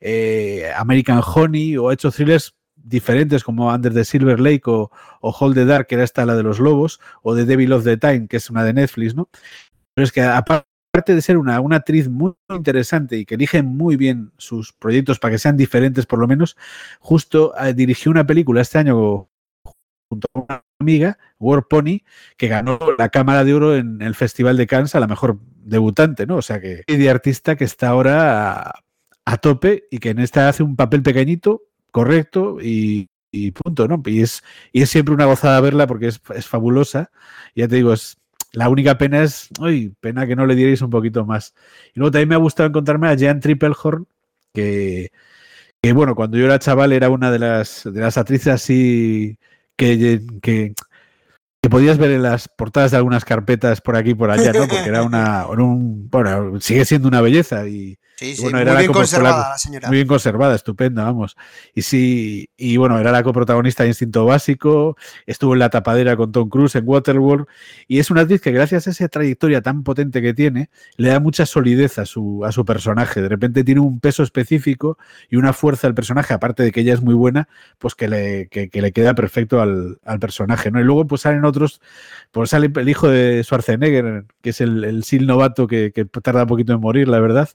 eh, 0.00 0.70
American 0.76 1.20
Honey, 1.20 1.76
o 1.76 1.88
ha 1.88 1.94
hecho 1.94 2.12
thrillers 2.12 2.54
diferentes 2.76 3.42
como 3.42 3.68
Under 3.68 3.92
the 3.92 4.04
Silver 4.04 4.38
Lake 4.38 4.62
o, 4.66 4.92
o 5.20 5.30
Hold 5.30 5.56
the 5.56 5.64
Dark, 5.64 5.88
que 5.88 5.96
era 5.96 6.04
esta 6.04 6.24
la 6.24 6.36
de 6.36 6.44
los 6.44 6.60
lobos, 6.60 7.00
o 7.22 7.34
The 7.34 7.44
Devil 7.44 7.72
of 7.72 7.82
the 7.82 7.96
Time, 7.96 8.28
que 8.28 8.36
es 8.36 8.48
una 8.48 8.62
de 8.62 8.74
Netflix, 8.74 9.16
¿no? 9.16 9.28
Pero 9.94 10.04
es 10.04 10.12
que 10.12 10.22
aparte 10.22 11.16
de 11.16 11.20
ser 11.20 11.36
una, 11.36 11.60
una 11.60 11.76
actriz 11.76 12.08
muy 12.08 12.34
interesante 12.48 13.16
y 13.16 13.24
que 13.24 13.34
elige 13.34 13.64
muy 13.64 13.96
bien 13.96 14.30
sus 14.36 14.72
proyectos 14.72 15.18
para 15.18 15.32
que 15.32 15.38
sean 15.38 15.56
diferentes 15.56 16.06
por 16.06 16.20
lo 16.20 16.28
menos, 16.28 16.56
justo 17.00 17.54
eh, 17.58 17.74
dirigió 17.74 18.12
una 18.12 18.24
película 18.24 18.60
este 18.60 18.78
año 18.78 19.28
junto 20.08 20.28
a 20.34 20.38
una 20.38 20.67
amiga, 20.78 21.18
War 21.38 21.66
Pony, 21.68 22.02
que 22.36 22.48
ganó 22.48 22.78
la 22.96 23.08
Cámara 23.08 23.44
de 23.44 23.54
Oro 23.54 23.76
en 23.76 24.00
el 24.00 24.14
Festival 24.14 24.56
de 24.56 24.66
Cannes 24.66 24.94
a 24.94 25.00
la 25.00 25.06
mejor 25.06 25.38
debutante, 25.64 26.26
¿no? 26.26 26.36
O 26.36 26.42
sea 26.42 26.60
que 26.60 26.82
de 26.86 27.10
artista 27.10 27.56
que 27.56 27.64
está 27.64 27.88
ahora 27.88 28.72
a, 29.24 29.36
tope 29.38 29.84
y 29.90 29.98
que 29.98 30.10
en 30.10 30.20
esta 30.20 30.48
hace 30.48 30.62
un 30.62 30.76
papel 30.76 31.02
pequeñito, 31.02 31.62
correcto 31.90 32.58
y, 32.62 33.08
y 33.30 33.50
punto, 33.50 33.88
¿no? 33.88 34.00
Y 34.06 34.22
es, 34.22 34.42
y 34.72 34.82
es 34.82 34.90
siempre 34.90 35.14
una 35.14 35.26
gozada 35.26 35.60
verla 35.60 35.86
porque 35.86 36.08
es, 36.08 36.20
fabulosa. 36.46 37.10
Ya 37.54 37.68
te 37.68 37.76
digo, 37.76 37.92
es, 37.92 38.16
la 38.52 38.68
única 38.68 38.98
pena 38.98 39.22
es, 39.22 39.48
uy, 39.60 39.94
pena 40.00 40.26
que 40.26 40.36
no 40.36 40.46
le 40.46 40.54
dierais 40.54 40.80
un 40.82 40.90
poquito 40.90 41.24
más. 41.26 41.54
Y 41.94 42.00
luego 42.00 42.12
también 42.12 42.28
me 42.30 42.34
ha 42.36 42.38
gustado 42.38 42.68
encontrarme 42.68 43.08
a 43.08 43.14
Jean 43.14 43.40
Triplehorn, 43.40 44.06
que, 44.54 45.10
que 45.82 45.92
bueno, 45.92 46.14
cuando 46.14 46.38
yo 46.38 46.46
era 46.46 46.58
chaval 46.58 46.92
era 46.92 47.10
una 47.10 47.30
de 47.30 47.38
las, 47.40 47.82
de 47.84 48.00
las 48.00 48.16
actrices 48.18 48.48
así 48.48 49.38
que, 49.78 50.20
que, 50.42 50.74
que 51.62 51.70
podías 51.70 51.96
ver 51.96 52.10
en 52.10 52.22
las 52.22 52.48
portadas 52.48 52.90
de 52.90 52.98
algunas 52.98 53.24
carpetas 53.24 53.80
por 53.80 53.96
aquí 53.96 54.10
y 54.10 54.14
por 54.14 54.30
allá, 54.30 54.52
¿no? 54.52 54.68
Porque 54.68 54.88
era 54.88 55.02
una, 55.02 55.46
un, 55.48 56.10
bueno, 56.10 56.60
sigue 56.60 56.84
siendo 56.84 57.08
una 57.08 57.20
belleza 57.20 57.66
y, 57.66 57.98
Sí, 58.18 58.34
sí, 58.34 58.42
bueno, 58.42 58.58
muy 58.72 58.78
bien 58.80 58.92
conservada 58.92 59.36
la- 59.44 59.48
la 59.50 59.58
señora. 59.58 59.88
Muy 59.88 59.96
bien 59.98 60.08
conservada, 60.08 60.54
estupenda, 60.56 61.04
vamos. 61.04 61.36
Y 61.72 61.82
sí, 61.82 62.50
y 62.56 62.76
bueno, 62.76 62.98
era 62.98 63.12
la 63.12 63.22
coprotagonista 63.22 63.84
de 63.84 63.90
Instinto 63.90 64.24
Básico, 64.24 64.96
estuvo 65.24 65.52
en 65.52 65.60
La 65.60 65.70
Tapadera 65.70 66.16
con 66.16 66.32
Tom 66.32 66.48
Cruise 66.48 66.74
en 66.74 66.82
Waterworld, 66.84 67.46
y 67.86 68.00
es 68.00 68.10
una 68.10 68.22
actriz 68.22 68.40
que 68.40 68.50
gracias 68.50 68.88
a 68.88 68.90
esa 68.90 69.06
trayectoria 69.06 69.62
tan 69.62 69.84
potente 69.84 70.20
que 70.20 70.34
tiene, 70.34 70.68
le 70.96 71.10
da 71.10 71.20
mucha 71.20 71.46
solidez 71.46 71.98
a 72.00 72.06
su, 72.06 72.44
a 72.44 72.50
su 72.50 72.64
personaje. 72.64 73.22
De 73.22 73.28
repente 73.28 73.62
tiene 73.62 73.80
un 73.80 74.00
peso 74.00 74.24
específico 74.24 74.98
y 75.30 75.36
una 75.36 75.52
fuerza 75.52 75.86
al 75.86 75.94
personaje, 75.94 76.34
aparte 76.34 76.64
de 76.64 76.72
que 76.72 76.80
ella 76.80 76.94
es 76.94 77.02
muy 77.02 77.14
buena, 77.14 77.48
pues 77.78 77.94
que 77.94 78.08
le, 78.08 78.48
que, 78.48 78.68
que 78.68 78.82
le 78.82 78.90
queda 78.90 79.14
perfecto 79.14 79.60
al, 79.62 79.98
al 80.04 80.18
personaje, 80.18 80.72
¿no? 80.72 80.80
Y 80.80 80.84
luego 80.84 81.06
pues 81.06 81.20
salen 81.20 81.44
otros, 81.44 81.80
pues 82.32 82.50
sale 82.50 82.68
el 82.74 82.88
hijo 82.88 83.08
de 83.08 83.44
Schwarzenegger, 83.44 84.24
que 84.42 84.50
es 84.50 84.60
el, 84.60 84.82
el 84.82 85.04
Sil 85.06 85.22
novato 85.28 85.68
que, 85.68 85.92
que 85.92 86.04
tarda 86.04 86.42
un 86.42 86.48
poquito 86.48 86.72
en 86.72 86.80
morir, 86.80 87.06
la 87.06 87.20
verdad. 87.20 87.48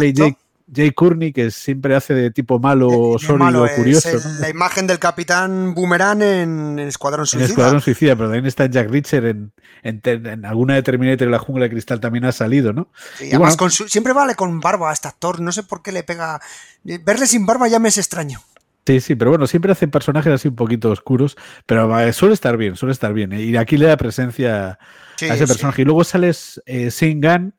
Sale. 0.00 0.12
Jake, 0.12 0.36
Jay 0.70 0.90
Courtney, 0.90 1.32
que 1.32 1.50
siempre 1.50 1.96
hace 1.96 2.12
de 2.12 2.30
tipo 2.30 2.58
malo, 2.58 2.88
De 3.18 3.18
sólido, 3.26 3.38
malo, 3.38 3.64
es 3.66 3.72
curioso. 3.72 4.10
el- 4.10 4.22
¿no? 4.22 4.40
la 4.40 4.48
imagen 4.50 4.86
del 4.86 4.98
capitán 4.98 5.74
Boomerang 5.74 6.20
en, 6.20 6.78
en 6.78 6.88
Escuadrón 6.88 7.22
En 7.22 7.26
Suicida. 7.26 7.48
Escuadrón 7.48 7.80
Suicida, 7.80 8.14
pero 8.16 8.28
también 8.28 8.44
está 8.46 8.66
Jack 8.66 8.90
Reacher 8.90 9.24
en, 9.24 9.52
en, 9.82 10.00
en 10.04 10.44
alguna 10.44 10.74
de 10.74 10.82
Terminator 10.82 11.26
y 11.26 11.30
la 11.30 11.38
jungla 11.38 11.64
de 11.64 11.70
cristal 11.70 12.00
también 12.00 12.26
ha 12.26 12.32
salido, 12.32 12.74
¿no? 12.74 12.88
Sí, 13.16 13.24
Y 13.24 13.28
además 13.28 13.40
bueno, 13.40 13.56
con 13.56 13.70
su- 13.70 13.88
siempre 13.88 14.12
vale 14.12 14.34
con 14.34 14.60
barba 14.60 14.90
a 14.90 14.92
este 14.92 15.08
actor. 15.08 15.40
No 15.40 15.52
sé 15.52 15.62
por 15.62 15.82
qué 15.82 15.90
le 15.90 16.02
pega. 16.02 16.38
Verle 16.84 17.26
sin 17.26 17.46
barba 17.46 17.66
ya 17.68 17.78
me 17.78 17.88
es 17.88 17.96
extraño. 17.96 18.40
Sí, 18.86 19.00
sí, 19.00 19.14
pero 19.14 19.30
bueno, 19.30 19.46
siempre 19.46 19.72
hace 19.72 19.86
personajes 19.88 20.32
así 20.32 20.48
un 20.48 20.54
poquito 20.56 20.90
oscuros, 20.90 21.36
pero 21.66 21.88
va, 21.88 22.10
suele 22.12 22.32
estar 22.32 22.56
bien, 22.56 22.74
suele 22.74 22.92
estar 22.94 23.12
bien. 23.12 23.34
¿eh? 23.34 23.42
Y 23.42 23.56
aquí 23.58 23.76
le 23.76 23.86
da 23.86 23.96
presencia 23.98 24.78
Sí, 25.16 25.26
a 25.26 25.34
ese 25.34 25.46
sí. 25.46 25.52
personaje. 25.52 25.82
Y 25.82 25.84
luego 25.84 26.04
sale 26.04 26.32
eh, 26.64 26.90
que 26.90 27.52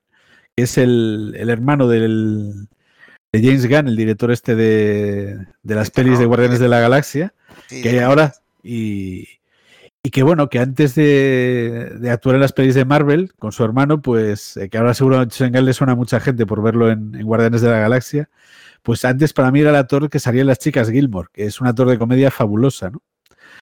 es 0.62 0.78
el, 0.78 1.36
el 1.38 1.49
hermano 1.49 1.88
del, 1.88 2.68
de 3.32 3.41
James 3.43 3.68
Gunn, 3.68 3.88
el 3.88 3.95
director 3.95 4.32
este 4.32 4.55
de, 4.55 5.38
de 5.64 5.76
las 5.76 5.91
pelis 5.91 6.20
de 6.20 6.26
Guardianes 6.26 6.60
de 6.60 6.68
la 6.70 6.80
Galaxia, 6.80 7.34
Sí, 7.68 7.82
que 7.82 8.01
ahora 8.01 8.34
y, 8.64 9.28
y 10.03 10.10
que 10.12 10.24
bueno, 10.24 10.49
que 10.49 10.60
antes 10.60 10.95
de, 10.95 11.91
de 11.99 12.10
actuar 12.12 12.36
en 12.36 12.41
las 12.41 12.53
pelis 12.53 12.76
de 12.76 12.86
Marvel 12.86 13.34
con 13.38 13.51
su 13.51 13.64
hermano, 13.64 14.01
pues 14.01 14.55
eh, 14.57 14.70
que 14.70 14.78
ahora 14.78 14.93
seguro 14.93 15.20
a 15.20 15.30
Sean 15.30 15.51
Gunn 15.51 15.66
le 15.66 15.74
suena 15.74 15.93
a 15.93 15.95
mucha 15.95 16.20
gente 16.20 16.45
por 16.45 16.62
verlo 16.62 16.89
en, 16.91 17.14
en 17.16 17.26
Guardianes 17.26 17.62
de 17.62 17.70
la 17.70 17.80
Galaxia, 17.80 18.30
pues 18.82 19.03
antes 19.05 19.34
para 19.34 19.51
mí 19.51 19.60
era 19.60 19.72
el 19.72 19.76
actor 19.76 20.10
que 20.10 20.20
salía 20.20 20.41
en 20.41 20.47
Las 20.47 20.60
Chicas 20.60 20.89
Gilmore, 20.89 21.28
que 21.34 21.45
es 21.45 21.60
un 21.60 21.68
actor 21.68 21.89
de 21.89 21.97
comedia 21.99 22.32
fabulosa, 22.32 22.89
¿no? 22.89 23.01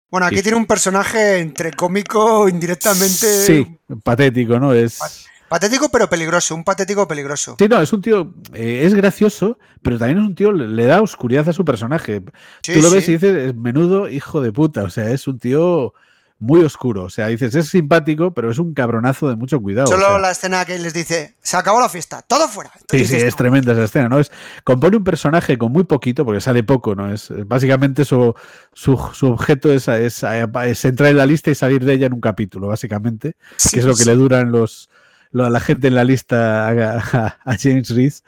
Bueno, 0.09 0.27
aquí 0.27 0.37
Sí. 0.37 0.43
tiene 0.43 0.57
un 0.57 0.65
personaje 0.67 1.39
entre 1.39 1.71
cómico, 1.73 2.47
indirectamente. 2.47 3.25
Sí, 3.27 3.77
patético, 4.03 4.57
¿no? 4.59 4.73
Es... 4.73 5.25
Patético, 5.49 5.89
pero 5.89 6.09
peligroso. 6.09 6.55
Un 6.55 6.63
patético 6.63 7.07
peligroso. 7.07 7.55
Sí, 7.57 7.67
no, 7.67 7.81
es 7.81 7.93
un 7.93 8.01
tío, 8.01 8.33
eh, 8.53 8.81
es 8.85 8.93
gracioso, 8.93 9.57
pero 9.81 9.97
también 9.97 10.19
es 10.19 10.25
un 10.25 10.35
tío, 10.35 10.51
le, 10.51 10.67
le 10.67 10.85
da 10.85 11.01
oscuridad 11.01 11.47
a 11.47 11.53
su 11.53 11.63
personaje. 11.63 12.21
Sí, 12.61 12.73
Tú 12.73 12.81
lo 12.81 12.89
ves 12.91 13.07
y 13.07 13.13
dices, 13.13 13.35
es 13.35 13.55
menudo 13.55 14.09
hijo 14.09 14.41
de 14.41 14.51
puta, 14.51 14.83
o 14.83 14.89
sea, 14.89 15.09
es 15.11 15.27
un 15.27 15.39
tío 15.39 15.93
muy 16.39 16.63
oscuro, 16.63 17.05
o 17.05 17.09
sea, 17.09 17.27
dices, 17.29 17.55
es 17.55 17.67
simpático, 17.69 18.31
pero 18.31 18.51
es 18.51 18.59
un 18.59 18.75
cabronazo 18.75 19.27
de 19.27 19.35
mucho 19.35 19.59
cuidado. 19.59 19.87
o 19.87 19.91
Solo 19.91 20.05
sea. 20.05 20.19
la 20.19 20.29
escena 20.31 20.65
que 20.65 20.77
les 20.77 20.93
dice: 20.93 21.35
Se 21.41 21.57
acabó 21.57 21.79
la 21.79 21.89
fiesta, 21.89 22.21
todo 22.21 22.47
fuera. 22.47 22.71
Sí, 22.91 23.05
sí, 23.05 23.15
es 23.15 23.35
tremenda 23.35 23.71
esa 23.73 23.85
escena, 23.85 24.07
¿no? 24.09 24.19
Es, 24.19 24.31
compone 24.63 24.97
un 24.97 25.03
personaje 25.03 25.57
con 25.57 25.71
muy 25.71 25.85
poquito, 25.85 26.25
porque 26.25 26.39
sale 26.41 26.61
poco, 26.63 26.93
¿no? 26.93 27.11
Es 27.11 27.31
es 27.31 27.47
básicamente 27.47 28.05
su, 28.05 28.35
su, 28.71 28.99
su 29.13 29.27
objeto 29.31 29.71
es, 29.73 29.87
es, 29.87 30.21
es 30.23 30.85
entrar 30.85 31.09
en 31.09 31.17
la 31.17 31.25
lista 31.25 31.49
y 31.49 31.55
salir 31.55 31.83
de 31.83 31.93
ella 31.93 32.05
en 32.05 32.13
un 32.13 32.21
capítulo, 32.21 32.67
básicamente, 32.67 33.35
Sí, 33.55 33.71
que 33.71 33.79
es 33.79 33.85
lo 33.85 33.93
que 33.95 34.03
sí. 34.03 34.09
le 34.09 34.13
duran 34.15 34.51
los, 34.51 34.89
la 35.37 35.59
gente 35.59 35.87
en 35.87 35.95
la 35.95 36.03
lista 36.03 36.67
a, 36.67 37.37
a- 37.45 37.57
James 37.57 37.89
Reese. 37.89 38.23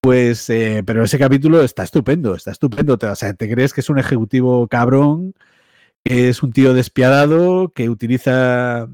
Pues, 0.00 0.48
eh, 0.50 0.82
pero 0.86 1.04
ese 1.04 1.18
capítulo 1.18 1.62
está 1.62 1.82
estupendo, 1.82 2.34
está 2.34 2.52
estupendo. 2.52 2.98
O 3.00 3.14
sea, 3.16 3.34
te 3.34 3.50
crees 3.50 3.74
que 3.74 3.82
es 3.82 3.90
un 3.90 3.98
ejecutivo 3.98 4.66
cabrón, 4.68 5.34
que 6.04 6.28
es 6.30 6.42
un 6.42 6.52
tío 6.52 6.74
despiadado, 6.74 7.70
que 7.74 7.90
utiliza 7.90 8.88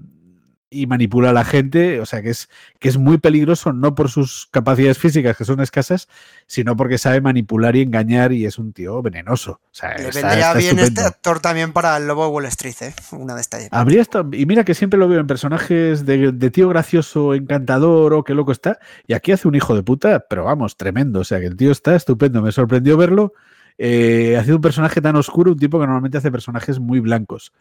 y 0.68 0.86
manipula 0.86 1.30
a 1.30 1.32
la 1.32 1.44
gente, 1.44 2.00
o 2.00 2.06
sea, 2.06 2.22
que 2.22 2.30
es, 2.30 2.48
que 2.80 2.88
es 2.88 2.96
muy 2.96 3.18
peligroso, 3.18 3.72
no 3.72 3.94
por 3.94 4.10
sus 4.10 4.48
capacidades 4.50 4.98
físicas, 4.98 5.36
que 5.36 5.44
son 5.44 5.60
escasas, 5.60 6.08
sino 6.46 6.76
porque 6.76 6.98
sabe 6.98 7.20
manipular 7.20 7.76
y 7.76 7.82
engañar 7.82 8.32
y 8.32 8.46
es 8.46 8.58
un 8.58 8.72
tío 8.72 9.00
venenoso. 9.00 9.52
O 9.52 9.60
sea, 9.70 9.96
Le 9.96 10.08
está- 10.08 10.20
vendría 10.26 10.48
está 10.48 10.58
bien 10.58 10.78
este 10.80 11.00
actor 11.02 11.38
también 11.40 11.72
para 11.72 11.96
el 11.96 12.08
Lobo 12.08 12.24
de 12.24 12.30
Wall 12.30 12.46
Street, 12.46 12.74
¿eh? 12.80 12.94
Una 13.12 13.34
de 13.36 13.42
estas. 13.42 13.68
Habría 13.70 14.02
estado, 14.02 14.28
y 14.32 14.44
mira 14.46 14.64
que 14.64 14.74
siempre 14.74 14.98
lo 14.98 15.08
veo 15.08 15.20
en 15.20 15.26
personajes 15.28 16.04
de, 16.04 16.32
de 16.32 16.50
tío 16.50 16.68
gracioso, 16.68 17.34
encantador 17.34 18.12
o 18.14 18.24
qué 18.24 18.34
loco 18.34 18.50
está, 18.50 18.78
y 19.06 19.12
aquí 19.14 19.30
hace 19.32 19.46
un 19.46 19.54
hijo 19.54 19.74
de 19.76 19.84
puta, 19.84 20.26
pero 20.28 20.44
vamos, 20.44 20.76
tremendo, 20.76 21.20
o 21.20 21.24
sea 21.24 21.38
que 21.38 21.46
el 21.46 21.56
tío 21.56 21.70
está 21.70 21.94
estupendo, 21.94 22.42
me 22.42 22.50
sorprendió 22.50 22.96
verlo 22.96 23.32
eh, 23.78 24.36
haciendo 24.38 24.56
un 24.56 24.62
personaje 24.62 25.00
tan 25.00 25.16
oscuro, 25.16 25.52
un 25.52 25.58
tipo 25.58 25.78
que 25.78 25.84
normalmente 25.86 26.18
hace 26.18 26.32
personajes 26.32 26.78
muy 26.80 26.98
blancos. 27.00 27.52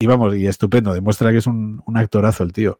Y 0.00 0.06
vamos, 0.06 0.36
y 0.36 0.46
estupendo, 0.46 0.94
demuestra 0.94 1.32
que 1.32 1.38
es 1.38 1.46
un, 1.48 1.82
un 1.84 1.96
actorazo 1.96 2.44
el 2.44 2.52
tío. 2.52 2.78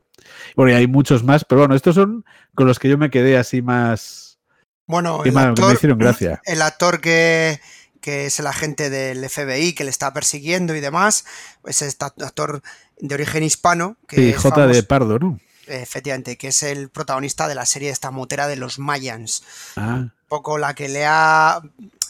Bueno, 0.54 0.70
y 0.70 0.74
hay 0.74 0.86
muchos 0.86 1.24
más, 1.24 1.44
pero 1.44 1.62
bueno, 1.62 1.74
estos 1.74 1.96
son 1.96 2.24
con 2.54 2.68
los 2.68 2.78
que 2.78 2.88
yo 2.88 2.96
me 2.96 3.10
quedé 3.10 3.36
así 3.36 3.60
más... 3.60 4.38
Bueno, 4.86 5.18
el 5.18 5.24
que 5.24 5.32
me 5.32 5.40
actor, 5.40 5.74
hicieron 5.74 5.98
gracia. 5.98 6.40
el 6.46 6.62
actor 6.62 7.00
que, 7.00 7.60
que 8.00 8.26
es 8.26 8.38
el 8.38 8.46
agente 8.46 8.88
del 8.88 9.28
FBI 9.28 9.72
que 9.72 9.82
le 9.82 9.90
está 9.90 10.12
persiguiendo 10.12 10.76
y 10.76 10.80
demás, 10.80 11.24
es 11.66 11.82
este 11.82 12.04
actor 12.04 12.62
de 13.00 13.14
origen 13.16 13.42
hispano. 13.42 13.96
Que 14.06 14.16
Sí, 14.16 14.32
J 14.34 14.66
de 14.68 14.82
Pardo, 14.84 15.18
¿no? 15.18 15.40
Efectivamente, 15.66 16.38
que 16.38 16.48
es 16.48 16.62
el 16.62 16.88
protagonista 16.88 17.48
de 17.48 17.56
la 17.56 17.66
serie 17.66 17.90
esta 17.90 18.12
motera 18.12 18.46
de 18.46 18.56
los 18.56 18.78
Mayans. 18.78 19.42
Ah, 19.76 19.96
Un 19.96 20.12
poco 20.28 20.56
la 20.56 20.74
que 20.74 20.88
le 20.88 21.04
ha 21.04 21.60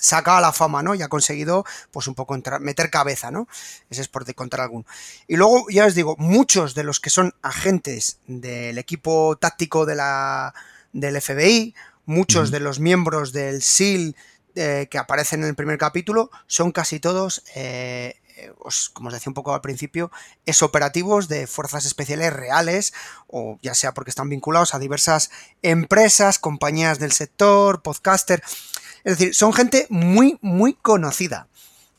sacado 0.00 0.38
a 0.38 0.40
la 0.40 0.52
fama, 0.52 0.82
¿no? 0.82 0.94
Y 0.94 1.02
ha 1.02 1.08
conseguido, 1.08 1.64
pues 1.90 2.06
un 2.06 2.14
poco 2.14 2.34
entrar- 2.34 2.60
meter 2.60 2.90
cabeza, 2.90 3.30
¿no? 3.30 3.48
Ese 3.90 4.02
es 4.02 4.08
por 4.08 4.24
de 4.24 4.34
contar 4.34 4.60
alguno. 4.60 4.84
Y 5.26 5.36
luego, 5.36 5.66
ya 5.70 5.86
os 5.86 5.94
digo, 5.94 6.16
muchos 6.18 6.74
de 6.74 6.84
los 6.84 7.00
que 7.00 7.10
son 7.10 7.34
agentes 7.42 8.18
del 8.26 8.78
equipo 8.78 9.36
táctico 9.36 9.86
de 9.86 9.94
la, 9.94 10.54
del 10.92 11.20
FBI, 11.20 11.74
muchos 12.06 12.50
de 12.50 12.60
los 12.60 12.80
miembros 12.80 13.32
del 13.32 13.62
SEAL 13.62 14.16
eh, 14.54 14.88
que 14.90 14.98
aparecen 14.98 15.42
en 15.42 15.48
el 15.48 15.54
primer 15.54 15.78
capítulo, 15.78 16.30
son 16.46 16.72
casi 16.72 16.98
todos, 17.00 17.42
eh, 17.54 18.16
eh, 18.36 18.52
os- 18.60 18.88
como 18.88 19.08
os 19.08 19.14
decía 19.14 19.30
un 19.30 19.34
poco 19.34 19.54
al 19.54 19.60
principio, 19.60 20.10
es 20.46 20.62
operativos 20.62 21.28
de 21.28 21.46
fuerzas 21.46 21.84
especiales 21.84 22.32
reales, 22.32 22.92
o 23.28 23.58
ya 23.62 23.74
sea 23.74 23.92
porque 23.94 24.10
están 24.10 24.28
vinculados 24.30 24.74
a 24.74 24.78
diversas 24.78 25.30
empresas, 25.62 26.38
compañías 26.38 26.98
del 26.98 27.12
sector, 27.12 27.82
podcaster. 27.82 28.42
Es 29.08 29.16
decir, 29.16 29.34
son 29.34 29.54
gente 29.54 29.86
muy, 29.88 30.36
muy 30.42 30.74
conocida. 30.74 31.47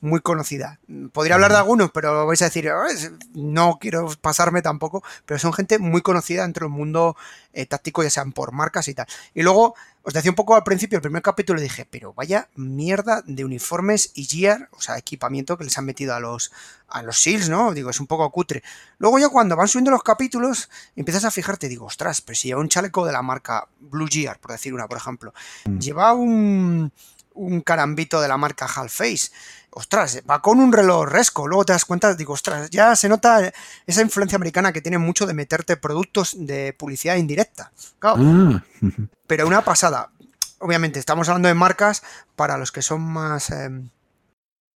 Muy 0.02 0.22
conocida. 0.22 0.80
Podría 1.12 1.36
hablar 1.36 1.52
de 1.52 1.58
algunos, 1.58 1.91
pero 1.91 2.26
vais 2.26 2.41
a 2.41 2.45
decir, 2.45 2.70
"Ah, 2.70 2.88
es- 2.89 3.12
no 3.34 3.80
quiero 3.82 4.10
pasarme 4.22 4.62
tampoco, 4.62 5.04
pero 5.26 5.39
son 5.39 5.52
gente 5.52 5.78
muy 5.78 6.02
conocida 6.02 6.43
dentro 6.43 6.68
del 6.68 6.74
mundo 6.76 7.18
eh, 7.52 7.66
táctico, 7.66 8.04
ya 8.04 8.10
sean 8.12 8.32
por 8.32 8.52
marcas 8.54 8.88
y 8.88 8.93
tal. 8.93 9.08
Y 9.34 9.41
luego, 9.41 9.74
os 10.04 10.14
decía 10.14 10.32
un 10.32 10.36
poco 10.36 10.56
al 10.56 10.64
principio, 10.64 10.97
el 10.97 11.02
primer 11.02 11.22
capítulo, 11.24 11.60
dije, 11.60 11.86
pero 11.89 12.14
vaya 12.14 12.47
mierda 12.56 13.24
de 13.26 13.43
uniformes 13.43 14.12
y 14.14 14.26
gear, 14.26 14.70
o 14.72 14.80
sea, 14.82 14.97
equipamiento 15.00 15.58
que 15.58 15.64
les 15.66 15.76
han 15.78 15.84
metido 15.86 16.14
a 16.16 16.20
los, 16.20 16.52
a 16.88 17.02
los 17.02 17.20
SEALs, 17.20 17.50
¿no? 17.50 17.74
Digo, 17.74 17.89
es 17.89 18.00
un 18.00 18.06
poco 18.08 18.30
cutre. 18.30 18.64
Luego 19.00 19.18
ya 19.20 19.30
cuando 19.30 19.56
van 19.58 19.68
subiendo 19.68 19.89
los 19.91 20.04
capítulos, 20.04 20.70
empiezas 20.95 21.26
a 21.26 21.32
fijarte, 21.32 21.68
digo, 21.68 21.88
ostras, 21.88 22.22
pero 22.22 22.36
si 22.38 22.47
lleva 22.50 22.62
un 22.62 22.70
chaleco 22.70 23.06
de 23.06 23.12
la 23.14 23.24
marca 23.24 23.68
Blue 23.80 24.08
Gear, 24.10 24.39
por 24.39 24.52
decir 24.52 24.74
una, 24.74 24.88
por 24.88 24.97
ejemplo. 25.00 25.34
Mm. 25.66 25.80
Lleva 25.80 26.14
un, 26.14 26.93
un 27.34 27.62
carambito 27.62 28.22
de 28.22 28.28
la 28.28 28.38
marca 28.38 28.68
Half-Face. 28.68 29.32
Ostras, 29.72 30.22
va 30.30 30.41
con 30.41 30.59
un 30.59 30.74
reloj 30.74 31.07
resco. 31.07 31.47
Luego 31.47 31.65
te 31.65 31.74
das 31.74 31.86
cuenta, 31.86 32.15
digo, 32.15 32.34
ostras, 32.34 32.70
ya 32.70 32.95
se 32.95 33.07
nota 33.07 33.53
esa 33.86 34.01
influencia 34.01 34.36
americana 34.36 34.74
que 34.74 34.82
tiene 34.82 34.97
mucho 34.97 35.26
de 35.26 35.34
meterte 35.34 35.78
productos 35.78 36.36
de 36.38 36.74
publicidad 36.74 37.15
indirecta. 37.15 37.72
Claro. 37.99 38.17
Ah. 38.22 38.63
Pero 39.28 39.47
una 39.47 39.63
pasada. 39.63 40.11
Obviamente, 40.59 40.99
estamos 40.99 41.30
hablando 41.30 41.47
de 41.47 41.53
marcas 41.53 42.03
para 42.36 42.57
los 42.57 42.72
que 42.72 42.82
son 42.82 43.01
más. 43.01 43.49
eh, 43.51 43.70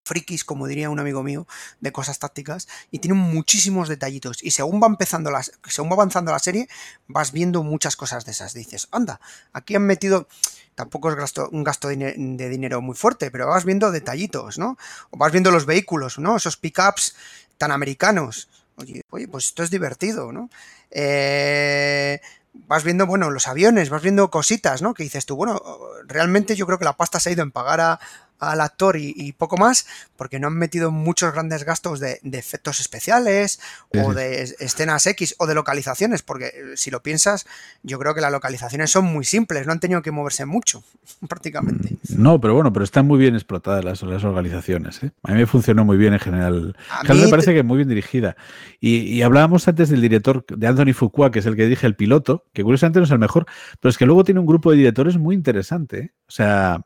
frikis, 0.03 0.43
como 0.43 0.67
diría 0.67 0.89
un 0.89 0.99
amigo 0.99 1.23
mío, 1.23 1.47
de 1.79 1.91
cosas 1.91 2.19
tácticas, 2.19 2.67
y 2.91 2.99
tienen 2.99 3.19
muchísimos 3.19 3.87
detallitos. 3.87 4.43
Y 4.43 4.51
según 4.51 4.81
va 4.81 4.87
empezando 4.87 5.31
las, 5.31 5.51
según 5.67 5.89
va 5.89 5.95
avanzando 5.95 6.31
la 6.31 6.39
serie, 6.39 6.67
vas 7.07 7.31
viendo 7.31 7.63
muchas 7.63 7.95
cosas 7.95 8.25
de 8.25 8.31
esas. 8.31 8.53
Dices, 8.53 8.87
anda, 8.91 9.19
aquí 9.53 9.75
han 9.75 9.85
metido. 9.85 10.27
Tampoco 10.75 11.09
es 11.09 11.15
gasto, 11.15 11.49
un 11.51 11.63
gasto 11.63 11.87
de, 11.89 11.95
dine- 11.97 12.15
de 12.17 12.49
dinero 12.49 12.81
muy 12.81 12.95
fuerte, 12.95 13.29
pero 13.31 13.47
vas 13.47 13.65
viendo 13.65 13.91
detallitos, 13.91 14.57
¿no? 14.57 14.77
O 15.11 15.17
vas 15.17 15.31
viendo 15.31 15.51
los 15.51 15.65
vehículos, 15.65 16.17
¿no? 16.19 16.37
Esos 16.37 16.57
pickups 16.57 17.15
tan 17.57 17.71
americanos. 17.71 18.49
Oye, 18.77 19.01
oye, 19.11 19.27
pues 19.27 19.45
esto 19.47 19.63
es 19.63 19.69
divertido, 19.69 20.31
¿no? 20.31 20.49
Eh, 20.89 22.19
vas 22.53 22.83
viendo, 22.83 23.05
bueno, 23.05 23.29
los 23.29 23.47
aviones, 23.47 23.89
vas 23.89 24.01
viendo 24.01 24.29
cositas, 24.31 24.81
¿no? 24.81 24.93
Que 24.93 25.03
dices 25.03 25.25
tú, 25.25 25.35
bueno, 25.35 25.61
realmente 26.07 26.55
yo 26.55 26.65
creo 26.65 26.79
que 26.79 26.85
la 26.85 26.97
pasta 26.97 27.19
se 27.19 27.29
ha 27.29 27.33
ido 27.33 27.43
en 27.43 27.51
pagar 27.51 27.79
a- 27.81 27.99
al 28.41 28.61
actor 28.61 28.97
y, 28.97 29.13
y 29.15 29.31
poco 29.33 29.57
más, 29.57 29.87
porque 30.17 30.39
no 30.39 30.47
han 30.47 30.55
metido 30.57 30.91
muchos 30.91 31.31
grandes 31.33 31.63
gastos 31.63 31.99
de, 31.99 32.19
de 32.23 32.37
efectos 32.37 32.79
especiales 32.79 33.59
Sí, 33.93 33.99
o 33.99 34.13
de 34.13 34.41
es- 34.41 34.55
escenas 34.59 35.05
X 35.07 35.35
o 35.37 35.47
de 35.47 35.55
localizaciones, 35.55 36.21
porque 36.23 36.47
eh, 36.47 36.51
si 36.75 36.91
lo 36.91 37.01
piensas, 37.03 37.45
yo 37.83 37.99
creo 37.99 38.13
que 38.15 38.21
las 38.21 38.31
localizaciones 38.31 38.91
son 38.91 39.05
muy 39.05 39.23
simples, 39.25 39.65
no 39.65 39.71
han 39.73 39.79
tenido 39.79 40.01
que 40.01 40.11
moverse 40.11 40.45
mucho, 40.45 40.83
prácticamente. 41.27 41.97
No, 42.09 42.39
pero 42.41 42.55
bueno, 42.55 42.73
pero 42.73 42.83
están 42.83 43.05
muy 43.07 43.19
bien 43.19 43.35
explotadas 43.35 43.83
las, 43.85 44.01
las 44.03 44.23
organizaciones. 44.23 45.03
¿eh? 45.03 45.11
A 45.23 45.31
mí 45.31 45.39
me 45.39 45.45
funcionó 45.45 45.85
muy 45.85 45.97
bien 45.97 46.13
en 46.13 46.19
general. 46.19 46.75
A 46.89 47.01
Claro, 47.01 47.15
mí 47.15 47.21
me 47.25 47.29
parece 47.29 47.53
que 47.53 47.63
muy 47.63 47.77
bien 47.77 47.89
dirigida. 47.89 48.35
Y, 48.79 48.97
y 49.03 49.21
hablábamos 49.21 49.67
antes 49.67 49.89
del 49.89 50.01
director 50.01 50.45
de 50.45 50.67
Anthony 50.67 50.93
Fuqua, 50.93 51.31
que 51.31 51.39
es 51.39 51.45
el 51.45 51.55
que 51.55 51.63
dirige 51.63 51.87
el 51.87 51.95
piloto, 51.95 52.45
que 52.53 52.63
curiosamente 52.63 52.99
no 52.99 53.05
es 53.05 53.11
el 53.11 53.19
mejor, 53.19 53.45
pero 53.79 53.89
es 53.89 53.97
que 53.97 54.05
luego 54.05 54.23
tiene 54.23 54.39
un 54.39 54.45
grupo 54.45 54.71
de 54.71 54.77
directores 54.77 55.17
muy 55.17 55.35
interesante. 55.35 55.97
¿eh? 55.99 56.11
O 56.27 56.31
sea, 56.31 56.81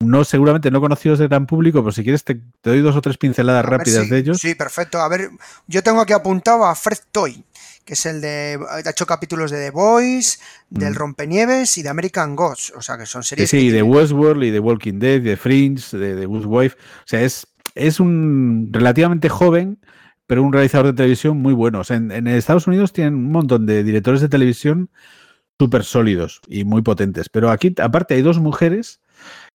no 0.00 0.24
seguramente 0.24 0.70
no 0.70 0.80
conocidos 0.80 1.18
de 1.18 1.28
gran 1.28 1.46
público, 1.46 1.80
pero 1.82 1.92
si 1.92 2.02
quieres 2.02 2.24
te, 2.24 2.34
te 2.34 2.70
doy 2.70 2.80
dos 2.80 2.96
o 2.96 3.00
tres 3.00 3.16
pinceladas 3.16 3.64
rápidas 3.64 4.04
sí, 4.04 4.10
de 4.10 4.18
ellos. 4.18 4.38
Sí, 4.38 4.54
perfecto. 4.54 5.00
A 5.00 5.08
ver, 5.08 5.30
yo 5.66 5.82
tengo 5.82 6.00
aquí 6.00 6.12
apuntado 6.12 6.64
a 6.66 6.74
Fred 6.74 6.98
Toy, 7.10 7.44
que 7.84 7.94
es 7.94 8.04
el 8.06 8.20
de. 8.20 8.58
Ha 8.68 8.90
hecho 8.90 9.06
capítulos 9.06 9.50
de 9.50 9.58
The 9.58 9.70
Boys, 9.70 10.40
del 10.68 10.92
Mm. 10.92 10.96
Rompenieves 10.96 11.78
y 11.78 11.82
de 11.82 11.88
American 11.88 12.36
Gods. 12.36 12.72
O 12.76 12.82
sea, 12.82 12.98
que 12.98 13.06
son 13.06 13.22
series. 13.22 13.48
sí, 13.48 13.68
que 13.68 13.72
de 13.72 13.82
Westworld 13.82 14.42
y 14.44 14.50
de 14.50 14.60
Walking 14.60 14.98
Dead, 14.98 15.22
de 15.22 15.36
Fringe, 15.36 15.96
de, 15.96 16.14
de 16.14 16.26
Wife. 16.26 16.76
O 16.76 17.06
sea, 17.06 17.22
es, 17.22 17.46
es 17.74 18.00
un 18.00 18.68
relativamente 18.72 19.28
joven, 19.28 19.78
pero 20.26 20.42
un 20.42 20.52
realizador 20.52 20.86
de 20.88 20.92
televisión 20.92 21.38
muy 21.38 21.54
bueno. 21.54 21.80
O 21.80 21.84
sea, 21.84 21.96
en, 21.96 22.10
en 22.10 22.26
Estados 22.26 22.66
Unidos 22.66 22.92
tienen 22.92 23.14
un 23.14 23.32
montón 23.32 23.64
de 23.64 23.82
directores 23.84 24.20
de 24.20 24.28
televisión 24.28 24.90
súper 25.58 25.84
sólidos 25.84 26.40
y 26.48 26.64
muy 26.64 26.82
potentes. 26.82 27.28
Pero 27.28 27.50
aquí, 27.50 27.74
aparte, 27.80 28.14
hay 28.14 28.22
dos 28.22 28.38
mujeres. 28.38 29.00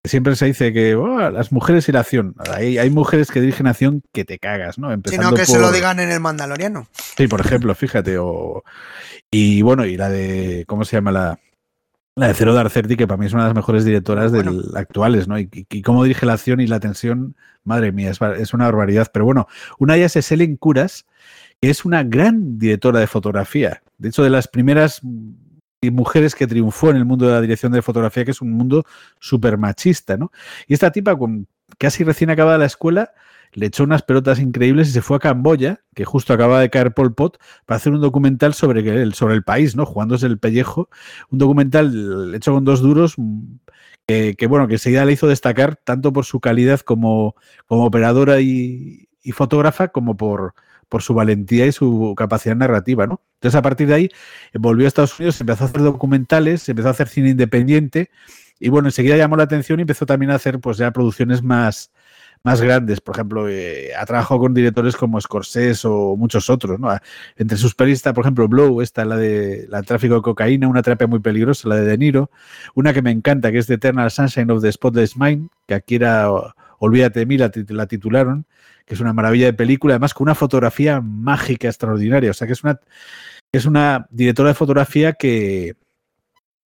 Siempre 0.07 0.35
se 0.35 0.45
dice 0.45 0.73
que 0.73 0.95
"Oh, 0.95 1.29
las 1.29 1.51
mujeres 1.51 1.87
y 1.89 1.91
la 1.91 2.01
acción. 2.01 2.35
Hay, 2.53 2.77
hay 2.77 2.89
mujeres 2.89 3.31
que 3.31 3.41
dirigen 3.41 3.67
acción 3.67 4.03
que 4.13 4.25
te 4.25 4.39
cagas, 4.39 4.77
¿no? 4.77 4.91
Empezando 4.91 5.27
Sino 5.29 5.37
que 5.37 5.45
se 5.45 5.59
lo 5.59 5.71
digan 5.71 5.99
en 5.99 6.11
el 6.11 6.19
Mandaloriano. 6.19 6.87
Sí, 7.17 7.27
por 7.27 7.41
ejemplo, 7.41 7.73
fíjate. 7.75 8.17
O, 8.17 8.63
y 9.31 9.61
bueno, 9.61 9.85
y 9.85 9.97
la 9.97 10.09
de. 10.09 10.65
¿Cómo 10.67 10.85
se 10.85 10.97
llama 10.97 11.11
la.? 11.11 11.39
La 12.15 12.29
de 12.29 12.33
Cero 12.33 12.55
Dark 12.55 12.71
Thirty, 12.71 12.95
que 12.95 13.05
para 13.05 13.19
mí 13.19 13.27
es 13.27 13.33
una 13.33 13.43
de 13.43 13.49
las 13.49 13.55
mejores 13.55 13.85
directoras 13.85 14.31
Bueno. 14.31 14.51
del, 14.51 14.75
actuales, 14.75 15.27
¿no? 15.27 15.37
Y, 15.37 15.49
cómo 15.83 16.03
dirige 16.03 16.25
la 16.25 16.33
acción 16.33 16.59
y 16.59 16.65
la 16.65 16.79
tensión, 16.79 17.35
madre 17.63 17.91
mía, 17.91 18.09
es, 18.09 18.53
una 18.55 18.65
barbaridad. 18.65 19.07
Pero 19.13 19.25
bueno, 19.25 19.47
una 19.77 19.93
de 19.93 19.99
ellas 19.99 20.15
es 20.15 20.31
Ellen 20.31 20.57
Curas, 20.57 21.05
que 21.61 21.69
es 21.69 21.85
una 21.85 22.03
gran 22.03 22.57
directora 22.57 22.99
de 22.99 23.05
fotografía. 23.05 23.83
De 23.99 24.09
hecho, 24.09 24.23
de 24.23 24.31
las 24.31 24.47
primeras 24.47 25.01
mm, 25.81 25.93
mujeres 25.93 26.35
que 26.35 26.47
triunfó 26.47 26.89
en 26.89 26.97
el 26.97 27.05
mundo 27.05 27.27
de 27.27 27.33
la 27.33 27.41
dirección 27.41 27.71
de 27.71 27.81
fotografía, 27.81 28.25
que 28.25 28.31
es 28.31 28.41
un 28.41 28.51
mundo 28.51 28.85
súper 29.19 29.57
machista, 29.57 30.17
¿no? 30.17 30.31
Y 30.67 30.73
esta 30.73 30.91
tipa, 30.91 31.15
con 31.17 31.47
casi 31.77 32.03
recién 32.03 32.29
acabada 32.29 32.57
la 32.57 32.65
escuela, 32.65 33.13
le 33.53 33.67
echó 33.67 33.83
unas 33.83 34.03
pelotas 34.03 34.39
increíbles 34.39 34.89
y 34.89 34.91
se 34.91 35.01
fue 35.01 35.17
a 35.17 35.19
Camboya, 35.19 35.81
que 35.95 36.05
justo 36.05 36.33
acaba 36.33 36.59
de 36.59 36.69
caer 36.69 36.93
Pol 36.93 37.13
Pot, 37.13 37.39
para 37.65 37.77
hacer 37.77 37.93
un 37.93 38.01
documental 38.01 38.53
sobre 38.53 38.81
el, 38.81 39.13
sobre 39.13 39.35
el 39.35 39.43
país, 39.43 39.75
¿no? 39.75 39.85
Jugándose 39.85 40.27
el 40.27 40.39
pellejo. 40.39 40.89
Un 41.29 41.39
documental 41.39 42.33
hecho 42.35 42.53
con 42.53 42.65
dos 42.65 42.81
duros 42.81 43.15
mm, 43.17 43.57
que, 44.07 44.47
bueno, 44.47 44.67
que 44.67 44.75
enseguida 44.75 45.05
le 45.05 45.13
hizo 45.13 45.27
destacar 45.27 45.75
tanto 45.75 46.13
por 46.13 46.25
su 46.25 46.39
calidad 46.39 46.79
como, 46.81 47.35
como 47.65 47.85
operadora 47.85 48.39
y, 48.41 49.09
y 49.21 49.31
fotógrafa, 49.31 49.89
como 49.89 50.15
por, 50.15 50.53
por 50.89 51.01
su 51.03 51.13
valentía 51.13 51.65
y 51.65 51.71
su 51.71 52.13
capacidad 52.17 52.55
narrativa, 52.55 53.07
¿no? 53.07 53.21
Entonces, 53.35 53.57
a 53.57 53.61
partir 53.61 53.87
de 53.87 53.93
ahí, 53.93 54.05
eh, 54.53 54.57
volvió 54.59 54.85
a 54.85 54.87
Estados 54.87 55.19
Unidos, 55.19 55.39
empezó 55.41 55.65
a 55.65 55.67
hacer 55.67 55.81
documentales, 55.81 56.67
empezó 56.69 56.87
a 56.89 56.91
hacer 56.91 57.07
cine 57.07 57.29
independiente 57.29 58.09
y, 58.59 58.69
bueno, 58.69 58.87
enseguida 58.87 59.17
llamó 59.17 59.37
la 59.37 59.43
atención 59.43 59.79
y 59.79 59.83
empezó 59.83 60.05
también 60.05 60.31
a 60.31 60.35
hacer, 60.35 60.59
pues, 60.59 60.77
ya 60.77 60.91
producciones 60.91 61.43
más, 61.43 61.91
más 62.43 62.61
grandes. 62.61 63.01
Por 63.01 63.15
ejemplo, 63.15 63.49
eh, 63.49 63.91
ha 63.95 64.05
trabajado 64.05 64.39
con 64.39 64.53
directores 64.53 64.95
como 64.95 65.19
Scorsese 65.21 65.87
o 65.87 66.15
muchos 66.15 66.49
otros, 66.49 66.79
¿no? 66.79 66.89
Entre 67.35 67.57
sus 67.57 67.75
pelis 67.75 67.97
está, 67.97 68.13
por 68.13 68.23
ejemplo, 68.23 68.47
Blow, 68.47 68.81
esta, 68.81 69.05
la 69.05 69.17
de 69.17 69.67
la 69.69 69.83
tráfico 69.83 70.15
de 70.15 70.21
cocaína, 70.21 70.67
una 70.67 70.81
terapia 70.81 71.07
muy 71.07 71.19
peligrosa, 71.19 71.67
la 71.69 71.75
de 71.75 71.85
De 71.85 71.97
Niro, 71.97 72.31
una 72.75 72.93
que 72.93 73.01
me 73.01 73.11
encanta, 73.11 73.51
que 73.51 73.59
es 73.59 73.67
de 73.67 73.75
Eternal 73.75 74.09
Sunshine 74.11 74.49
of 74.51 74.61
the 74.61 74.71
Spotless 74.71 75.17
Mind, 75.17 75.49
que 75.67 75.75
aquí 75.75 75.95
era 75.95 76.29
Olvídate 76.79 77.19
de 77.21 77.25
mí, 77.25 77.37
la, 77.37 77.51
tit- 77.51 77.69
la 77.71 77.87
titularon, 77.87 78.45
que 78.85 78.93
es 78.93 78.99
una 78.99 79.13
maravilla 79.13 79.45
de 79.47 79.53
película, 79.53 79.95
además 79.95 80.13
con 80.13 80.25
una 80.25 80.35
fotografía 80.35 81.01
mágica 81.01 81.67
extraordinaria. 81.67 82.31
O 82.31 82.33
sea, 82.33 82.47
que 82.47 82.53
es 82.53 82.63
una, 82.63 82.79
es 83.51 83.65
una 83.65 84.07
directora 84.11 84.49
de 84.49 84.55
fotografía 84.55 85.13
que, 85.13 85.75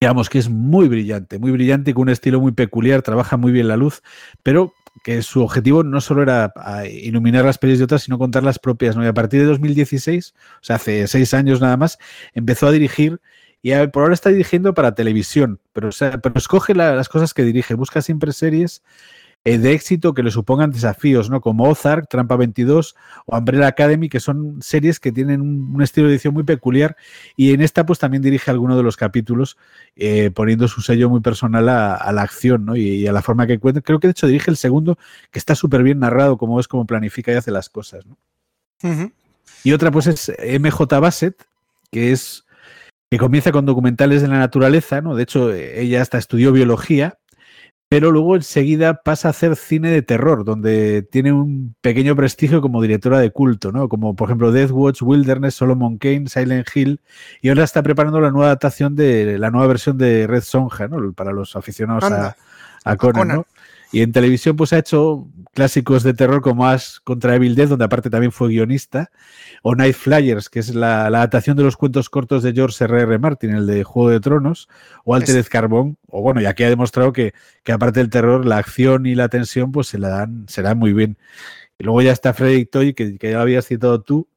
digamos, 0.01 0.29
que 0.29 0.39
es 0.39 0.49
muy 0.49 0.87
brillante, 0.87 1.39
muy 1.39 1.51
brillante 1.51 1.93
con 1.93 2.03
un 2.03 2.09
estilo 2.09 2.39
muy 2.39 2.53
peculiar, 2.53 3.01
trabaja 3.01 3.37
muy 3.37 3.51
bien 3.51 3.67
la 3.67 3.77
luz, 3.77 4.01
pero 4.43 4.73
que 5.03 5.21
su 5.21 5.41
objetivo 5.43 5.83
no 5.83 6.01
solo 6.01 6.23
era 6.23 6.51
a, 6.55 6.85
iluminar 6.87 7.45
las 7.45 7.57
pelis 7.57 7.77
de 7.79 7.85
otras, 7.85 8.03
sino 8.03 8.17
contar 8.17 8.43
las 8.43 8.59
propias. 8.59 8.95
¿no? 8.95 9.03
Y 9.03 9.07
a 9.07 9.13
partir 9.13 9.41
de 9.41 9.45
2016, 9.47 10.33
o 10.37 10.63
sea, 10.63 10.77
hace 10.77 11.07
seis 11.07 11.33
años 11.33 11.61
nada 11.61 11.77
más, 11.77 11.97
empezó 12.33 12.67
a 12.67 12.71
dirigir 12.71 13.19
y 13.61 13.71
por 13.87 14.03
ahora 14.03 14.13
está 14.13 14.29
dirigiendo 14.29 14.73
para 14.73 14.95
televisión, 14.95 15.59
pero, 15.73 15.89
o 15.89 15.91
sea, 15.91 16.17
pero 16.19 16.37
escoge 16.37 16.73
la- 16.73 16.95
las 16.95 17.09
cosas 17.09 17.33
que 17.33 17.43
dirige, 17.43 17.73
busca 17.73 18.01
siempre 18.01 18.31
series 18.31 18.83
de 19.45 19.71
éxito 19.73 20.13
que 20.13 20.21
le 20.21 20.31
supongan 20.31 20.71
desafíos, 20.71 21.29
¿no? 21.29 21.41
Como 21.41 21.63
Ozark, 21.63 22.07
Trampa 22.09 22.35
22 22.35 22.95
o 23.25 23.37
Umbrella 23.37 23.67
Academy, 23.67 24.09
que 24.09 24.19
son 24.19 24.61
series 24.61 24.99
que 24.99 25.11
tienen 25.11 25.41
un, 25.41 25.71
un 25.73 25.81
estilo 25.81 26.07
de 26.07 26.13
edición 26.13 26.33
muy 26.33 26.43
peculiar 26.43 26.97
y 27.35 27.53
en 27.53 27.61
esta 27.61 27.85
pues 27.85 27.99
también 27.99 28.21
dirige 28.21 28.51
alguno 28.51 28.77
de 28.77 28.83
los 28.83 28.97
capítulos 28.97 29.57
eh, 29.95 30.29
poniendo 30.31 30.67
su 30.67 30.81
sello 30.81 31.09
muy 31.09 31.21
personal 31.21 31.69
a, 31.69 31.95
a 31.95 32.11
la 32.11 32.21
acción, 32.21 32.65
¿no? 32.65 32.75
Y, 32.75 32.81
y 32.81 33.07
a 33.07 33.13
la 33.13 33.21
forma 33.21 33.47
que 33.47 33.59
cuenta. 33.59 33.81
Creo 33.81 33.99
que 33.99 34.07
de 34.07 34.11
hecho 34.11 34.27
dirige 34.27 34.51
el 34.51 34.57
segundo, 34.57 34.97
que 35.31 35.39
está 35.39 35.55
súper 35.55 35.83
bien 35.83 35.99
narrado, 35.99 36.37
como 36.37 36.59
es 36.59 36.67
como 36.67 36.85
planifica 36.85 37.31
y 37.31 37.35
hace 37.35 37.51
las 37.51 37.69
cosas. 37.69 38.05
Y 39.63 39.71
otra 39.73 39.91
pues 39.91 40.07
es 40.07 40.31
MJ 40.59 40.99
Bassett, 40.99 41.45
que 41.91 42.11
es 42.11 42.45
que 43.09 43.17
comienza 43.17 43.51
con 43.51 43.65
documentales 43.65 44.21
de 44.21 44.27
la 44.27 44.37
naturaleza, 44.37 45.01
¿no? 45.01 45.15
De 45.15 45.23
hecho, 45.23 45.51
eh, 45.51 45.81
ella 45.81 46.01
hasta 46.01 46.17
estudió 46.17 46.51
biología, 46.51 47.17
pero 47.89 48.11
luego 48.11 48.35
enseguida 48.35 49.01
pasa 49.01 49.29
a 49.29 49.31
hacer 49.31 49.55
cine 49.55 49.89
de 49.89 50.03
terror, 50.03 50.45
donde 50.45 51.01
tiene 51.01 51.33
un 51.33 51.75
pequeño 51.81 52.15
prestigio 52.15 52.61
como 52.61 52.83
directora 52.83 53.19
de 53.19 53.31
culto, 53.31 53.71
¿no? 53.71 53.89
Como 53.89 54.15
por 54.15 54.29
ejemplo 54.29 54.51
Death 54.51 54.69
Watch, 54.69 55.01
Wilderness, 55.01 55.55
Solomon 55.55 55.97
Kane, 55.97 56.27
Silent 56.27 56.67
Hill, 56.73 57.01
y 57.41 57.49
ahora 57.49 57.63
está 57.63 57.81
preparando 57.81 58.21
la 58.21 58.29
nueva 58.29 58.47
adaptación 58.47 58.95
de 58.95 59.39
la 59.39 59.49
nueva 59.49 59.65
versión 59.65 59.97
de 59.97 60.27
Red 60.27 60.43
Sonja, 60.43 60.87
¿no? 60.87 61.13
Para 61.13 61.31
los 61.31 61.55
aficionados 61.55 62.03
a, 62.03 62.37
a 62.85 62.95
Conan, 62.95 63.21
Conan. 63.21 63.37
¿no? 63.37 63.47
Y 63.91 64.01
en 64.01 64.11
televisión 64.11 64.55
pues 64.55 64.71
ha 64.73 64.77
hecho 64.77 65.27
clásicos 65.53 66.03
de 66.03 66.13
terror 66.13 66.41
como 66.41 66.67
Ash 66.67 66.97
contra 67.03 67.35
Evil 67.35 67.55
Dead, 67.55 67.67
donde 67.67 67.85
aparte 67.85 68.09
también 68.09 68.31
fue 68.31 68.49
guionista, 68.49 69.11
o 69.63 69.75
Night 69.75 69.95
Flyers, 69.95 70.49
que 70.49 70.59
es 70.59 70.75
la, 70.75 71.09
la 71.09 71.19
adaptación 71.19 71.57
de 71.57 71.63
los 71.63 71.75
cuentos 71.75 72.09
cortos 72.09 72.43
de 72.43 72.53
George 72.53 72.83
R. 72.83 73.01
R. 73.01 73.17
Martin, 73.17 73.51
el 73.51 73.65
de 73.65 73.83
Juego 73.83 74.09
de 74.09 74.19
Tronos, 74.19 74.69
o 75.05 75.15
Altered 75.15 75.47
Carbón, 75.49 75.97
o 76.07 76.21
bueno, 76.21 76.39
y 76.41 76.45
aquí 76.45 76.63
ha 76.63 76.69
demostrado 76.69 77.11
que, 77.13 77.33
que 77.63 77.71
aparte 77.71 77.99
del 77.99 78.09
terror, 78.09 78.45
la 78.45 78.57
acción 78.57 79.05
y 79.05 79.15
la 79.15 79.29
tensión 79.29 79.71
pues 79.71 79.87
se 79.87 79.97
la 79.97 80.09
dan, 80.09 80.45
se 80.47 80.61
la 80.61 80.69
dan 80.69 80.77
muy 80.77 80.93
bien. 80.93 81.17
Y 81.79 81.85
luego 81.85 82.01
ya 82.01 82.11
está 82.11 82.33
Frederick 82.33 82.69
Toy, 82.69 82.93
que, 82.93 83.17
que 83.17 83.31
ya 83.31 83.37
lo 83.37 83.41
habías 83.41 83.65
citado 83.65 84.01
tú, 84.01 84.27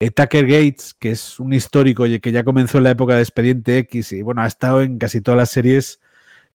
eh, 0.00 0.10
Tucker 0.10 0.46
Gates, 0.46 0.94
que 0.94 1.10
es 1.10 1.40
un 1.40 1.52
histórico 1.52 2.06
y 2.06 2.20
que 2.20 2.30
ya 2.30 2.44
comenzó 2.44 2.78
en 2.78 2.84
la 2.84 2.90
época 2.90 3.16
de 3.16 3.22
Expediente 3.22 3.78
X 3.78 4.12
y 4.12 4.22
bueno, 4.22 4.42
ha 4.42 4.46
estado 4.46 4.82
en 4.82 4.98
casi 4.98 5.20
todas 5.20 5.38
las 5.38 5.50
series 5.50 6.00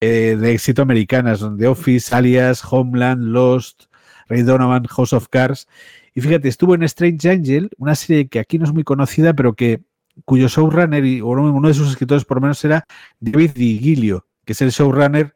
eh, 0.06 0.36
de 0.36 0.52
éxito 0.52 0.82
americanas, 0.82 1.40
donde 1.40 1.66
Office, 1.66 2.14
Alias, 2.14 2.62
Homeland, 2.70 3.24
Lost, 3.24 3.86
Ray 4.28 4.42
Donovan, 4.42 4.84
House 4.84 5.14
of 5.14 5.30
Cards. 5.30 5.70
Y 6.14 6.20
fíjate, 6.20 6.50
estuvo 6.50 6.76
en 6.76 6.84
Strange 6.84 7.30
Angel, 7.30 7.70
una 7.78 7.96
serie 7.96 8.28
que 8.28 8.40
aquí 8.40 8.60
no 8.60 8.66
es 8.66 8.74
muy 8.74 8.84
conocida, 8.84 9.34
pero 9.34 9.54
que 9.54 9.80
cuyo 10.26 10.50
showrunner 10.50 11.06
y 11.06 11.22
o 11.22 11.28
uno 11.28 11.44
uno 11.54 11.70
de 11.70 11.74
sus 11.74 11.90
escritores 11.90 12.26
por 12.26 12.36
lo 12.36 12.42
menos 12.42 12.64
era 12.66 12.84
David 13.22 13.52
Digilio, 13.52 14.28
que 14.44 14.52
es 14.52 14.62
el 14.62 14.72
showrunner 14.72 15.36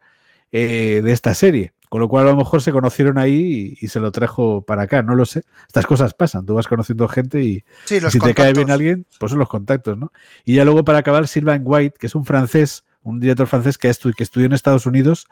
eh, 0.51 0.99
de 1.01 1.13
esta 1.13 1.33
serie. 1.33 1.71
Con 1.87 2.01
lo 2.01 2.09
cual 2.09 2.27
a 2.27 2.31
lo 2.31 2.35
mejor 2.35 2.61
se 2.61 2.73
conocieron 2.73 3.17
ahí 3.17 3.77
y, 3.79 3.87
se 3.87 4.01
lo 4.01 4.11
trajo 4.11 4.63
para 4.63 4.81
acá, 4.81 5.01
no 5.01 5.15
lo 5.15 5.23
sé. 5.23 5.43
Estas 5.67 5.85
cosas 5.85 6.13
pasan, 6.13 6.45
tú 6.45 6.55
vas 6.55 6.67
conociendo 6.67 7.07
gente 7.07 7.41
y 7.41 7.63
si 7.85 8.19
te 8.19 8.33
cae 8.33 8.51
bien 8.51 8.69
alguien, 8.69 9.05
pues 9.17 9.29
son 9.29 9.39
los 9.39 9.47
contactos, 9.47 9.97
¿no? 9.97 10.11
Y 10.43 10.55
ya 10.55 10.65
luego 10.65 10.83
para 10.83 10.97
acabar, 10.97 11.29
Sylvain 11.29 11.61
White, 11.63 11.95
que 11.97 12.07
es 12.07 12.15
un 12.15 12.25
francés, 12.25 12.83
un 13.09 13.19
director 13.19 13.47
francés 13.47 13.77
que, 13.77 13.89
estudió 13.89 14.45
en 14.45 14.53
Estados 14.53 14.85
Unidos 14.85 15.27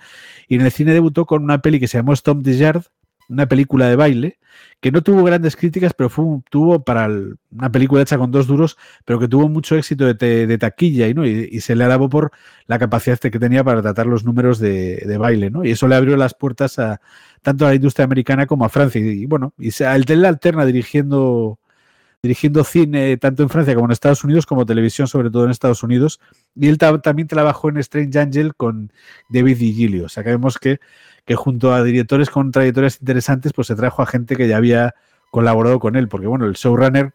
y 0.47 0.55
en 0.55 0.61
el 0.61 0.71
cine 0.71 0.93
debutó 0.93 1.26
con 1.26 1.43
una 1.43 1.61
peli 1.61 1.80
que 1.80 1.88
se 1.88 1.97
llamó 1.97 2.15
Stomp 2.15 2.43
the 2.43 2.57
Yard, 2.57 2.84
una 3.28 3.47
película 3.47 3.88
de 3.88 3.95
baile 3.95 4.39
que 4.80 4.91
no 4.91 5.01
tuvo 5.01 5.23
grandes 5.23 5.55
críticas, 5.55 5.93
pero 5.93 6.09
fue, 6.09 6.26
tuvo 6.49 6.84
para 6.84 7.09
una 7.51 7.71
película 7.71 8.01
hecha 8.01 8.17
con 8.17 8.32
dos 8.32 8.47
duros, 8.47 8.78
pero 9.03 9.19
que 9.19 9.28
tuvo 9.28 9.49
mucho 9.49 9.76
éxito 9.76 10.13
de, 10.13 10.57
taquilla 10.59 11.07
y, 11.07 11.13
¿no? 11.13 11.26
Y, 11.26 11.59
se 11.61 11.76
le 11.76 11.84
alabó 11.84 12.07
por 12.09 12.32
la 12.67 12.78
capacidad 12.78 13.17
que 13.17 13.39
tenía 13.39 13.63
para 13.63 13.82
tratar 13.82 14.05
los 14.05 14.23
números 14.23 14.59
de, 14.59 15.17
baile, 15.19 15.49
¿no? 15.49 15.65
Y 15.65 15.71
eso 15.71 15.88
le 15.88 15.95
abrió 15.95 16.17
las 16.17 16.34
puertas 16.34 16.78
a 16.80 17.01
tanto 17.41 17.65
a 17.65 17.69
la 17.69 17.76
industria 17.76 18.05
americana 18.05 18.45
como 18.45 18.65
a 18.65 18.69
Francia. 18.69 19.01
Y, 19.01 19.26
bueno, 19.26 19.53
y 19.57 19.71
el 19.84 20.05
Tel 20.05 20.26
alterna 20.26 20.65
dirigiendo 20.65 21.59
dirigiendo 22.26 22.63
cine 22.63 23.17
tanto 23.17 23.43
en 23.43 23.49
Francia 23.49 23.76
como 23.76 23.86
en 23.88 23.91
Estados 23.91 24.23
Unidos, 24.23 24.45
como 24.45 24.65
televisión, 24.65 25.07
sobre 25.07 25.30
todo 25.30 25.45
en 25.45 25.51
Estados 25.51 25.84
Unidos. 25.84 26.19
Y 26.55 26.67
él 26.67 26.78
también 26.78 27.28
trabajó 27.28 27.69
en 27.69 27.78
Strange 27.78 28.19
Angel 28.19 28.55
con 28.55 28.91
David 29.30 29.57
Gilio. 29.57 30.05
O 30.05 30.09
sea, 30.09 30.23
que 30.23 30.32
vemos 30.32 30.57
que 30.57 30.80
que 31.26 31.36
junto 31.36 31.73
a 31.73 31.84
directores 31.84 32.30
con 32.30 32.51
trayectorias 32.51 32.99
interesantes, 33.01 33.51
pues 33.53 33.67
se 33.67 33.76
trajo 33.76 34.01
a 34.01 34.05
gente 34.05 34.36
que 34.36 34.47
ya 34.47 34.57
había 34.57 34.93
colaborado 35.32 35.80
con 35.80 35.95
él, 35.95 36.07
porque 36.07 36.28
bueno, 36.28 36.45
el 36.45 36.53
showrunner 36.53 37.13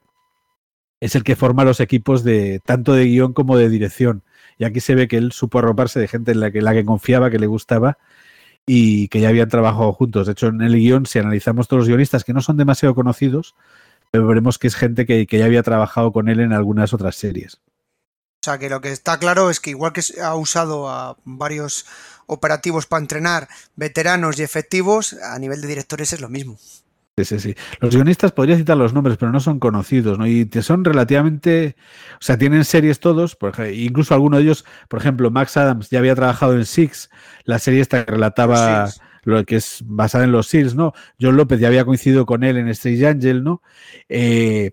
es 1.00 1.14
el 1.14 1.24
que 1.24 1.36
forma 1.36 1.64
los 1.64 1.80
equipos 1.80 2.24
de 2.24 2.60
tanto 2.64 2.92
de 2.92 3.06
guion 3.06 3.32
como 3.32 3.56
de 3.56 3.68
dirección. 3.68 4.22
Y 4.58 4.64
aquí 4.64 4.80
se 4.80 4.94
ve 4.94 5.08
que 5.08 5.16
él 5.16 5.32
supo 5.32 5.60
arroparse 5.60 5.98
de 6.00 6.08
gente 6.08 6.32
en 6.32 6.40
la 6.40 6.50
que, 6.50 6.60
la 6.60 6.74
que 6.74 6.84
confiaba, 6.84 7.30
que 7.30 7.38
le 7.38 7.46
gustaba 7.46 7.98
y 8.66 9.08
que 9.08 9.20
ya 9.20 9.30
habían 9.30 9.48
trabajado 9.48 9.92
juntos. 9.92 10.26
De 10.26 10.32
hecho, 10.32 10.48
en 10.48 10.60
el 10.60 10.74
guion, 10.74 11.06
si 11.06 11.18
analizamos 11.18 11.68
todos 11.68 11.82
los 11.82 11.88
guionistas 11.88 12.24
que 12.24 12.34
no 12.34 12.42
son 12.42 12.58
demasiado 12.58 12.94
conocidos, 12.94 13.54
veremos 14.12 14.58
que 14.58 14.66
es 14.66 14.74
gente 14.74 15.06
que, 15.06 15.26
que 15.26 15.38
ya 15.38 15.44
había 15.44 15.62
trabajado 15.62 16.12
con 16.12 16.28
él 16.28 16.40
en 16.40 16.52
algunas 16.52 16.92
otras 16.92 17.16
series. 17.16 17.60
O 18.42 18.44
sea 18.44 18.58
que 18.58 18.70
lo 18.70 18.80
que 18.80 18.90
está 18.90 19.18
claro 19.18 19.50
es 19.50 19.60
que 19.60 19.70
igual 19.70 19.92
que 19.92 20.02
ha 20.22 20.34
usado 20.34 20.88
a 20.88 21.18
varios 21.24 21.84
operativos 22.26 22.86
para 22.86 23.02
entrenar 23.02 23.48
veteranos 23.76 24.38
y 24.38 24.42
efectivos, 24.42 25.12
a 25.12 25.38
nivel 25.38 25.60
de 25.60 25.68
directores 25.68 26.12
es 26.14 26.20
lo 26.22 26.30
mismo. 26.30 26.58
Sí, 27.18 27.24
sí, 27.24 27.40
sí. 27.40 27.54
Los 27.80 27.94
guionistas 27.94 28.32
podría 28.32 28.56
citar 28.56 28.78
los 28.78 28.94
nombres, 28.94 29.18
pero 29.18 29.30
no 29.30 29.40
son 29.40 29.58
conocidos, 29.58 30.18
¿no? 30.18 30.26
Y 30.26 30.48
son 30.62 30.84
relativamente, 30.84 31.76
o 32.14 32.22
sea, 32.22 32.38
tienen 32.38 32.64
series 32.64 33.00
todos, 33.00 33.36
por 33.36 33.52
incluso 33.70 34.14
alguno 34.14 34.38
de 34.38 34.44
ellos, 34.44 34.64
por 34.88 35.00
ejemplo, 35.00 35.30
Max 35.30 35.58
Adams 35.58 35.90
ya 35.90 35.98
había 35.98 36.14
trabajado 36.14 36.54
en 36.54 36.64
Six, 36.64 37.10
la 37.44 37.58
serie 37.58 37.82
esta 37.82 38.06
que 38.06 38.12
relataba 38.12 38.90
lo 39.24 39.44
que 39.44 39.56
es 39.56 39.82
basada 39.84 40.24
en 40.24 40.32
los 40.32 40.46
Seals, 40.48 40.74
¿no? 40.74 40.92
John 41.20 41.36
López 41.36 41.60
ya 41.60 41.68
había 41.68 41.84
coincidido 41.84 42.26
con 42.26 42.44
él 42.44 42.56
en 42.56 42.68
Strange 42.68 43.06
Angel, 43.06 43.42
¿no? 43.44 43.62
Eh, 44.08 44.72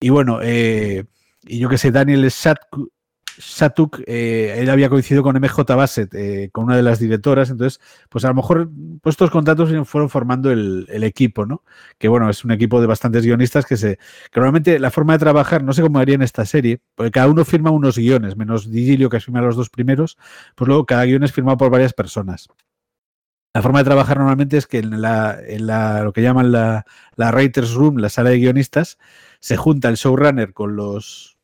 y 0.00 0.10
bueno, 0.10 0.40
eh, 0.42 1.04
y 1.42 1.58
yo 1.58 1.68
que 1.68 1.78
sé, 1.78 1.90
Daniel 1.90 2.28
Shatku, 2.28 2.90
Satuk, 3.38 4.00
eh, 4.06 4.56
él 4.58 4.70
había 4.70 4.88
coincidido 4.88 5.22
con 5.22 5.36
MJ 5.36 5.64
Bassett, 5.76 6.14
eh, 6.14 6.50
con 6.52 6.64
una 6.64 6.76
de 6.76 6.82
las 6.82 6.98
directoras, 6.98 7.50
entonces, 7.50 7.80
pues 8.08 8.24
a 8.24 8.28
lo 8.28 8.34
mejor 8.34 8.70
pues 9.00 9.14
estos 9.14 9.30
contactos 9.30 9.70
fueron 9.88 10.10
formando 10.10 10.50
el, 10.50 10.86
equipo, 11.04 11.46
¿no? 11.46 11.62
Que 11.98 12.08
bueno, 12.08 12.28
es 12.28 12.44
un 12.44 12.50
equipo 12.50 12.80
de 12.80 12.86
bastantes 12.86 13.24
guionistas 13.24 13.64
que 13.66 13.76
se, 13.76 13.96
que 13.96 14.40
normalmente 14.40 14.78
la 14.78 14.90
forma 14.90 15.14
de 15.14 15.20
trabajar, 15.20 15.62
no 15.62 15.72
sé 15.72 15.82
cómo 15.82 15.98
haría 15.98 16.16
en 16.16 16.22
esta 16.22 16.44
serie, 16.44 16.80
porque 16.94 17.12
cada 17.12 17.28
uno 17.28 17.44
firma 17.44 17.70
unos 17.70 17.96
guiones, 17.96 18.36
menos 18.36 18.70
Digilio 18.70 19.08
que 19.08 19.20
firma 19.20 19.40
los 19.40 19.56
dos 19.56 19.70
primeros, 19.70 20.18
pues 20.54 20.68
luego 20.68 20.84
cada 20.86 21.04
guion 21.04 21.24
es 21.24 21.32
firmado 21.32 21.56
por 21.58 21.70
varias 21.70 21.92
personas. 21.92 22.48
La 23.58 23.62
forma 23.62 23.80
de 23.80 23.86
trabajar 23.86 24.18
normalmente 24.18 24.56
es 24.56 24.68
que 24.68 24.78
en, 24.78 25.00
la, 25.00 25.36
en 25.44 25.66
la, 25.66 26.04
lo 26.04 26.12
que 26.12 26.22
llaman 26.22 26.52
la, 26.52 26.86
la 27.16 27.32
Writers 27.32 27.72
Room, 27.72 27.96
la 27.96 28.08
sala 28.08 28.30
de 28.30 28.38
guionistas, 28.38 28.98
se 29.40 29.56
junta 29.56 29.88
el 29.88 29.96
showrunner 29.96 30.52
con 30.52 30.76
los, 30.76 31.38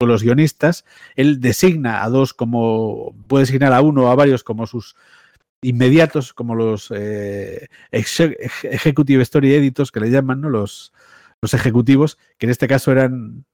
los 0.00 0.22
guionistas, 0.22 0.86
él 1.14 1.42
designa 1.42 2.04
a 2.04 2.08
dos 2.08 2.32
como, 2.32 3.14
puede 3.26 3.42
designar 3.42 3.74
a 3.74 3.82
uno 3.82 4.04
o 4.04 4.08
a 4.08 4.14
varios 4.14 4.44
como 4.44 4.66
sus 4.66 4.96
inmediatos, 5.60 6.32
como 6.32 6.54
los 6.54 6.90
eh, 6.90 7.68
Executive 7.90 9.22
Story 9.22 9.52
Editors, 9.52 9.92
que 9.92 10.00
le 10.00 10.10
llaman, 10.10 10.40
¿no? 10.40 10.48
Los, 10.48 10.94
los 11.42 11.52
ejecutivos, 11.52 12.16
que 12.38 12.46
en 12.46 12.50
este 12.50 12.66
caso 12.66 12.92
eran 12.92 13.44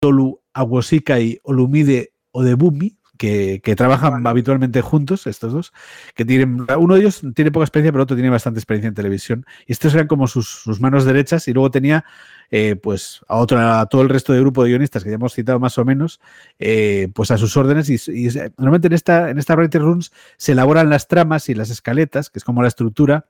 Tolu 0.00 0.40
Aguosika 0.54 1.20
y 1.20 1.38
Olumide 1.42 2.14
Odebumi, 2.32 2.96
que, 3.20 3.74
trabajan 3.76 4.26
habitualmente 4.26 4.80
juntos, 4.80 5.26
estos 5.26 5.52
dos, 5.52 5.72
que 6.14 6.24
tienen, 6.24 6.66
uno 6.78 6.94
de 6.94 7.00
ellos 7.00 7.20
tiene 7.34 7.52
poca 7.52 7.64
experiencia, 7.64 7.92
pero 7.92 8.04
otro 8.04 8.16
tiene 8.16 8.30
bastante 8.30 8.58
experiencia 8.58 8.88
en 8.88 8.94
televisión. 8.94 9.44
Y 9.66 9.72
estos 9.72 9.92
eran 9.92 10.06
como 10.06 10.26
sus, 10.26 10.64
manos 10.80 11.04
derechas, 11.04 11.46
y 11.46 11.52
luego 11.52 11.70
tenía 11.70 12.06
eh, 12.50 12.76
pues 12.76 13.20
a, 13.28 13.36
otro, 13.36 13.60
a 13.60 13.84
todo 13.86 14.00
el 14.00 14.08
resto 14.08 14.32
de 14.32 14.40
grupo 14.40 14.64
de 14.64 14.70
guionistas 14.70 15.04
que 15.04 15.10
ya 15.10 15.16
hemos 15.16 15.34
citado 15.34 15.60
más 15.60 15.76
o 15.76 15.84
menos, 15.84 16.18
eh, 16.58 17.08
pues 17.14 17.30
a 17.30 17.36
sus 17.36 17.54
órdenes. 17.58 17.90
Y, 17.90 18.26
normalmente 18.56 18.86
en 18.86 18.94
esta, 18.94 19.28
en 19.28 19.38
esta 19.38 19.54
Writer 19.54 19.82
Rooms 19.82 20.12
se 20.38 20.52
elaboran 20.52 20.88
las 20.88 21.06
tramas 21.06 21.50
y 21.50 21.54
las 21.54 21.68
escaletas, 21.68 22.30
que 22.30 22.38
es 22.38 22.44
como 22.44 22.62
la 22.62 22.68
estructura 22.68 23.26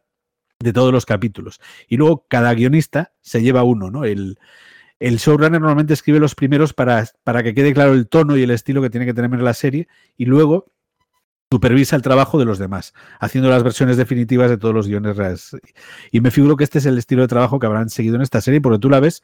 de 0.60 0.72
todos 0.72 0.92
los 0.92 1.04
capítulos. 1.04 1.60
Y 1.88 1.96
luego 1.96 2.26
cada 2.28 2.54
guionista 2.54 3.12
se 3.22 3.42
lleva 3.42 3.64
uno, 3.64 3.90
¿no? 3.90 4.04
El, 4.04 4.38
el 5.00 5.16
showrunner 5.16 5.60
normalmente 5.60 5.94
escribe 5.94 6.20
los 6.20 6.34
primeros 6.34 6.74
para, 6.74 7.06
para 7.24 7.42
que 7.42 7.54
quede 7.54 7.72
claro 7.72 7.94
el 7.94 8.06
tono 8.06 8.36
y 8.36 8.42
el 8.42 8.50
estilo 8.50 8.82
que 8.82 8.90
tiene 8.90 9.06
que 9.06 9.14
tener 9.14 9.30
la 9.40 9.54
serie 9.54 9.88
y 10.16 10.26
luego 10.26 10.70
supervisa 11.50 11.96
el 11.96 12.02
trabajo 12.02 12.38
de 12.38 12.44
los 12.44 12.58
demás, 12.58 12.94
haciendo 13.18 13.50
las 13.50 13.64
versiones 13.64 13.96
definitivas 13.96 14.50
de 14.50 14.58
todos 14.58 14.74
los 14.74 14.86
guiones. 14.86 15.16
Y 16.12 16.20
me 16.20 16.30
figuro 16.30 16.56
que 16.56 16.64
este 16.64 16.78
es 16.78 16.86
el 16.86 16.98
estilo 16.98 17.22
de 17.22 17.28
trabajo 17.28 17.58
que 17.58 17.66
habrán 17.66 17.90
seguido 17.90 18.16
en 18.16 18.22
esta 18.22 18.40
serie, 18.40 18.60
porque 18.60 18.78
tú 18.78 18.88
la 18.88 19.00
ves 19.00 19.22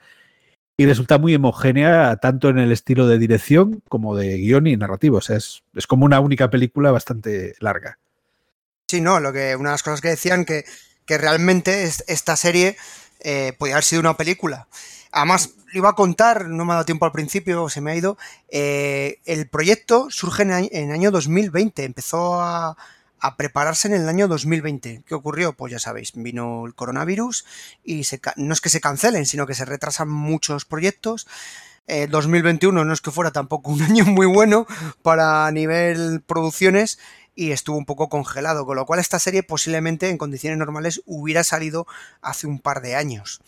y 0.78 0.86
resulta 0.86 1.18
muy 1.18 1.34
homogénea 1.34 2.16
tanto 2.16 2.48
en 2.48 2.58
el 2.58 2.72
estilo 2.72 3.06
de 3.06 3.18
dirección 3.18 3.82
como 3.88 4.16
de 4.16 4.36
guion 4.38 4.66
y 4.66 4.76
narrativo. 4.76 5.18
O 5.18 5.20
sea, 5.20 5.36
es, 5.36 5.62
como 5.86 6.04
una 6.04 6.20
única 6.20 6.50
película 6.50 6.90
bastante 6.90 7.54
larga. 7.60 7.98
Sí, 8.88 9.00
no, 9.00 9.20
lo 9.20 9.32
que 9.32 9.56
una 9.56 9.70
de 9.70 9.74
las 9.74 9.82
cosas 9.82 10.00
que 10.00 10.08
decían 10.08 10.44
que, 10.44 10.64
que 11.06 11.18
realmente 11.18 11.84
esta 11.84 12.36
serie 12.36 12.76
eh, 13.20 13.52
podía 13.58 13.74
haber 13.74 13.84
sido 13.84 14.00
una 14.00 14.16
película. 14.16 14.68
Además, 15.16 15.54
iba 15.72 15.88
a 15.88 15.94
contar, 15.94 16.46
no 16.50 16.66
me 16.66 16.72
ha 16.72 16.74
dado 16.74 16.84
tiempo 16.84 17.06
al 17.06 17.12
principio, 17.12 17.70
se 17.70 17.80
me 17.80 17.90
ha 17.90 17.96
ido. 17.96 18.18
Eh, 18.50 19.20
el 19.24 19.48
proyecto 19.48 20.08
surge 20.10 20.42
en, 20.42 20.50
el 20.50 20.90
año 20.92 21.10
2020, 21.10 21.84
empezó 21.84 22.42
a, 22.42 22.76
prepararse 23.38 23.88
en 23.88 23.94
el 23.94 24.10
año 24.10 24.28
2020. 24.28 25.04
¿Qué 25.06 25.14
ocurrió? 25.14 25.54
Pues 25.54 25.72
ya 25.72 25.78
sabéis, 25.78 26.12
vino 26.14 26.66
el 26.66 26.74
coronavirus 26.74 27.46
y 27.82 28.02
no 28.36 28.52
es 28.52 28.60
que 28.60 28.68
se 28.68 28.82
cancelen, 28.82 29.24
sino 29.24 29.46
que 29.46 29.54
se 29.54 29.64
retrasan 29.64 30.10
muchos 30.10 30.66
proyectos. 30.66 31.26
2021 31.88 32.84
no 32.84 32.92
es 32.92 33.00
que 33.00 33.10
fuera 33.10 33.30
tampoco 33.30 33.70
un 33.70 33.80
año 33.90 34.04
muy 34.04 34.26
bueno 34.26 34.66
para 35.00 35.50
nivel 35.50 36.20
producciones 36.26 36.98
y 37.34 37.52
estuvo 37.52 37.78
un 37.78 37.86
poco 37.86 38.10
congelado, 38.10 38.66
con 38.66 38.76
lo 38.76 38.84
cual 38.84 39.00
esta 39.00 39.18
serie 39.18 39.42
posiblemente 39.42 40.10
en 40.10 40.18
condiciones 40.18 40.58
normales 40.58 41.00
hubiera 41.06 41.42
salido 41.42 41.86
hace 42.20 42.46
un 42.46 42.58
par 42.58 42.82
de 42.82 42.96
años 42.96 43.40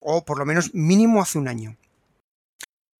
o 0.00 0.24
por 0.24 0.38
lo 0.38 0.46
menos 0.46 0.74
mínimo 0.74 1.22
hace 1.22 1.38
un 1.38 1.48
año. 1.48 1.76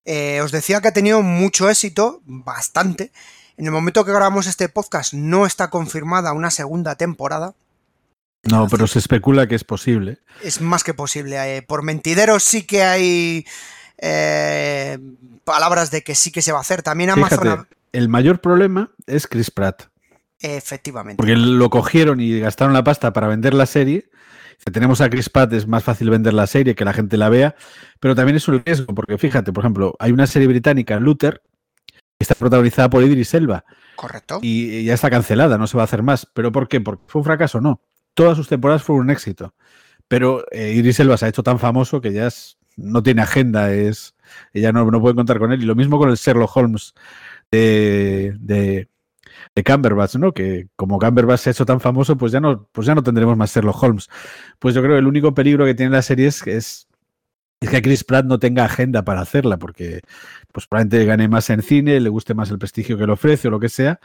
Eh, 0.05 0.41
os 0.41 0.51
decía 0.51 0.81
que 0.81 0.87
ha 0.87 0.93
tenido 0.93 1.21
mucho 1.21 1.69
éxito, 1.69 2.21
bastante. 2.25 3.11
En 3.57 3.65
el 3.65 3.71
momento 3.71 4.05
que 4.05 4.11
grabamos 4.11 4.47
este 4.47 4.69
podcast 4.69 5.13
no 5.13 5.45
está 5.45 5.69
confirmada 5.69 6.33
una 6.33 6.49
segunda 6.49 6.95
temporada. 6.95 7.53
No, 8.43 8.67
pero 8.67 8.87
se 8.87 8.97
especula 8.97 9.47
que 9.47 9.55
es 9.55 9.63
posible. 9.63 10.17
Es 10.41 10.61
más 10.61 10.83
que 10.83 10.95
posible. 10.95 11.57
Eh, 11.57 11.61
por 11.61 11.83
mentideros 11.83 12.43
sí 12.43 12.63
que 12.63 12.83
hay 12.83 13.45
eh, 13.99 14.97
palabras 15.43 15.91
de 15.91 16.01
que 16.01 16.15
sí 16.15 16.31
que 16.31 16.41
se 16.41 16.51
va 16.51 16.57
a 16.57 16.61
hacer. 16.61 16.81
También 16.81 17.11
Amazon... 17.11 17.67
el 17.91 18.09
mayor 18.09 18.41
problema 18.41 18.89
es 19.05 19.27
Chris 19.27 19.51
Pratt. 19.51 19.83
Efectivamente. 20.39 21.17
Porque 21.17 21.35
lo 21.35 21.69
cogieron 21.69 22.19
y 22.19 22.39
gastaron 22.39 22.73
la 22.73 22.83
pasta 22.83 23.13
para 23.13 23.27
vender 23.27 23.53
la 23.53 23.67
serie 23.67 24.09
si 24.63 24.71
tenemos 24.71 25.01
a 25.01 25.09
Chris 25.09 25.27
Pratt 25.27 25.51
es 25.53 25.67
más 25.67 25.83
fácil 25.83 26.11
vender 26.11 26.33
la 26.33 26.45
serie, 26.45 26.75
que 26.75 26.85
la 26.85 26.93
gente 26.93 27.17
la 27.17 27.29
vea, 27.29 27.55
pero 27.99 28.13
también 28.13 28.35
es 28.35 28.47
un 28.47 28.61
riesgo, 28.63 28.93
porque 28.93 29.17
fíjate, 29.17 29.51
por 29.51 29.63
ejemplo, 29.63 29.95
hay 29.97 30.11
una 30.11 30.27
serie 30.27 30.47
británica, 30.47 30.99
Luther, 30.99 31.41
que 31.87 32.23
está 32.23 32.35
protagonizada 32.35 32.87
por 32.87 33.03
Idris 33.03 33.33
Elba. 33.33 33.65
Correcto. 33.95 34.37
Y 34.43 34.83
ya 34.83 34.93
está 34.93 35.09
cancelada, 35.09 35.57
no 35.57 35.65
se 35.65 35.77
va 35.77 35.83
a 35.83 35.85
hacer 35.85 36.03
más. 36.03 36.27
¿Pero 36.31 36.51
por 36.51 36.67
qué? 36.67 36.79
¿Porque 36.79 37.03
fue 37.07 37.21
un 37.21 37.25
fracaso? 37.25 37.59
No. 37.59 37.81
Todas 38.13 38.37
sus 38.37 38.47
temporadas 38.47 38.83
fueron 38.83 39.05
un 39.05 39.11
éxito. 39.11 39.55
Pero 40.07 40.45
eh, 40.51 40.73
Idris 40.73 40.99
Elba 40.99 41.17
se 41.17 41.25
ha 41.25 41.29
hecho 41.29 41.41
tan 41.41 41.57
famoso 41.57 41.99
que 41.99 42.13
ya 42.13 42.29
no 42.77 43.01
tiene 43.01 43.23
agenda, 43.23 43.73
es, 43.73 44.15
ella 44.53 44.71
no, 44.71 44.89
no 44.91 45.01
puede 45.01 45.15
contar 45.15 45.39
con 45.39 45.51
él. 45.51 45.63
Y 45.63 45.65
lo 45.65 45.73
mismo 45.73 45.97
con 45.97 46.09
el 46.09 46.17
Sherlock 46.17 46.55
Holmes 46.55 46.93
de 47.51 48.35
de 48.39 48.89
Camberbatch, 49.63 50.15
¿no? 50.15 50.33
Que 50.33 50.67
como 50.75 50.97
Camberbatch 50.97 51.41
se 51.41 51.49
ha 51.49 51.51
hecho 51.51 51.65
tan 51.65 51.81
famoso, 51.81 52.17
pues 52.17 52.31
ya 52.31 52.39
no, 52.39 52.67
pues 52.71 52.87
ya 52.87 52.95
no 52.95 53.03
tendremos 53.03 53.35
más 53.35 53.53
Sherlock 53.53 53.83
Holmes. 53.83 54.07
Pues 54.59 54.73
yo 54.73 54.81
creo 54.81 54.95
que 54.95 54.99
el 54.99 55.07
único 55.07 55.33
peligro 55.33 55.65
que 55.65 55.75
tiene 55.75 55.91
la 55.91 56.01
serie 56.01 56.27
es, 56.27 56.45
es, 56.47 56.87
que 57.59 57.81
Chris 57.81 58.03
Pratt 58.03 58.25
no 58.25 58.39
tenga 58.39 58.65
agenda 58.65 59.03
para 59.03 59.21
hacerla, 59.21 59.57
porque 59.57 60.01
pues 60.51 60.67
probablemente 60.67 61.05
gane 61.05 61.27
más 61.27 61.49
en 61.49 61.61
cine, 61.61 61.99
le 61.99 62.09
guste 62.09 62.33
más 62.33 62.49
el 62.49 62.59
prestigio 62.59 62.97
que 62.97 63.05
le 63.05 63.11
ofrece 63.11 63.49
o 63.49 63.51
lo 63.51 63.59
que 63.59 63.69
sea, 63.69 63.99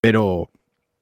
pero 0.00 0.50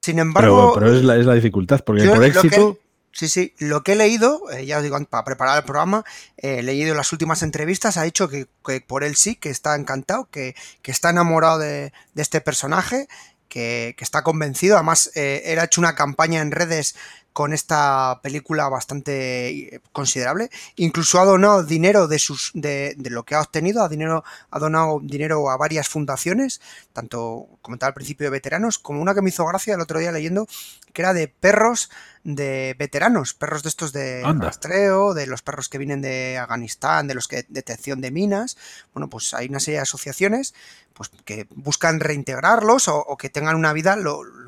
Sin 0.01 0.19
embargo. 0.19 0.73
Pero, 0.73 0.85
pero 0.85 0.97
es, 0.97 1.03
la, 1.03 1.17
es, 1.17 1.25
la, 1.25 1.33
dificultad, 1.33 1.79
porque 1.85 2.05
por 2.07 2.23
éxito. 2.23 2.73
Que, 2.75 2.79
sí, 3.13 3.27
sí. 3.27 3.53
Lo 3.59 3.81
que 3.81 3.93
he 3.93 3.95
leído, 3.95 4.41
eh, 4.51 4.65
ya 4.65 4.77
os 4.77 4.83
digo, 4.83 4.99
para 5.05 5.23
preparar 5.23 5.57
el 5.57 5.63
programa, 5.63 6.03
eh, 6.37 6.59
he 6.59 6.63
leído 6.63 6.93
las 6.95 7.11
últimas 7.13 7.43
entrevistas, 7.43 7.97
ha 7.97 8.03
dicho 8.03 8.27
que, 8.27 8.47
que, 8.63 8.81
por 8.81 9.03
él 9.05 9.15
sí, 9.15 9.35
que 9.35 9.49
está 9.49 9.75
encantado, 9.75 10.27
que, 10.29 10.53
que 10.81 10.91
está 10.91 11.09
enamorado 11.09 11.59
de, 11.59 11.93
de 12.13 12.21
este 12.21 12.41
personaje. 12.41 13.07
Que, 13.49 13.95
que, 13.97 14.03
está 14.03 14.23
convencido. 14.23 14.75
Además, 14.75 15.11
eh, 15.15 15.41
él 15.45 15.57
ha 15.57 15.63
hecho 15.63 15.81
una 15.81 15.95
campaña 15.95 16.39
en 16.41 16.51
redes 16.51 16.95
con 17.33 17.53
esta 17.53 18.19
película 18.21 18.67
bastante 18.69 19.49
eh, 19.49 19.81
considerable. 19.91 20.49
Incluso 20.75 21.19
ha 21.19 21.25
donado 21.25 21.63
dinero 21.63 22.07
de 22.07 22.19
sus 22.19 22.51
de, 22.53 22.95
de, 22.97 23.09
lo 23.09 23.23
que 23.23 23.35
ha 23.35 23.41
obtenido, 23.41 23.83
ha, 23.83 23.89
dinero, 23.89 24.23
ha 24.51 24.59
donado 24.59 24.99
dinero 25.01 25.49
a 25.49 25.57
varias 25.57 25.87
fundaciones, 25.87 26.59
tanto 26.91 27.47
comentaba 27.61 27.89
al 27.89 27.93
principio 27.93 28.25
de 28.25 28.31
veteranos, 28.31 28.77
como 28.77 29.01
una 29.01 29.13
que 29.13 29.21
me 29.21 29.29
hizo 29.29 29.45
gracia 29.45 29.75
el 29.75 29.81
otro 29.81 29.99
día 29.99 30.11
leyendo, 30.11 30.47
que 30.93 31.01
era 31.01 31.13
de 31.13 31.27
perros 31.27 31.89
de 32.23 32.75
veteranos, 32.77 33.33
perros 33.33 33.63
de 33.63 33.69
estos 33.69 33.93
de 33.93 34.23
Anda. 34.25 34.47
rastreo, 34.47 35.13
de 35.13 35.25
los 35.25 35.41
perros 35.41 35.69
que 35.69 35.77
vienen 35.77 36.01
de 36.01 36.37
Afganistán, 36.37 37.07
de 37.07 37.15
los 37.15 37.27
que 37.27 37.45
detección 37.49 38.01
de 38.01 38.11
minas. 38.11 38.57
Bueno, 38.93 39.09
pues 39.09 39.33
hay 39.33 39.47
una 39.47 39.59
serie 39.59 39.77
de 39.77 39.83
asociaciones 39.83 40.53
pues, 40.93 41.09
que 41.25 41.47
buscan 41.55 41.99
reintegrarlos 41.99 42.87
o, 42.87 42.97
o 42.97 43.17
que 43.17 43.29
tengan 43.29 43.55
una 43.55 43.73
vida 43.73 43.95
lo, 43.95 44.23
lo 44.23 44.38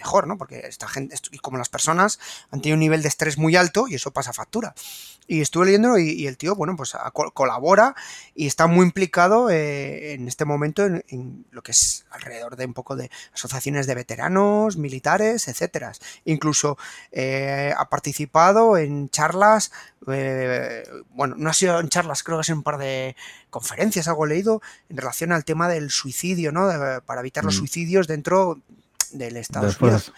mejor, 0.00 0.26
¿no? 0.26 0.38
Porque 0.38 0.60
esta 0.66 0.88
gente, 0.88 1.14
y 1.30 1.38
como 1.38 1.58
las 1.58 1.68
personas 1.68 2.18
han 2.50 2.62
tenido 2.62 2.76
un 2.76 2.80
nivel 2.80 3.02
de 3.02 3.08
estrés 3.08 3.36
muy 3.36 3.54
alto 3.54 3.86
y 3.86 3.96
eso 3.96 4.12
pasa 4.12 4.32
factura. 4.32 4.74
Y 5.26 5.42
estuve 5.42 5.66
leyéndolo 5.66 5.98
y, 5.98 6.10
y 6.10 6.26
el 6.26 6.38
tío, 6.38 6.56
bueno, 6.56 6.74
pues 6.74 6.94
a, 6.94 7.10
colabora 7.10 7.94
y 8.34 8.46
está 8.46 8.66
muy 8.66 8.84
implicado 8.86 9.50
eh, 9.50 10.14
en 10.14 10.26
este 10.26 10.44
momento 10.44 10.84
en, 10.86 11.04
en, 11.08 11.44
lo 11.50 11.62
que 11.62 11.72
es 11.72 12.06
alrededor 12.10 12.56
de 12.56 12.64
un 12.64 12.74
poco 12.74 12.96
de 12.96 13.10
asociaciones 13.32 13.86
de 13.86 13.94
veteranos, 13.94 14.76
militares, 14.76 15.46
etcétera. 15.48 15.92
Incluso 16.24 16.78
eh, 17.12 17.74
ha 17.76 17.88
participado 17.90 18.76
en 18.76 19.10
charlas, 19.10 19.70
eh, 20.08 20.84
bueno, 21.10 21.34
no 21.38 21.50
ha 21.50 21.54
sido 21.54 21.78
en 21.78 21.88
charlas, 21.88 22.22
creo 22.22 22.38
que 22.38 22.40
ha 22.40 22.44
sido 22.44 22.58
un 22.58 22.62
par 22.62 22.78
de 22.78 23.16
conferencias, 23.50 24.08
algo 24.08 24.26
leído, 24.26 24.62
en 24.88 24.96
relación 24.96 25.32
al 25.32 25.44
tema 25.44 25.68
del 25.68 25.90
suicidio, 25.90 26.52
¿no? 26.52 26.68
De, 26.68 27.00
para 27.02 27.20
evitar 27.20 27.44
los 27.44 27.56
suicidios 27.56 28.06
dentro 28.06 28.60
del 29.12 29.36
Estados 29.36 29.80
Unidos. 29.80 30.12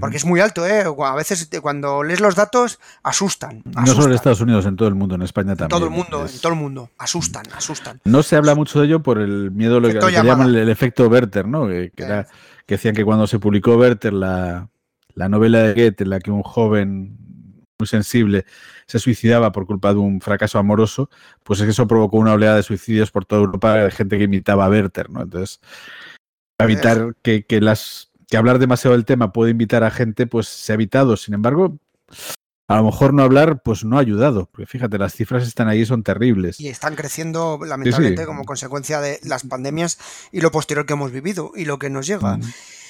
Porque 0.00 0.16
es 0.18 0.24
muy 0.24 0.40
alto, 0.40 0.66
¿eh? 0.66 0.84
A 0.84 1.14
veces 1.14 1.48
cuando 1.62 2.02
lees 2.02 2.20
los 2.20 2.34
datos 2.34 2.78
asustan. 3.02 3.62
asustan. 3.74 3.84
No 3.84 3.94
solo 3.94 4.06
en 4.08 4.12
Estados 4.14 4.40
Unidos, 4.40 4.66
en 4.66 4.76
todo 4.76 4.88
el 4.88 4.94
mundo, 4.94 5.14
en 5.14 5.22
España 5.22 5.56
también. 5.56 5.64
En 5.64 5.68
todo 5.68 5.84
el 5.84 5.90
mundo, 5.90 6.24
es... 6.26 6.34
en 6.34 6.40
todo 6.40 6.52
el 6.52 6.58
mundo. 6.58 6.90
Asustan, 6.98 7.44
asustan. 7.54 8.00
No 8.04 8.22
se 8.22 8.36
habla 8.36 8.54
mucho 8.54 8.80
de 8.80 8.86
ello 8.86 9.02
por 9.02 9.18
el 9.18 9.50
miedo, 9.50 9.80
lo 9.80 9.88
que, 9.88 9.98
que 9.98 10.12
llaman 10.12 10.54
el, 10.54 10.68
efecto 10.68 11.06
Werther, 11.08 11.46
¿no? 11.46 11.66
Que, 11.68 11.90
que, 11.94 12.02
era, 12.04 12.24
que, 12.66 12.74
decían 12.74 12.94
que 12.94 13.04
cuando 13.04 13.26
se 13.26 13.38
publicó 13.38 13.76
Werther, 13.76 14.12
la, 14.12 14.68
la 15.14 15.28
novela 15.28 15.62
de 15.62 15.74
Goethe, 15.74 16.04
en 16.04 16.10
la 16.10 16.20
que 16.20 16.30
un 16.30 16.42
joven 16.42 17.16
muy 17.78 17.86
sensible 17.86 18.44
se 18.86 18.98
suicidaba 18.98 19.52
por 19.52 19.66
culpa 19.66 19.92
de 19.92 20.00
un 20.00 20.20
fracaso 20.20 20.58
amoroso, 20.58 21.10
pues 21.44 21.60
es 21.60 21.66
que 21.66 21.70
eso 21.70 21.86
provocó 21.86 22.16
una 22.16 22.32
oleada 22.32 22.56
de 22.56 22.62
suicidios 22.62 23.10
por 23.10 23.24
toda 23.24 23.42
Europa 23.42 23.74
de 23.74 23.90
gente 23.90 24.18
que 24.18 24.24
imitaba 24.24 24.66
a 24.66 24.70
Werther, 24.70 25.10
¿no? 25.10 25.22
Entonces, 25.22 25.60
evitar 26.58 27.14
que, 27.22 27.44
que 27.44 27.60
las 27.60 28.07
que 28.28 28.36
hablar 28.36 28.58
demasiado 28.58 28.94
del 28.96 29.04
tema 29.04 29.32
puede 29.32 29.50
invitar 29.50 29.84
a 29.84 29.90
gente, 29.90 30.26
pues 30.26 30.48
se 30.48 30.72
ha 30.72 30.74
evitado. 30.74 31.16
Sin 31.16 31.34
embargo, 31.34 31.78
a 32.68 32.76
lo 32.76 32.84
mejor 32.84 33.14
no 33.14 33.22
hablar, 33.22 33.62
pues 33.62 33.84
no 33.84 33.96
ha 33.96 34.00
ayudado. 34.00 34.46
Porque 34.52 34.66
fíjate, 34.66 34.98
las 34.98 35.14
cifras 35.14 35.46
están 35.46 35.68
ahí, 35.68 35.86
son 35.86 36.02
terribles. 36.02 36.60
Y 36.60 36.68
están 36.68 36.94
creciendo, 36.94 37.58
lamentablemente, 37.64 38.22
sí, 38.22 38.24
sí. 38.24 38.26
como 38.26 38.44
consecuencia 38.44 39.00
de 39.00 39.18
las 39.24 39.44
pandemias 39.44 39.98
y 40.30 40.42
lo 40.42 40.50
posterior 40.50 40.84
que 40.84 40.92
hemos 40.92 41.10
vivido 41.10 41.52
y 41.56 41.64
lo 41.64 41.78
que 41.78 41.88
nos 41.88 42.06
llega. 42.06 42.38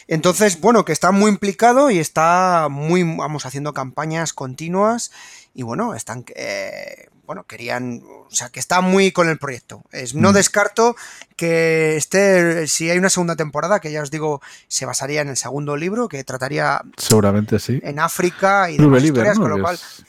Entonces, 0.08 0.60
bueno, 0.60 0.84
que 0.84 0.92
está 0.92 1.12
muy 1.12 1.30
implicado 1.30 1.90
y 1.90 1.98
está 1.98 2.68
muy, 2.70 3.04
vamos, 3.04 3.46
haciendo 3.46 3.74
campañas 3.74 4.32
continuas 4.32 5.12
y 5.54 5.62
bueno, 5.62 5.94
están, 5.94 6.24
eh, 6.34 7.08
bueno, 7.28 7.44
querían, 7.44 8.02
o 8.06 8.30
sea, 8.30 8.48
que 8.48 8.58
está 8.58 8.80
muy 8.80 9.12
con 9.12 9.28
el 9.28 9.36
proyecto. 9.36 9.82
Es, 9.92 10.14
no 10.14 10.30
mm. 10.30 10.32
descarto 10.32 10.96
que 11.36 11.94
esté, 11.94 12.66
si 12.66 12.88
hay 12.88 12.96
una 12.96 13.10
segunda 13.10 13.36
temporada, 13.36 13.80
que 13.80 13.92
ya 13.92 14.00
os 14.00 14.10
digo, 14.10 14.40
se 14.66 14.86
basaría 14.86 15.20
en 15.20 15.28
el 15.28 15.36
segundo 15.36 15.76
libro, 15.76 16.08
que 16.08 16.24
trataría 16.24 16.80
seguramente 16.96 17.58
sí 17.58 17.80
en 17.82 17.98
África 17.98 18.70
y 18.70 18.78
demás 18.78 19.04
historias, 19.04 19.36
¿no? 19.36 19.42
con 19.42 19.50
lo 19.50 19.62
cual 19.62 19.74
es... 19.74 20.04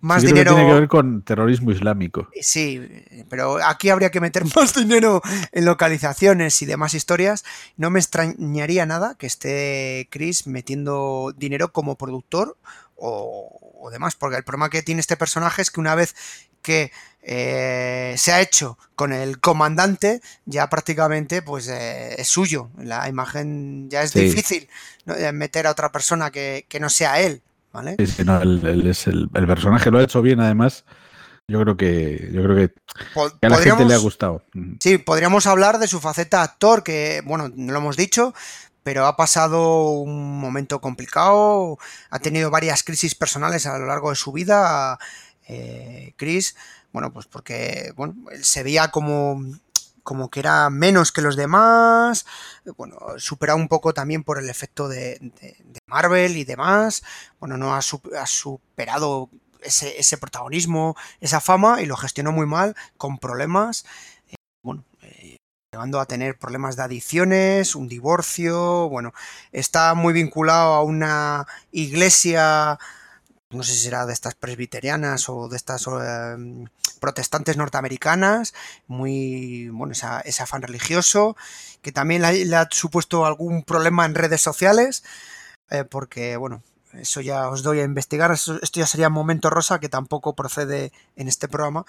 más 0.00 0.22
sí, 0.22 0.28
dinero. 0.28 0.52
Que 0.52 0.56
tiene 0.56 0.70
que 0.70 0.80
ver 0.80 0.88
con 0.88 1.20
terrorismo 1.20 1.70
islámico. 1.70 2.28
Sí, 2.40 2.80
pero 3.28 3.58
aquí 3.62 3.90
habría 3.90 4.10
que 4.10 4.22
meter 4.22 4.44
más 4.56 4.74
dinero 4.74 5.20
en 5.52 5.66
localizaciones 5.66 6.62
y 6.62 6.64
demás 6.64 6.94
historias. 6.94 7.44
No 7.76 7.90
me 7.90 8.00
extrañaría 8.00 8.86
nada 8.86 9.16
que 9.18 9.26
esté 9.26 10.08
Chris 10.10 10.46
metiendo 10.46 11.34
dinero 11.36 11.74
como 11.74 11.96
productor 11.96 12.56
o, 12.96 13.63
o, 13.84 13.90
demás, 13.90 14.14
porque 14.16 14.36
el 14.36 14.44
problema 14.44 14.70
que 14.70 14.82
tiene 14.82 15.00
este 15.00 15.16
personaje 15.16 15.62
es 15.62 15.70
que 15.70 15.80
una 15.80 15.94
vez 15.94 16.14
que 16.62 16.92
eh, 17.22 18.14
se 18.16 18.32
ha 18.32 18.40
hecho 18.40 18.78
con 18.94 19.12
el 19.12 19.38
comandante, 19.40 20.20
ya 20.46 20.68
prácticamente 20.70 21.42
pues 21.42 21.68
eh, 21.68 22.14
es 22.18 22.28
suyo. 22.28 22.70
La 22.78 23.08
imagen 23.08 23.88
ya 23.90 24.02
es 24.02 24.12
sí. 24.12 24.20
difícil 24.20 24.68
¿no? 25.04 25.14
meter 25.32 25.66
a 25.66 25.70
otra 25.70 25.92
persona 25.92 26.30
que, 26.30 26.66
que 26.68 26.80
no 26.80 26.88
sea 26.88 27.20
él. 27.20 27.42
¿vale? 27.72 27.96
Sí, 28.06 28.24
no, 28.24 28.40
el, 28.40 28.64
el, 28.64 28.86
el, 28.86 29.30
el, 29.34 29.46
personaje 29.46 29.90
lo 29.90 29.98
ha 29.98 30.04
hecho 30.04 30.22
bien, 30.22 30.40
además. 30.40 30.84
Yo 31.46 31.60
creo 31.60 31.76
que, 31.76 32.30
yo 32.32 32.42
creo 32.42 32.56
que, 32.56 32.68
que 32.70 33.46
a 33.46 33.50
la 33.50 33.58
gente 33.58 33.84
le 33.84 33.94
ha 33.94 33.98
gustado. 33.98 34.42
Sí, 34.80 34.96
podríamos 34.96 35.46
hablar 35.46 35.78
de 35.78 35.88
su 35.88 36.00
faceta 36.00 36.42
actor, 36.42 36.82
que, 36.82 37.20
bueno, 37.26 37.50
no 37.54 37.72
lo 37.72 37.80
hemos 37.80 37.98
dicho, 37.98 38.32
pero 38.84 39.06
ha 39.06 39.16
pasado 39.16 39.88
un 39.90 40.38
momento 40.38 40.80
complicado, 40.80 41.78
ha 42.10 42.18
tenido 42.20 42.50
varias 42.50 42.84
crisis 42.84 43.16
personales 43.16 43.66
a 43.66 43.78
lo 43.78 43.86
largo 43.86 44.10
de 44.10 44.16
su 44.16 44.30
vida, 44.30 44.98
eh, 45.48 46.14
Chris, 46.16 46.54
bueno, 46.92 47.12
pues 47.12 47.26
porque, 47.26 47.92
bueno, 47.96 48.14
él 48.30 48.44
se 48.44 48.62
veía 48.62 48.92
como 48.92 49.42
como 50.04 50.28
que 50.30 50.40
era 50.40 50.68
menos 50.68 51.12
que 51.12 51.22
los 51.22 51.34
demás, 51.34 52.26
bueno, 52.76 52.98
superado 53.16 53.58
un 53.58 53.68
poco 53.68 53.94
también 53.94 54.22
por 54.22 54.38
el 54.38 54.50
efecto 54.50 54.86
de, 54.86 55.18
de, 55.40 55.56
Marvel 55.86 56.36
y 56.36 56.44
demás, 56.44 57.02
bueno, 57.40 57.56
no 57.56 57.74
ha, 57.74 57.80
su, 57.80 58.02
ha 58.20 58.26
superado 58.26 59.30
ese, 59.64 60.18
protagonismo, 60.18 60.96
esa 61.20 61.40
fama 61.40 61.80
y 61.82 61.86
lo 61.86 61.96
gestionó 61.96 62.32
muy 62.32 62.46
mal, 62.46 62.76
con 62.96 63.18
problemas, 63.18 63.84
llegando 65.74 65.98
a 65.98 66.06
tener 66.06 66.38
problemas 66.38 66.76
de 66.76 66.84
adicciones, 66.84 67.74
un 67.74 67.88
divorcio, 67.88 68.88
bueno, 68.88 69.12
está 69.50 69.94
muy 69.94 70.12
vinculado 70.12 70.74
a 70.74 70.82
una 70.82 71.46
iglesia 71.72 72.78
no 73.50 73.62
sé 73.62 73.72
si 73.72 73.84
será 73.84 74.04
de 74.04 74.12
estas 74.12 74.34
presbiterianas 74.34 75.28
o 75.28 75.48
de 75.48 75.56
estas 75.56 75.86
eh, 75.86 76.36
protestantes 77.00 77.56
norteamericanas, 77.56 78.52
muy, 78.88 79.68
bueno, 79.68 79.92
esa, 79.92 80.20
ese 80.20 80.42
afán 80.42 80.62
religioso, 80.62 81.36
que 81.80 81.92
también 81.92 82.22
le, 82.22 82.56
ha 82.56 82.66
supuesto 82.70 83.26
algún 83.26 83.62
problema 83.62 84.06
en 84.06 84.16
redes 84.16 84.42
sociales, 84.42 85.04
eh, 85.70 85.84
porque, 85.84 86.36
bueno, 86.36 86.64
eso 87.00 87.20
ya 87.20 87.48
os 87.48 87.62
doy 87.62 87.80
a 87.80 87.84
investigar, 87.84 88.30
esto 88.32 88.60
ya 88.72 88.86
sería 88.86 89.08
momento 89.08 89.50
rosa, 89.50 89.80
que 89.80 89.88
tampoco 89.88 90.34
procede 90.34 90.92
en 91.16 91.28
este 91.28 91.48
programa, 91.48 91.84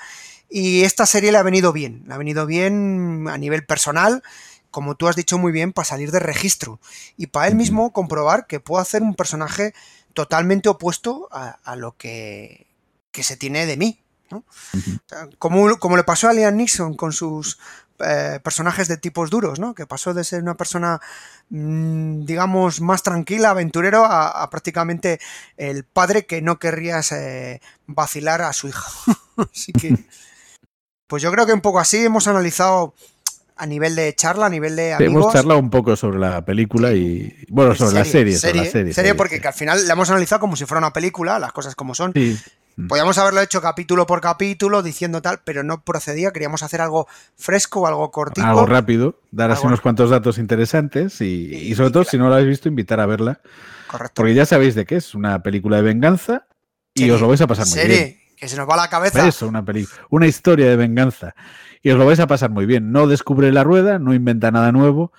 y 0.49 0.83
esta 0.83 1.05
serie 1.05 1.31
le 1.31 1.37
ha 1.37 1.43
venido 1.43 1.73
bien, 1.73 2.03
le 2.07 2.13
ha 2.13 2.17
venido 2.17 2.45
bien 2.45 3.27
a 3.29 3.37
nivel 3.37 3.65
personal, 3.65 4.23
como 4.71 4.95
tú 4.95 5.07
has 5.07 5.15
dicho 5.15 5.37
muy 5.37 5.51
bien, 5.51 5.73
para 5.73 5.85
salir 5.85 6.11
de 6.11 6.19
registro, 6.19 6.79
y 7.17 7.27
para 7.27 7.47
él 7.47 7.55
mismo 7.55 7.93
comprobar 7.93 8.47
que 8.47 8.59
puede 8.59 8.81
hacer 8.81 9.01
un 9.01 9.15
personaje 9.15 9.73
totalmente 10.13 10.69
opuesto 10.69 11.27
a, 11.31 11.59
a 11.63 11.75
lo 11.75 11.95
que, 11.97 12.67
que, 13.11 13.23
se 13.23 13.37
tiene 13.37 13.65
de 13.65 13.77
mí. 13.77 14.04
¿No? 14.31 14.37
Uh 14.73 14.77
-huh. 14.77 15.35
como, 15.37 15.77
como, 15.77 15.97
le 15.97 16.03
pasó 16.03 16.29
a 16.29 16.33
Liam 16.33 16.55
Nixon 16.55 16.95
con 16.95 17.13
sus 17.13 17.59
eh, 17.99 18.39
personajes 18.43 18.89
de 18.89 18.97
tipos 18.97 19.29
duros, 19.29 19.57
¿no? 19.57 19.73
que 19.73 19.87
pasó 19.87 20.13
de 20.13 20.25
ser 20.25 20.43
una 20.43 20.55
persona, 20.55 20.99
mmm, 21.49 22.25
digamos, 22.25 22.81
más 22.81 23.03
tranquila, 23.03 23.51
aventurero, 23.51 24.03
a, 24.03 24.43
a, 24.43 24.49
prácticamente 24.49 25.19
el 25.55 25.85
padre 25.85 26.25
que 26.25 26.41
no 26.41 26.59
querrías 26.59 27.13
eh, 27.13 27.61
vacilar 27.87 28.41
a 28.41 28.51
su 28.51 28.67
hija. 28.67 28.85
Así 29.37 29.71
que, 29.71 29.95
pues 31.07 31.23
yo 31.23 31.31
creo 31.31 31.45
que 31.45 31.53
un 31.53 31.61
poco 31.61 31.79
así 31.79 32.03
hemos 32.03 32.27
analizado 32.27 32.93
a 33.55 33.65
nivel 33.65 33.95
de 33.95 34.13
charla, 34.15 34.47
a 34.47 34.49
nivel 34.49 34.75
de 34.75 34.93
amigos. 34.93 35.13
Hemos 35.13 35.33
charlado 35.33 35.59
un 35.59 35.69
poco 35.69 35.95
sobre 35.95 36.19
la 36.19 36.43
película 36.43 36.91
y, 36.93 37.45
bueno, 37.49 37.75
sobre 37.75 38.03
serie, 38.03 38.03
la 38.03 38.05
serie. 38.05 38.37
Serie, 38.37 38.39
sobre 38.39 38.65
la 38.65 38.71
serie, 38.71 38.93
serie 38.93 39.15
porque 39.15 39.35
sí. 39.35 39.41
que 39.41 39.47
al 39.47 39.53
final 39.53 39.87
la 39.87 39.93
hemos 39.93 40.09
analizado 40.09 40.41
como 40.41 40.55
si 40.55 40.65
fuera 40.65 40.79
una 40.79 40.93
película, 40.93 41.39
las 41.39 41.53
cosas 41.53 41.75
como 41.75 41.95
son. 41.95 42.11
Sí. 42.13 42.37
Podríamos 42.75 43.17
haberlo 43.17 43.41
hecho 43.41 43.61
capítulo 43.61 44.05
por 44.05 44.19
capítulo, 44.19 44.83
diciendo 44.83 45.21
tal, 45.21 45.39
pero 45.45 45.63
no 45.63 45.83
procedía. 45.83 46.31
Queríamos 46.31 46.61
hacer 46.61 46.81
algo 46.81 47.07
fresco, 47.37 47.87
algo 47.87 48.11
cortito. 48.11 48.45
Algo 48.45 48.65
rápido, 48.65 49.19
dar 49.31 49.51
así 49.51 49.65
unos 49.65 49.79
cuantos 49.79 50.09
datos 50.09 50.37
interesantes 50.37 51.21
y, 51.21 51.47
y, 51.53 51.55
y 51.71 51.75
sobre 51.75 51.91
todo, 51.91 52.03
si 52.03 52.17
no 52.17 52.29
la 52.29 52.35
habéis 52.35 52.49
visto, 52.49 52.67
invitar 52.67 52.99
a 52.99 53.05
verla. 53.05 53.39
Correcto. 53.87 54.13
Porque 54.15 54.33
ya 54.33 54.45
sabéis 54.45 54.75
de 54.75 54.85
qué 54.85 54.97
es, 54.97 55.15
una 55.15 55.41
película 55.41 55.77
de 55.77 55.83
venganza 55.83 56.47
y 56.93 57.09
os 57.09 57.21
lo 57.21 57.29
vais 57.29 57.41
a 57.41 57.47
pasar 57.47 57.65
muy 57.65 57.73
serie. 57.79 57.97
bien. 57.97 58.19
Que 58.35 58.49
se 58.49 58.57
nos 58.57 58.67
va 58.69 58.75
la 58.75 58.89
cabeza. 58.89 59.25
Eso, 59.25 59.47
una, 59.47 59.63
una 60.09 60.27
historia 60.27 60.69
de 60.69 60.75
venganza. 60.75 61.33
Y 61.81 61.91
os 61.91 61.97
lo 61.97 62.05
vais 62.05 62.19
a 62.19 62.27
pasar 62.27 62.49
muy 62.49 62.65
bien. 62.65 62.91
No 62.91 63.07
descubre 63.07 63.51
la 63.53 63.63
rueda, 63.63 63.99
no 63.99 64.13
inventa 64.13 64.51
nada 64.51 64.73
nuevo 64.73 65.13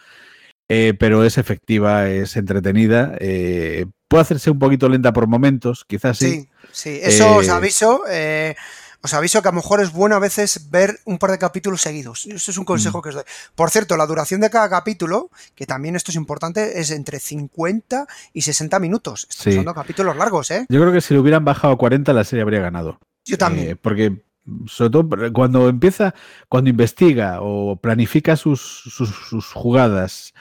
eh, 0.69 0.95
pero 0.99 1.25
es 1.25 1.39
efectiva, 1.39 2.09
es 2.09 2.37
entretenida. 2.37 3.17
eh, 3.21 3.87
puede 4.09 4.23
hacerse 4.23 4.51
un 4.51 4.59
poquito 4.59 4.89
lenta 4.89 5.13
por 5.13 5.27
momentos, 5.27 5.85
quizás 5.87 6.19
sí. 6.19 6.31
Sí, 6.31 6.49
sí, 6.73 7.01
eso 7.03 7.37
os 7.37 7.49
Eh, 7.49 7.51
aviso. 7.51 8.03
eh, 8.09 8.55
os 9.03 9.15
aviso 9.15 9.41
que 9.43 9.49
a 9.49 9.53
lo 9.53 9.57
mejor 9.57 9.81
es 9.81 9.93
bueno 9.93 10.17
a 10.17 10.19
veces 10.19 10.71
ver 10.71 10.99
un 11.05 11.19
par 11.19 11.31
de 11.31 11.39
capítulos 11.39 11.81
seguidos. 11.83 12.27
Eso 12.27 12.51
es 12.51 12.57
un 12.57 12.63
Mm. 12.63 12.67
consejo 12.67 13.03
que 13.03 13.11
os 13.11 13.15
doy. 13.17 13.25
Por 13.55 13.71
cierto, 13.71 13.97
la 13.97 14.07
duración 14.07 14.41
de 14.41 14.51
cada 14.51 14.69
capítulo, 14.69 15.31
que 15.55 15.67
también 15.67 15.95
esto 15.97 16.11
es 16.11 16.17
importante, 16.17 16.81
es 16.81 16.91
entre 16.91 17.21
50 17.21 18.07
y 18.33 18.43
60 18.43 18.79
minutos. 18.81 19.27
Estamos 19.31 19.43
Sí. 19.45 19.51
hablando 19.51 19.71
de 19.73 19.75
capítulos 19.75 20.17
largos, 20.17 20.51
¿eh? 20.51 20.67
Yo 20.69 20.81
creo 20.81 20.93
que 20.93 21.01
si 21.01 21.15
lo 21.15 21.21
hubieran 21.21 21.45
bajado 21.45 21.75
a 21.75 21.79
40, 21.79 22.13
la 22.13 22.25
serie 22.25 22.43
habría 22.43 22.61
ganado. 22.61 22.99
Yo 23.25 23.39
también. 23.39 23.71
Eh, 23.71 23.77
porque, 23.77 24.25
sobre 24.67 24.91
todo, 24.91 25.09
cuando 25.33 25.69
empieza, 25.69 26.15
cuando 26.49 26.71
investiga 26.71 27.39
o 27.43 27.77
planifica 27.77 28.37
sus, 28.37 28.61
sus, 28.61 29.11
sus 29.29 29.53
jugadas 29.53 30.33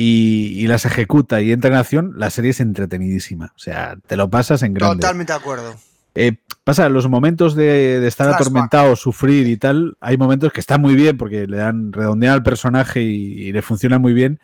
y, 0.00 0.52
y 0.56 0.66
las 0.68 0.84
ejecuta 0.84 1.40
y 1.40 1.50
entra 1.50 1.70
en 1.70 1.76
acción, 1.76 2.12
la 2.16 2.30
serie 2.30 2.52
es 2.52 2.60
entretenidísima. 2.60 3.52
O 3.56 3.58
sea, 3.58 3.96
te 4.06 4.16
lo 4.16 4.30
pasas 4.30 4.62
en 4.62 4.72
grande. 4.74 4.96
Totalmente 5.00 5.32
de 5.32 5.38
acuerdo. 5.38 5.74
Eh, 6.14 6.36
pasa, 6.62 6.88
los 6.88 7.08
momentos 7.08 7.54
de, 7.56 7.98
de 8.00 8.06
estar 8.06 8.26
Flashback. 8.28 8.40
atormentado, 8.46 8.96
sufrir 8.96 9.46
y 9.48 9.56
tal, 9.56 9.96
hay 10.00 10.16
momentos 10.16 10.52
que 10.52 10.60
están 10.60 10.80
muy 10.80 10.94
bien 10.94 11.16
porque 11.16 11.46
le 11.46 11.56
dan 11.56 11.92
redondean 11.92 12.34
al 12.34 12.42
personaje 12.42 13.02
y, 13.02 13.48
y 13.48 13.52
le 13.52 13.60
funciona 13.62 13.98
muy 13.98 14.12
bien, 14.12 14.38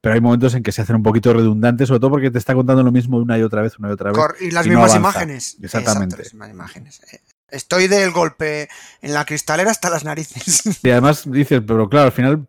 pero 0.00 0.14
hay 0.14 0.20
momentos 0.20 0.54
en 0.54 0.62
que 0.62 0.72
se 0.72 0.82
hacen 0.82 0.96
un 0.96 1.02
poquito 1.02 1.32
redundantes, 1.32 1.88
sobre 1.88 2.00
todo 2.00 2.10
porque 2.10 2.30
te 2.30 2.38
está 2.38 2.54
contando 2.54 2.82
lo 2.82 2.92
mismo 2.92 3.18
una 3.18 3.36
y 3.38 3.42
otra 3.42 3.62
vez, 3.62 3.78
una 3.78 3.88
y 3.88 3.92
otra 3.92 4.10
vez. 4.10 4.18
Cor- 4.18 4.36
y 4.40 4.50
las 4.50 4.66
mismas 4.66 4.94
imágenes. 4.96 5.56
Exactamente. 5.62 6.16
Exacto, 6.16 6.22
las 6.22 6.32
mismas 6.34 6.50
imágenes. 6.50 7.00
Estoy 7.50 7.88
del 7.88 8.10
golpe 8.10 8.68
en 9.02 9.14
la 9.14 9.24
cristalera 9.24 9.70
hasta 9.70 9.90
las 9.90 10.04
narices. 10.04 10.62
Y 10.82 10.90
además 10.90 11.30
dices, 11.30 11.62
pero 11.66 11.88
claro, 11.88 12.06
al 12.06 12.12
final 12.12 12.46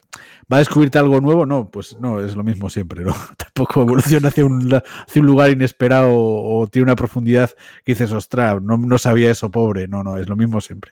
va 0.52 0.58
a 0.58 0.60
descubrirte 0.60 1.00
algo 1.00 1.22
nuevo. 1.22 1.46
No, 1.46 1.70
pues 1.70 1.98
no, 2.00 2.24
es 2.24 2.36
lo 2.36 2.44
mismo 2.44 2.70
siempre, 2.70 3.04
¿no? 3.04 3.16
Tampoco 3.38 3.82
evoluciona 3.82 4.30
hacia 4.30 4.46
un, 4.46 4.74
hacia 4.74 5.22
un 5.22 5.28
lugar 5.28 5.50
inesperado 5.50 6.10
o, 6.10 6.62
o 6.62 6.68
tiene 6.68 6.84
una 6.84 6.96
profundidad 6.96 7.52
que 7.86 7.94
dices, 7.94 8.12
ostras, 8.12 8.62
no, 8.62 8.78
no 8.78 8.98
sabía 8.98 9.32
eso, 9.32 9.50
pobre. 9.52 9.88
No, 9.88 10.04
no, 10.04 10.18
es 10.18 10.28
lo 10.28 10.36
mismo 10.36 10.62
siempre. 10.62 10.92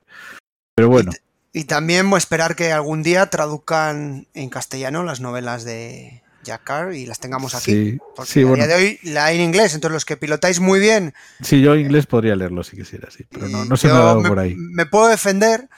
Pero 0.75 0.89
bueno, 0.89 1.11
Y 1.51 1.65
también 1.65 2.09
voy 2.09 2.17
a 2.17 2.19
esperar 2.19 2.55
que 2.55 2.71
algún 2.71 3.03
día 3.03 3.29
traduzcan 3.29 4.27
en 4.33 4.49
castellano 4.49 5.03
las 5.03 5.19
novelas 5.19 5.65
de 5.65 6.23
Jack 6.43 6.63
Carr 6.63 6.93
y 6.93 7.05
las 7.05 7.19
tengamos 7.19 7.55
aquí. 7.55 7.71
sí, 7.91 7.97
Porque 8.15 8.31
sí, 8.31 8.41
a 8.41 8.45
bueno. 8.45 8.65
día 8.65 8.75
de 8.75 8.81
hoy 8.81 8.99
la 9.03 9.25
hay 9.25 9.37
en 9.37 9.43
inglés, 9.43 9.73
entonces 9.73 9.93
los 9.93 10.05
que 10.05 10.17
pilotáis 10.17 10.59
muy 10.59 10.79
bien, 10.79 11.13
Sí, 11.41 11.61
yo 11.61 11.75
inglés 11.75 12.05
podría 12.07 12.35
leerlo 12.35 12.63
si 12.63 12.77
quisiera, 12.77 13.09
sí, 13.11 13.25
pero 13.29 13.47
no, 13.47 13.65
no 13.65 13.77
se 13.77 13.87
me 13.87 13.93
ha 13.93 13.99
dado 13.99 14.21
me, 14.21 14.29
por 14.29 14.39
ahí. 14.39 14.55
me 14.57 14.85
puedo 14.85 15.07
defender, 15.07 15.69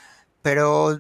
pero 0.41 0.99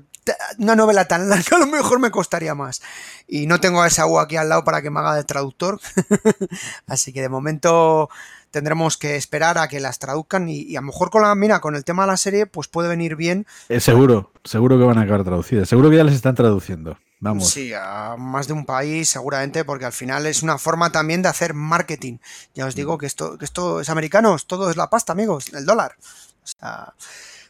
una 0.59 0.75
novela 0.75 1.05
tan 1.05 1.27
larga 1.29 1.43
a 1.57 1.59
lo 1.59 1.67
mejor 1.67 1.99
me 1.99 2.11
costaría 2.11 2.53
más. 2.55 2.81
Y 3.27 3.47
no 3.47 3.59
tengo 3.59 3.81
a 3.81 3.87
esa 3.87 4.05
U 4.05 4.19
aquí 4.19 4.35
al 4.37 4.49
lado 4.49 4.63
para 4.63 4.81
que 4.81 4.89
me 4.91 4.99
haga 4.99 5.15
de 5.15 5.23
traductor. 5.23 5.79
Así 6.87 7.11
que 7.13 7.21
de 7.21 7.29
momento 7.29 8.09
tendremos 8.51 8.97
que 8.97 9.15
esperar 9.15 9.57
a 9.57 9.67
que 9.67 9.79
las 9.79 9.97
traduzcan 9.99 10.49
y, 10.49 10.59
y 10.61 10.75
a 10.75 10.81
lo 10.81 10.87
mejor 10.87 11.09
con 11.09 11.21
la 11.23 11.33
mira, 11.35 11.59
con 11.59 11.75
el 11.75 11.83
tema 11.85 12.03
de 12.03 12.07
la 12.07 12.17
serie, 12.17 12.45
pues 12.45 12.67
puede 12.67 12.89
venir 12.89 13.15
bien. 13.15 13.45
Eh, 13.69 13.79
seguro, 13.79 14.31
seguro 14.43 14.77
que 14.77 14.83
van 14.83 14.97
a 14.97 15.01
acabar 15.01 15.23
traducidas. 15.23 15.69
Seguro 15.69 15.89
que 15.89 15.97
ya 15.97 16.03
les 16.03 16.15
están 16.15 16.35
traduciendo. 16.35 16.97
Vamos. 17.21 17.51
Sí, 17.51 17.71
a 17.71 18.15
más 18.17 18.47
de 18.47 18.53
un 18.53 18.65
país 18.65 19.07
seguramente, 19.07 19.63
porque 19.63 19.85
al 19.85 19.93
final 19.93 20.25
es 20.25 20.41
una 20.41 20.57
forma 20.57 20.91
también 20.91 21.21
de 21.21 21.29
hacer 21.29 21.53
marketing. 21.53 22.17
Ya 22.55 22.65
os 22.65 22.73
digo 22.73 22.97
que 22.97 23.05
esto, 23.05 23.37
que 23.37 23.45
esto 23.45 23.79
es 23.79 23.89
americanos, 23.89 24.47
todo 24.47 24.71
es 24.71 24.75
la 24.75 24.89
pasta, 24.89 25.13
amigos, 25.13 25.53
el 25.53 25.67
dólar. 25.67 25.95
O 26.43 26.47
sea, 26.47 26.95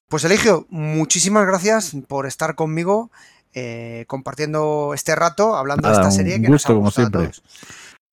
pues 0.10 0.26
Eligio, 0.26 0.68
muchísimas 0.70 1.48
gracias 1.48 1.94
por 2.10 2.28
estar 2.28 2.56
conmigo 2.56 3.12
eh, 3.54 4.04
compartiendo 4.08 4.92
este 4.94 5.16
rato, 5.16 5.56
hablando 5.56 5.84
Nada, 5.84 5.96
de 5.96 6.02
esta 6.02 6.10
un 6.10 6.18
serie 6.18 6.42
que 6.42 6.50
nos 6.50 6.52
gusto, 6.52 6.74
ha 6.74 6.76
como 6.76 6.86
gustado 6.88 7.10
siempre. 7.10 7.42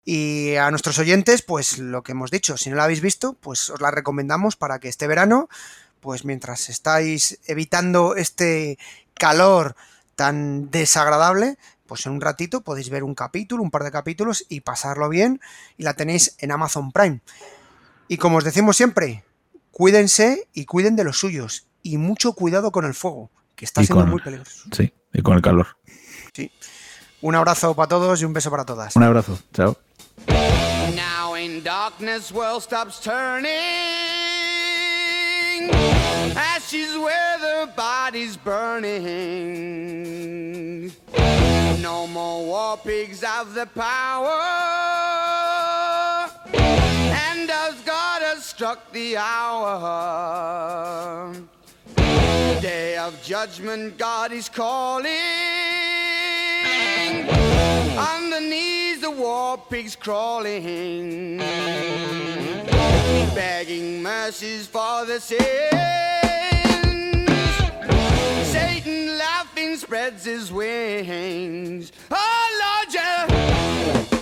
Y 0.04 0.54
a 0.54 0.70
nuestros 0.70 0.96
oyentes, 1.00 1.42
pues 1.42 1.78
lo 1.78 2.04
que 2.04 2.12
hemos 2.12 2.30
dicho, 2.30 2.56
si 2.56 2.70
no 2.70 2.76
la 2.76 2.84
habéis 2.84 3.00
visto, 3.00 3.32
pues 3.32 3.68
os 3.68 3.80
la 3.80 3.90
recomendamos 3.90 4.54
para 4.54 4.78
que 4.78 4.88
este 4.88 5.08
verano, 5.08 5.48
pues 5.98 6.24
mientras 6.24 6.68
estáis 6.68 7.40
evitando 7.46 8.14
este 8.14 8.78
calor 9.14 9.74
tan 10.18 10.68
desagradable, 10.72 11.58
pues 11.86 12.04
en 12.06 12.12
un 12.12 12.20
ratito 12.20 12.62
podéis 12.62 12.90
ver 12.90 13.04
un 13.04 13.14
capítulo, 13.14 13.62
un 13.62 13.70
par 13.70 13.84
de 13.84 13.92
capítulos 13.92 14.44
y 14.48 14.62
pasarlo 14.62 15.08
bien 15.08 15.40
y 15.76 15.84
la 15.84 15.94
tenéis 15.94 16.34
en 16.38 16.50
Amazon 16.50 16.90
Prime. 16.90 17.20
Y 18.08 18.16
como 18.16 18.38
os 18.38 18.44
decimos 18.44 18.76
siempre, 18.76 19.22
cuídense 19.70 20.48
y 20.52 20.64
cuiden 20.64 20.96
de 20.96 21.04
los 21.04 21.20
suyos 21.20 21.66
y 21.84 21.98
mucho 21.98 22.32
cuidado 22.32 22.72
con 22.72 22.84
el 22.84 22.94
fuego, 22.94 23.30
que 23.54 23.64
está 23.64 23.80
Y 23.82 23.86
siendo 23.86 24.02
con- 24.02 24.10
muy 24.10 24.20
peligroso. 24.20 24.64
Sí, 24.76 24.92
y 25.12 25.22
con 25.22 25.36
el 25.36 25.42
calor. 25.42 25.68
Sí. 26.34 26.50
Un 27.20 27.36
abrazo 27.36 27.76
para 27.76 27.88
todos 27.88 28.20
y 28.20 28.24
un 28.24 28.32
beso 28.32 28.50
para 28.50 28.64
todas. 28.64 28.96
Un 28.96 29.04
abrazo. 29.04 29.38
Chao. 29.54 29.76
Now 30.96 31.36
in 31.36 31.62
darkness, 31.62 32.32
world 32.32 32.60
stops 32.62 33.00
turning. 33.00 34.07
Ashes 36.68 36.98
where 36.98 37.38
the 37.38 37.72
body's 37.74 38.36
burning. 38.36 38.92
No 41.80 42.06
more 42.08 42.44
war 42.44 42.76
pigs 42.76 43.22
have 43.22 43.54
the 43.54 43.64
power. 43.64 44.38
And 46.52 47.50
as 47.50 47.80
God 47.86 48.20
has 48.20 48.44
struck 48.44 48.92
the 48.92 49.16
hour, 49.16 49.72
day 52.60 52.98
of 52.98 53.18
judgment, 53.22 53.96
God 53.96 54.32
is 54.32 54.50
calling. 54.50 55.06
On 57.98 58.28
the 58.28 58.40
knees, 58.40 59.00
the 59.00 59.10
war 59.10 59.56
pigs 59.70 59.96
crawling, 59.96 61.38
begging 63.34 64.02
mercies 64.02 64.66
for 64.66 65.06
the 65.06 65.18
sins. 65.18 66.17
Satan 68.68 69.16
laughing 69.16 69.76
spreads 69.76 70.24
his 70.26 70.52
wings. 70.52 71.90
Oh, 72.10 72.84
Lord, 72.84 72.94
yeah. 72.94 74.17